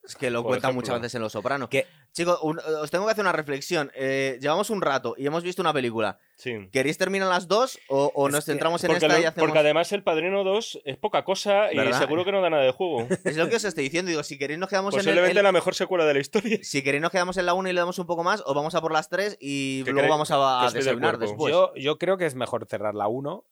[0.05, 0.87] Es que lo por cuentan ejemplo.
[0.89, 1.69] muchas veces en Los Sopranos.
[1.69, 3.91] Que- Chicos, un- os tengo que hacer una reflexión.
[3.95, 6.19] Eh, llevamos un rato y hemos visto una película.
[6.37, 6.69] Sí.
[6.71, 9.49] ¿Queréis terminar las dos o, nos centramos en Porque, esta lo- y hacemos...?
[9.49, 12.73] porque además el Padrino 2 es poca cosa y seguro que no da nada de
[12.73, 13.07] juego.
[13.25, 14.11] Es lo que os estoy diciendo.
[14.11, 16.59] Digo, si queréis nos quedamos en el- Posiblemente el, la mejor secuela de la historia.
[16.63, 18.75] Si queréis nos quedamos en la 1 y le damos un poco más, o vamos
[18.75, 21.51] a por las 3 y ¿Qué luego vamos a, a de desayunar después.
[21.53, 23.45] yo, yo creo que es mejor cerrar la 1.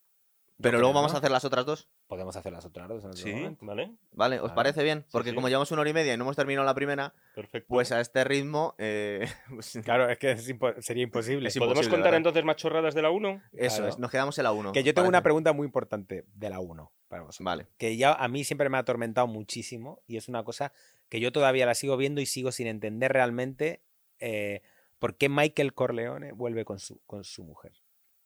[0.62, 1.88] Pero luego vamos a hacer las otras dos.
[2.06, 3.66] Podemos hacer las otras dos en otro Sí, momento.
[3.66, 3.92] ¿vale?
[4.12, 4.36] ¿Vale?
[4.36, 4.54] ¿Os Vale.
[4.54, 5.06] parece bien?
[5.10, 5.34] Porque sí.
[5.34, 7.66] como llevamos una hora y media y no hemos terminado la primera, Perfecto.
[7.68, 8.74] pues a este ritmo...
[8.78, 11.48] eh, pues, Claro, es que es impo- sería imposible.
[11.48, 12.16] Es ¿Podemos imposible, contar ¿verdad?
[12.18, 13.42] entonces más chorradas de la 1?
[13.52, 13.88] eso Claro.
[13.88, 14.72] es, nos quedamos en la 1.
[14.72, 17.44] Que yo tengo una pregunta muy importante de la 1 para vosotros.
[17.44, 17.66] Vale.
[17.78, 20.72] que ya a mí siempre me ha atormentado muchísimo y es una cosa
[21.08, 23.82] que yo todavía la sigo viendo y sigo sin entender realmente
[24.20, 24.62] eh,
[24.98, 27.72] por qué Michael Corleone vuelve con su, con su mujer.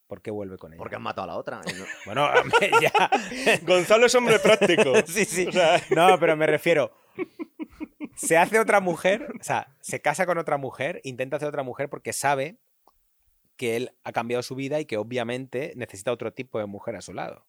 [0.06, 0.78] ¿Por qué vuelve con ella?
[0.78, 1.60] Porque han matado a la otra.
[1.62, 2.28] no- Bueno,
[2.80, 2.92] ya.
[3.62, 4.92] Gonzalo es hombre práctico.
[5.06, 5.46] sí, sí.
[5.48, 6.92] O sea, No, pero me refiero.
[8.16, 11.88] Se hace otra mujer, o sea, se casa con otra mujer, intenta hacer otra mujer
[11.88, 12.58] porque sabe
[13.56, 17.00] que él ha cambiado su vida y que obviamente necesita otro tipo de mujer a
[17.00, 17.46] su lado.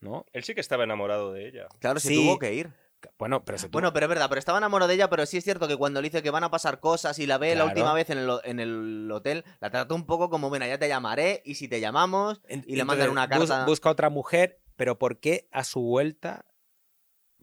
[0.00, 0.26] ¿No?
[0.32, 1.68] él sí que estaba enamorado de ella.
[1.78, 2.16] Claro, se Sí.
[2.16, 2.72] tuvo que ir.
[3.18, 5.36] Bueno, pero se tuvo- Bueno, pero es verdad, pero estaba enamorado de ella, pero sí
[5.38, 7.64] es cierto que cuando le dice que van a pasar cosas y la ve la
[7.64, 10.88] última vez en el, en el hotel, la trató un poco como, bueno, ya te
[10.88, 13.64] llamaré y si te llamamos En- y le mandan una carta.
[13.66, 16.44] busca otra mujer, pero ¿por qué a su vuelta?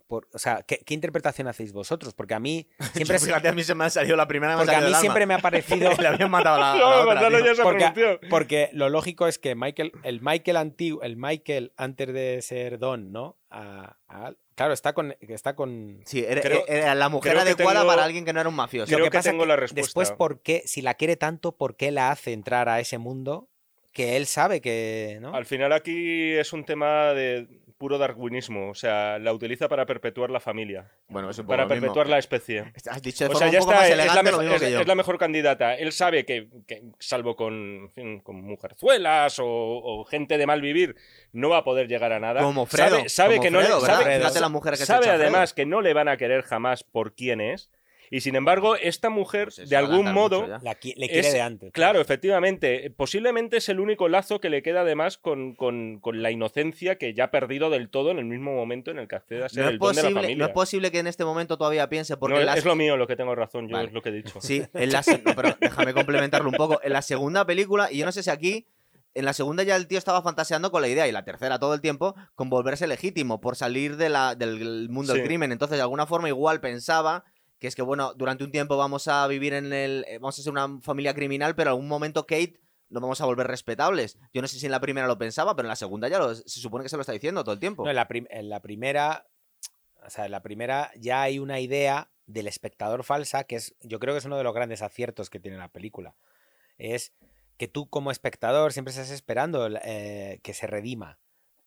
[0.06, 2.14] Por, o sea, ¿qué, qué interpretación hacéis vosotros?
[2.14, 4.62] Porque a mí siempre, Yo, fíjate, a mí se me ha salido la primera, me
[4.62, 5.92] ha porque a mí siempre me ha parecido...
[6.00, 9.54] le habían matado a la, la otra, ya se Porque, porque lo lógico es que
[9.54, 13.38] Michael, el Michael antiguo, el Michael antes de ser Don, ¿no?
[13.50, 16.00] A- a- claro, está con, está con.
[16.04, 18.90] Sí, era, Creo- era la mujer adecuada tengo- para alguien que no era un mafioso.
[18.90, 19.86] Lo Creo que que pasa tengo que la respuesta.
[19.88, 23.48] Después, ¿por qué, si la quiere tanto, por qué la hace entrar a ese mundo
[23.92, 25.34] que él sabe que, ¿no?
[25.34, 27.48] Al final aquí es un tema de
[27.80, 28.68] puro darwinismo.
[28.68, 30.92] O sea, la utiliza para perpetuar la familia.
[31.08, 32.70] Bueno, es un poco Para perpetuar la especie.
[32.90, 34.80] Has dicho de O sea, ya está, es la, mejor, mismo es- que yo.
[34.80, 35.74] es la mejor candidata.
[35.74, 40.60] Él sabe que, que, salvo con, en fin, con mujerzuelas o, o gente de mal
[40.60, 40.94] vivir,
[41.32, 42.42] no va a poder llegar a nada.
[42.42, 45.64] Como Fredo, Sabe, sabe como que no le, sabe, la mujer que sabe además que
[45.64, 47.70] no le van a querer jamás por quién es.
[48.12, 50.44] Y sin embargo, esta mujer, Pues de algún modo.
[50.46, 51.72] La qui- le quiere es- de antes.
[51.72, 52.90] Claro, efectivamente.
[52.96, 57.14] Posiblemente es el único lazo que le queda además con, con- con la inocencia que
[57.14, 59.62] ya ha perdido del todo en el mismo momento en el que accede a ser
[59.62, 60.36] No es, el don de la posible, familia.
[60.38, 63.06] no es posible que en este momento todavía piense, porque No, Es lo mío lo
[63.06, 63.88] que tengo razón, yo Vale.
[63.88, 64.40] es lo que he dicho.
[64.40, 66.80] Sí, en la se- no, pero déjame complementarlo un poco.
[66.82, 68.66] En la segunda película, y yo no sé si aquí,
[69.14, 71.74] en la segunda ya el tío estaba fantaseando con la idea, y la tercera todo
[71.74, 75.52] el tiempo, con volverse legítimo, por salir de la, del mundo del crimen.
[75.52, 77.24] Entonces, de alguna forma, igual pensaba
[77.60, 80.04] que es que, bueno, durante un tiempo vamos a vivir en el.
[80.08, 82.58] eh, Vamos a ser una familia criminal, pero en algún momento Kate
[82.88, 84.18] nos vamos a volver respetables.
[84.34, 86.34] Yo no sé si en la primera lo pensaba, pero en la segunda ya lo-
[86.34, 87.84] se supone que se lo está diciendo todo el tiempo.
[87.84, 89.28] No, en, la prim- en la primera,
[90.04, 93.98] o sea, en la primera ya hay una idea del espectador falsa que es, yo
[94.00, 96.14] creo que es uno de los grandes aciertos que tiene la película.
[96.78, 97.12] Es
[97.58, 101.18] que tú como espectador siempre estás esperando eh, que se redima,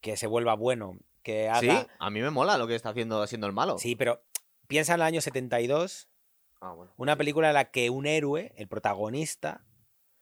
[0.02, 1.60] que se vuelva bueno, que haga...
[1.60, 3.78] Sí, a mí me mola lo que está haciendo haciendo el malo.
[3.78, 4.24] Sí, pero
[4.68, 6.10] piensa en el año 72,
[6.62, 6.94] Ah, bueno.
[6.98, 9.66] una película en la que un héroe, el protagonista,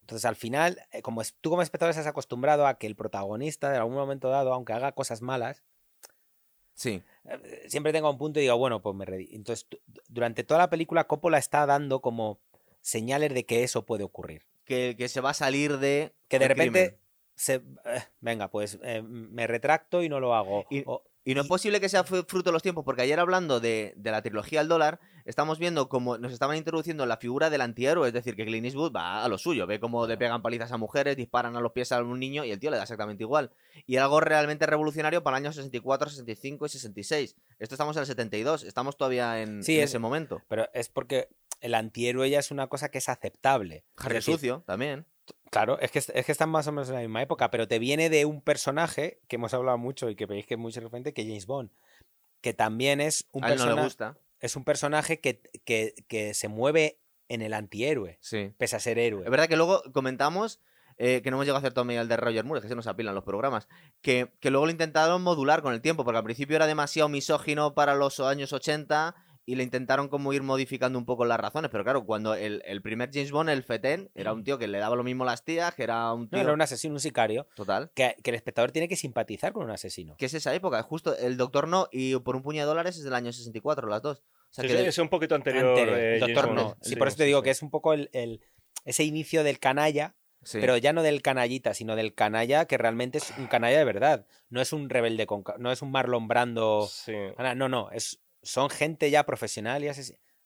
[0.02, 3.70] entonces al final, eh, como es- tú como espectador estás acostumbrado a que el protagonista
[3.72, 5.64] de algún momento dado, aunque haga cosas malas,
[6.74, 7.04] Sí.
[7.26, 9.30] eh, siempre tengo un punto y digo, bueno, pues me redí.
[9.34, 9.68] Entonces,
[10.08, 12.40] durante toda la película, Coppola está dando como
[12.82, 14.46] señales de que eso puede ocurrir.
[14.66, 16.14] Que, que se va a salir de.
[16.28, 17.00] Que de repente
[17.36, 17.56] se.
[17.56, 17.62] eh,
[18.22, 20.66] venga, pues eh, me retracto y no lo hago.
[20.70, 23.60] Y- O- Y no es posible que sea fruto de los tiempos, porque ayer hablando
[23.60, 27.62] de, de la trilogía al dólar, estamos viendo cómo nos estaban introduciendo la figura del
[27.62, 30.72] antihéroe, es decir, que Clint Eastwood va a lo suyo, ve cómo le pegan palizas
[30.72, 33.24] a mujeres, disparan a los pies a un niño y el tío le da exactamente
[33.24, 33.52] igual.
[33.86, 37.36] Y algo realmente revolucionario para el año 64, 65 y 66.
[37.60, 40.42] Esto estamos en el 72, estamos todavía en, Sí, en es- ese momento.
[40.48, 43.84] Pero es porque el antihéroe ya es una cosa que es aceptable.
[43.98, 45.06] Harry Sucio también.
[45.52, 47.78] Claro, es que, es que están más o menos en la misma época, pero te
[47.78, 51.14] viene de un personaje que hemos hablado mucho y que veis que es muy referente,
[51.14, 51.70] que James Bond,
[52.42, 54.18] que también es un, A él no le persona- gusta.
[54.40, 58.54] es un personaje que, que- que se mueve en el antihéroe, Sí.
[58.58, 59.26] pese a ser héroe.
[59.26, 60.60] Es verdad que luego comentamos
[60.98, 62.86] eh, que no hemos llegado a hacer todavía el de Roger Moore, que se nos
[62.86, 63.68] apilan los programas,
[64.02, 67.74] que, que luego lo intentaron modular con el tiempo, porque al principio era demasiado misógino
[67.74, 69.16] para los años 80
[69.46, 72.82] y le intentaron como ir modificando un poco las razones, pero claro, cuando el, el
[72.82, 75.44] primer James Bond, el Feten, era un tío que le daba lo mismo a las
[75.44, 77.92] tías, que era un No, tío era un asesino, un sicario, total.
[77.96, 80.16] que, que el espectador tiene que simpatizar con un asesino.
[80.18, 83.04] Que es esa época, justo el Doctor No y por un puño de dólares es
[83.04, 84.20] del año 64, las dos.
[84.20, 85.66] O sea Sí, que sí, de- es un poquito anterior.
[85.66, 86.60] Anterior, eh, James doctor Bond.
[86.60, 86.78] no.
[86.82, 87.44] Sí, Sí, por eso te digo sí.
[87.46, 88.42] que es un poco el, el-
[88.86, 90.60] ese inicio del canalla, sí.
[90.62, 94.28] pero ya no del canallita, sino del canalla que realmente es un canalla de verdad.
[94.50, 96.88] No es un rebelde con, no es un Marlon Brando.
[96.92, 97.14] Sí.
[97.56, 99.90] No, no, es, son gente ya profesional y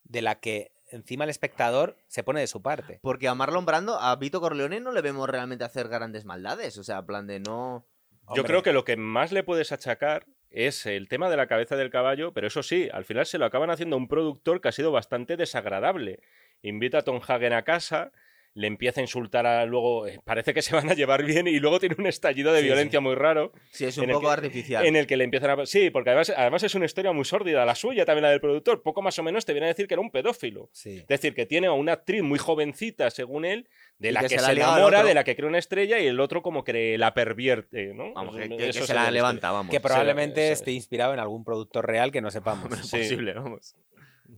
[0.04, 3.00] de la que encima el espectador se pone de su parte.
[3.02, 6.84] Porque a Marlon Brando, a Vito Corleone no le vemos realmente hacer grandes maldades, o
[6.84, 7.88] sea, en plan de no...
[8.34, 11.76] Yo creo que lo que más le puedes achacar es el tema de la cabeza
[11.76, 14.72] del caballo, pero eso sí, al final se lo acaban haciendo un productor que ha
[14.72, 16.22] sido bastante desagradable.
[16.62, 18.12] Invita a Tom Hagen a casa,
[18.56, 21.60] le empieza a insultar a luego, eh, parece que se van a llevar bien y
[21.60, 24.86] luego tiene un estallido de Sí, violencia muy raro Sí, es un poco que- artificial.
[24.86, 25.66] en el que le empiezan a...
[25.66, 28.82] Sí, porque además, además es una historia muy sórdida, la suya también la del productor,
[28.82, 30.70] poco más o menos te viene a decir que era un pedófilo.
[30.72, 31.00] Sí.
[31.00, 33.68] Es decir, que tiene a una actriz muy jovencita, según él,
[34.00, 36.42] de la que que, se enamora, de la que cree una estrella y el otro
[36.42, 38.14] como que la pervierte, ¿no?
[38.14, 39.12] Vamos, Eso- que, que- eso que se la historia.
[39.12, 39.70] levanta, vamos.
[39.72, 40.78] Que probablemente esté es.
[40.78, 42.70] inspirado en algún productor real que no sepamos.
[42.80, 42.98] Es Sí.
[43.00, 43.76] posible, vamos.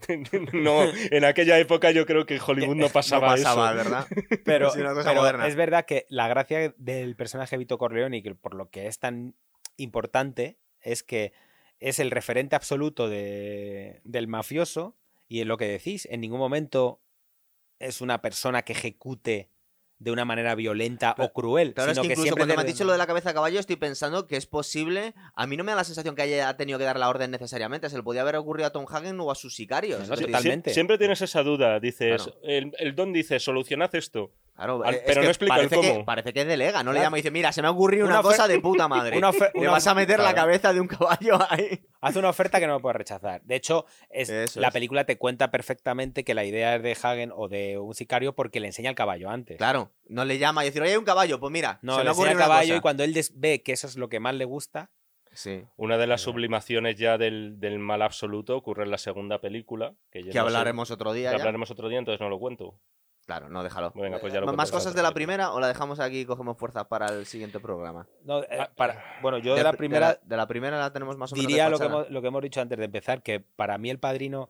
[0.54, 3.76] no, en aquella época yo creo que en Hollywood no pasaba, no pasaba, eso.
[3.76, 4.08] ¿verdad?
[4.46, 5.48] Pero, Sí, una cosa pero moderna.
[5.48, 9.00] es verdad que la gracia del personaje Vito Corleone y que por lo que es
[9.00, 9.36] tan
[9.78, 11.34] importante es que
[11.80, 17.02] es el referente absoluto de- del mafioso y en lo que decís, en ningún momento
[17.80, 19.50] es una persona que ejecute
[20.00, 22.62] de una manera violenta o cruel, Claro, es sino que que, incluso siempre cuando me
[22.62, 25.16] has dicho lo de la cabeza de caballo, estoy pensando que es posible.
[25.34, 27.90] A mí no me da la sensación que haya tenido que dar la orden necesariamente.
[27.90, 29.98] Se le podía haber ocurrido a Tom Hagen o a sus sicarios.
[29.98, 30.70] No, Es no, decir, totalmente.
[30.72, 32.40] Sie- Siempre tienes esa duda, dices, Claro.
[32.44, 34.32] el, el don dice, solucionad esto.
[34.58, 36.06] Claro, Al- eh, es pero que no explica el parece que, cómo.
[36.06, 38.48] parece que delega, no le llama y dice, mira, se me ha ocurrido una, cosa
[38.48, 39.16] de puta madre.
[39.18, 41.80] una ofe- Le una- vas a meter la cabeza de un caballo ahí.
[42.02, 43.42] Hace una oferta que no puedes rechazar.
[43.44, 44.74] De hecho, es, Eso la es.
[44.74, 48.60] película te cuenta perfectamente que la idea es de Hagen o de un sicario porque
[48.60, 49.58] le enseña el caballo antes.
[49.58, 52.04] Claro, no le llama y decir, oye, hay un caballo, pues mira, No, se me
[52.06, 52.78] le enseña el caballo cosa.
[52.78, 54.90] y cuando él ve que eso es lo que más le gusta,
[55.34, 55.64] Sí.
[55.76, 59.94] Una de las sublimaciones ya del, del mal absoluto ocurre en la segunda película.
[60.10, 61.42] Que, ya Que no sé- hablaremos otro día que ya.
[61.44, 62.80] hablaremos otro día, entonces no lo cuento.
[63.28, 63.92] Claro, no, déjalo.
[63.94, 66.58] Venga, pues ya lo ¿Más cosas de la primera o la dejamos aquí y cogemos
[66.58, 68.08] fuerza para el siguiente programa?
[68.24, 70.48] no, eh, Ah, para, bueno, yo de, De la pr- primera De la, de la
[70.48, 72.80] primera la tenemos más o menos diría lo que, hemos, lo que hemos dicho antes
[72.80, 74.50] de empezar, que para mí el padrino,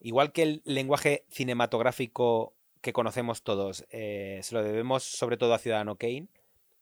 [0.00, 5.58] igual que el lenguaje cinematográfico que conocemos todos, eh, se lo debemos sobre todo a
[5.58, 6.28] Ciudadano Kane,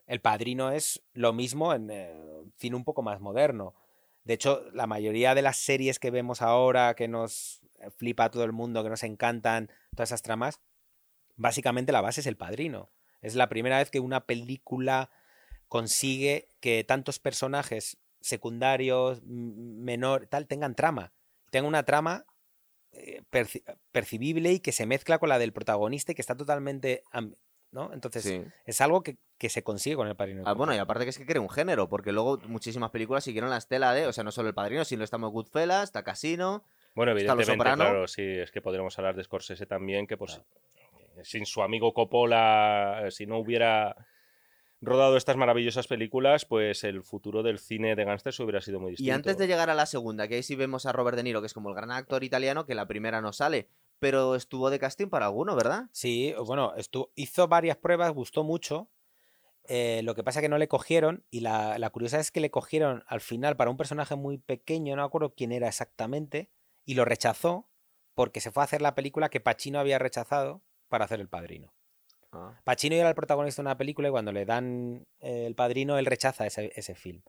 [0.06, 2.14] el padrino es lo mismo en eh,
[2.56, 3.74] cine un poco más moderno.
[4.22, 7.62] De hecho, la mayoría de las series que vemos ahora, que nos
[7.96, 10.60] flipa a todo el mundo, que nos encantan, todas esas tramas,
[11.36, 12.90] básicamente la base es el padrino.
[13.22, 15.10] Es la primera vez que una película
[15.68, 21.12] consigue que tantos personajes secundarios, menor, tal, tengan trama.
[21.50, 22.24] Tengan una trama
[22.92, 23.62] eh, perci-
[23.92, 27.02] percibible y que se mezcla con la del protagonista y que está totalmente...
[27.72, 27.92] ¿no?
[27.92, 28.42] Entonces, Sí.
[28.64, 30.44] es algo que, que se consigue con el padrino.
[30.46, 33.50] Ah, bueno, y aparte que es que crea un género, porque luego muchísimas películas siguieron
[33.50, 37.12] la estela de, o sea, no solo El Padrino, sino estamos Goodfellas, está Casino, Bueno,
[37.12, 37.84] Está Los evidentemente, Soprano.
[37.84, 40.40] claro, sí, es que podríamos hablar de Scorsese también, que pues
[41.22, 43.96] sin su amigo Coppola, eh, si no hubiera
[44.80, 49.08] rodado estas maravillosas películas, pues el futuro del cine de gángsters hubiera sido muy distinto.
[49.08, 51.40] Y antes de llegar a la segunda, que ahí sí vemos a Robert De Niro,
[51.40, 53.68] que es como el gran actor italiano, que la primera no sale,
[53.98, 55.84] pero estuvo de casting para alguno, ¿verdad?
[55.92, 58.90] Sí, bueno, estuvo, hizo varias pruebas, gustó mucho.
[59.68, 62.50] eh, lo que pasa que no le cogieron y la, la curiosidad es que le
[62.50, 66.50] cogieron al final para un personaje muy pequeño, no me acuerdo quién era exactamente,
[66.84, 67.68] y lo rechazó
[68.14, 71.72] porque se fue a hacer la película que Pacino había rechazado para hacer El Padrino.
[72.64, 76.04] Pacino era el protagonista de una película y cuando le dan eh, El Padrino, él
[76.04, 77.22] rechaza ese, ese film.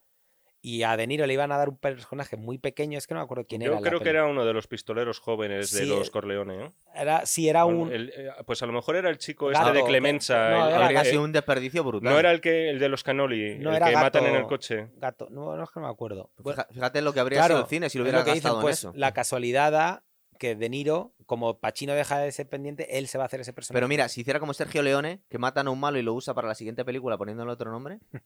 [0.59, 3.21] Y a De Niro le iban a dar un personaje muy pequeño, es que no
[3.21, 3.75] me acuerdo quién era.
[3.75, 6.65] Yo creo que era uno de los pistoleros jóvenes de Sí, los Corleone.
[6.65, 6.71] ¿eh?
[6.95, 7.93] Era, sí, era Bueno, un.
[7.93, 10.49] el- eh, pues a lo mejor era el chico Gato, este de Clemenza.
[10.49, 12.11] no, el- era Habría el- sido un desperdicio brutal.
[12.11, 14.45] no era el que el de los Canoli, No el era que matan en el
[14.47, 14.89] coche.
[14.95, 15.27] Gato.
[15.29, 16.31] No, no es que no me acuerdo.
[16.73, 18.83] Fíjate lo que habría claro, sido el cine si lo hubiera que dicen, gastado pues,
[18.83, 18.97] en eso.
[18.99, 20.03] La casualidad da
[20.37, 23.53] que De Niro, como Pachino deja de ser pendiente, él se va a hacer ese
[23.53, 23.77] personaje.
[23.77, 26.33] Pero mira, si hiciera como Sergio Leone, que matan a un malo y lo usa
[26.33, 27.99] para la siguiente película poniéndole otro nombre.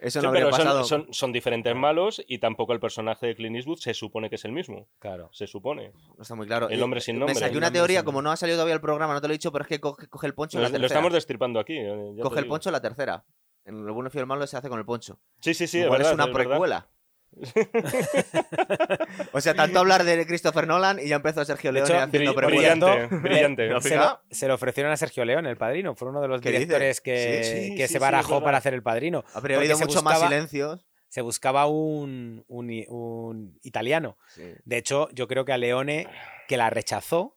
[0.00, 0.84] Eso Sí, no habría pero son- pasado.
[0.84, 4.44] son, son diferentes malos y tampoco el personaje de Clint Eastwood se supone que es
[4.46, 4.88] el mismo.
[4.98, 5.28] Claro.
[5.34, 5.92] Se supone.
[6.16, 6.70] No está muy claro.
[6.70, 7.34] El hombre sin Me nombre.
[7.34, 9.36] saqué El una teoría, como no ha salido todavía el programa, no te lo he
[9.36, 10.98] dicho, pero es que coge, coge el poncho en Lo, la lo tercera.
[11.00, 11.74] estamos destripando aquí.
[11.76, 12.54] eh, Coge el digo.
[12.54, 13.24] poncho en la tercera.
[13.66, 15.20] En el bueno y el malo se hace con el poncho.
[15.42, 15.80] Sí, sí, sí.
[15.80, 16.86] Igual es, una es verdad.
[19.32, 23.06] o sea, tanto hablar de Christopher Nolan y ya empezó Sergio Leone hecho, haciendo brillante,
[23.06, 23.68] brillante.
[23.68, 23.80] ¿No?
[23.80, 25.94] Se lo, se lo ofrecieron a Sergio León, el padrino.
[25.94, 28.82] Fue uno de los directores que, Sí, sí, que sí, se barajó para hacer el
[28.82, 29.24] padrino.
[29.32, 30.86] Habría habido se mucho más buscaba- silencios.
[31.08, 34.16] Se buscaba un, un, italiano.
[34.28, 34.44] Sí.
[34.64, 36.06] De hecho, yo creo que a Leone,
[36.46, 37.36] que la rechazó,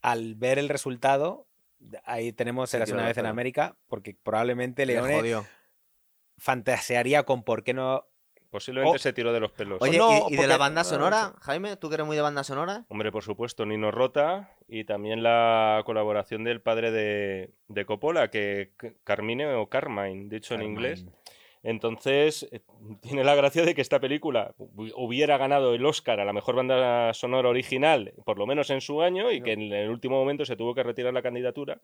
[0.00, 1.48] al ver el resultado,
[2.04, 3.26] ahí tenemos Eras una vez en.
[3.26, 5.44] América, porque probablemente Le Leone
[6.38, 8.06] fantasearía con por qué no.
[8.54, 8.98] Posiblemente Oh.
[9.00, 9.82] se tiró de los pelos.
[9.82, 11.40] Oye, no, ¿y, y de la banda no, sonora, no.
[11.40, 11.76] Jaime?
[11.76, 12.84] ¿Tú que eres muy de banda sonora?
[12.88, 18.70] Hombre, por supuesto, Nino Rota y también la colaboración del padre de, de Coppola, que
[19.02, 21.04] Carmine o Carmine, dicho en inglés.
[21.64, 22.60] Entonces, eh,
[23.00, 26.54] tiene la gracia de que esta película hu- hubiera ganado el Oscar a la mejor
[26.54, 30.44] banda sonora original, por lo menos en su año, y que en el último momento
[30.44, 31.80] se tuvo que retirar la candidatura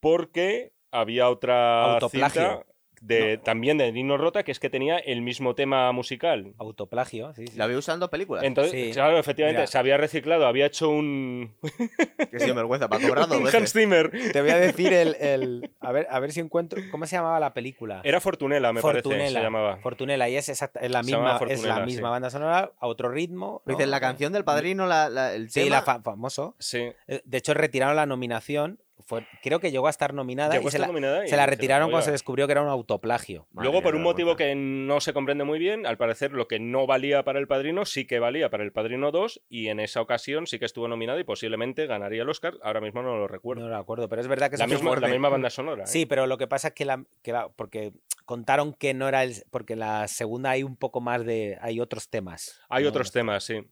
[0.00, 2.42] porque había otra Autoplagio.
[2.42, 2.66] cinta
[3.00, 6.52] de, también de Nino Rota, que es que tenía el mismo tema musical.
[6.58, 7.56] Autoplagio, sí, sí.
[7.56, 8.44] La había usando películas.
[8.44, 8.92] Entonces, Sí.
[8.92, 9.66] claro, efectivamente, Mira.
[9.66, 11.54] se había reciclado, había hecho un,
[12.30, 13.54] Que sin vergüenza, para cobrar dos veces.
[13.54, 14.10] Hans Zimmer.
[14.32, 16.80] Te voy a decir el, el- A, ver, a ver si encuentro.
[16.90, 18.00] ¿Cómo se llamaba la película?
[18.04, 19.38] Era Fortunela, me parece, Fortunela.
[19.40, 19.76] se llamaba.
[19.78, 22.10] Fortunela, y es, exacta- es la Se misma, es la misma sí.
[22.12, 23.62] banda sonora, a otro ritmo.
[23.64, 23.72] ¿no?
[23.72, 25.76] Dices, la canción del padrino, la, la- el Sí, tema.
[25.76, 26.54] la fa- famoso.
[26.58, 26.92] Sí.
[27.08, 28.78] Eh, De hecho, retiraron la nominación.
[29.06, 31.30] Fue, creo que llegó a estar nominada Llegó y se la, nominada y se la
[31.30, 33.46] se la retiraron cuando se descubrió que era un autoplagio.
[33.52, 36.58] Madre Luego, por un motivo que no se comprende muy bien, al parecer lo que
[36.58, 40.00] no valía para El Padrino sí que valía para El Padrino 2 y en esa
[40.00, 42.54] ocasión sí que estuvo nominado y posiblemente ganaría el Oscar.
[42.64, 43.62] Ahora mismo no lo recuerdo.
[43.62, 45.84] No lo acuerdo, pero es verdad que la, la misma banda sonora.
[45.84, 45.86] ¿eh?
[45.86, 47.92] Sí, pero lo que pasa es que la, que la- porque
[48.24, 51.78] contaron que no era el porque en la segunda hay un poco más de hay
[51.78, 52.60] otros temas.
[52.68, 52.90] Hay ¿no?
[52.90, 53.62] otros temas, sí.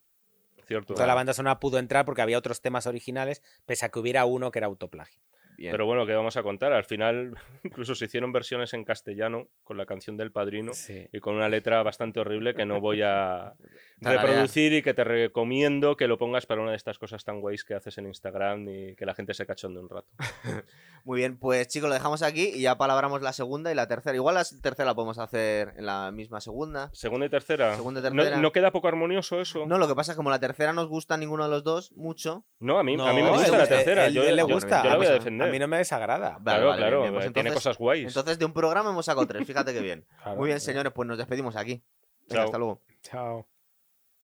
[0.69, 4.25] Entonces la banda sonora pudo entrar porque había otros temas originales, pese a que hubiera
[4.25, 5.21] uno que era autoplagio.
[5.57, 5.71] Bien.
[5.73, 6.73] Pero bueno, ¿qué vamos a contar?
[6.73, 11.09] Al final incluso se hicieron versiones en castellano con la canción del Padrino Sí.
[11.13, 13.55] y con una letra bastante horrible que no voy a
[14.01, 17.65] reproducir y que te recomiendo que lo pongas para una de estas cosas tan guays
[17.65, 20.09] que haces en Instagram y que la gente se cachonde un rato.
[21.05, 24.17] Muy bien, pues chicos, lo dejamos aquí y ya palabramos la segunda y la tercera.
[24.17, 26.89] Igual la tercera la podemos hacer en la misma segunda.
[26.95, 27.77] Segunda y tercera.
[27.77, 28.37] Segunda y ¿No- tercera.
[28.39, 29.67] ¿No, queda poco armonioso eso?
[29.67, 31.63] No, lo que pasa es que como la tercera nos gusta a ninguno de los
[31.63, 32.45] dos mucho.
[32.59, 34.09] No, a mí, No, a mí me gusta la tercera.
[34.09, 34.83] yo, le yo- gusta.
[34.83, 36.39] yo la Ah, voy a pues, A mí no me desagrada.
[36.41, 38.07] Vale, Claro, vale, claro, bien, bien, pues eh, tiene entonces- cosas guays.
[38.09, 40.05] Entonces de un programa hemos sacado tres, fíjate que bien.
[40.23, 40.37] Claro.
[40.39, 41.83] Muy bien, señores, pues nos despedimos aquí.
[42.29, 42.45] Venga, Chao.
[42.45, 42.83] hasta luego.
[43.03, 43.49] Chao.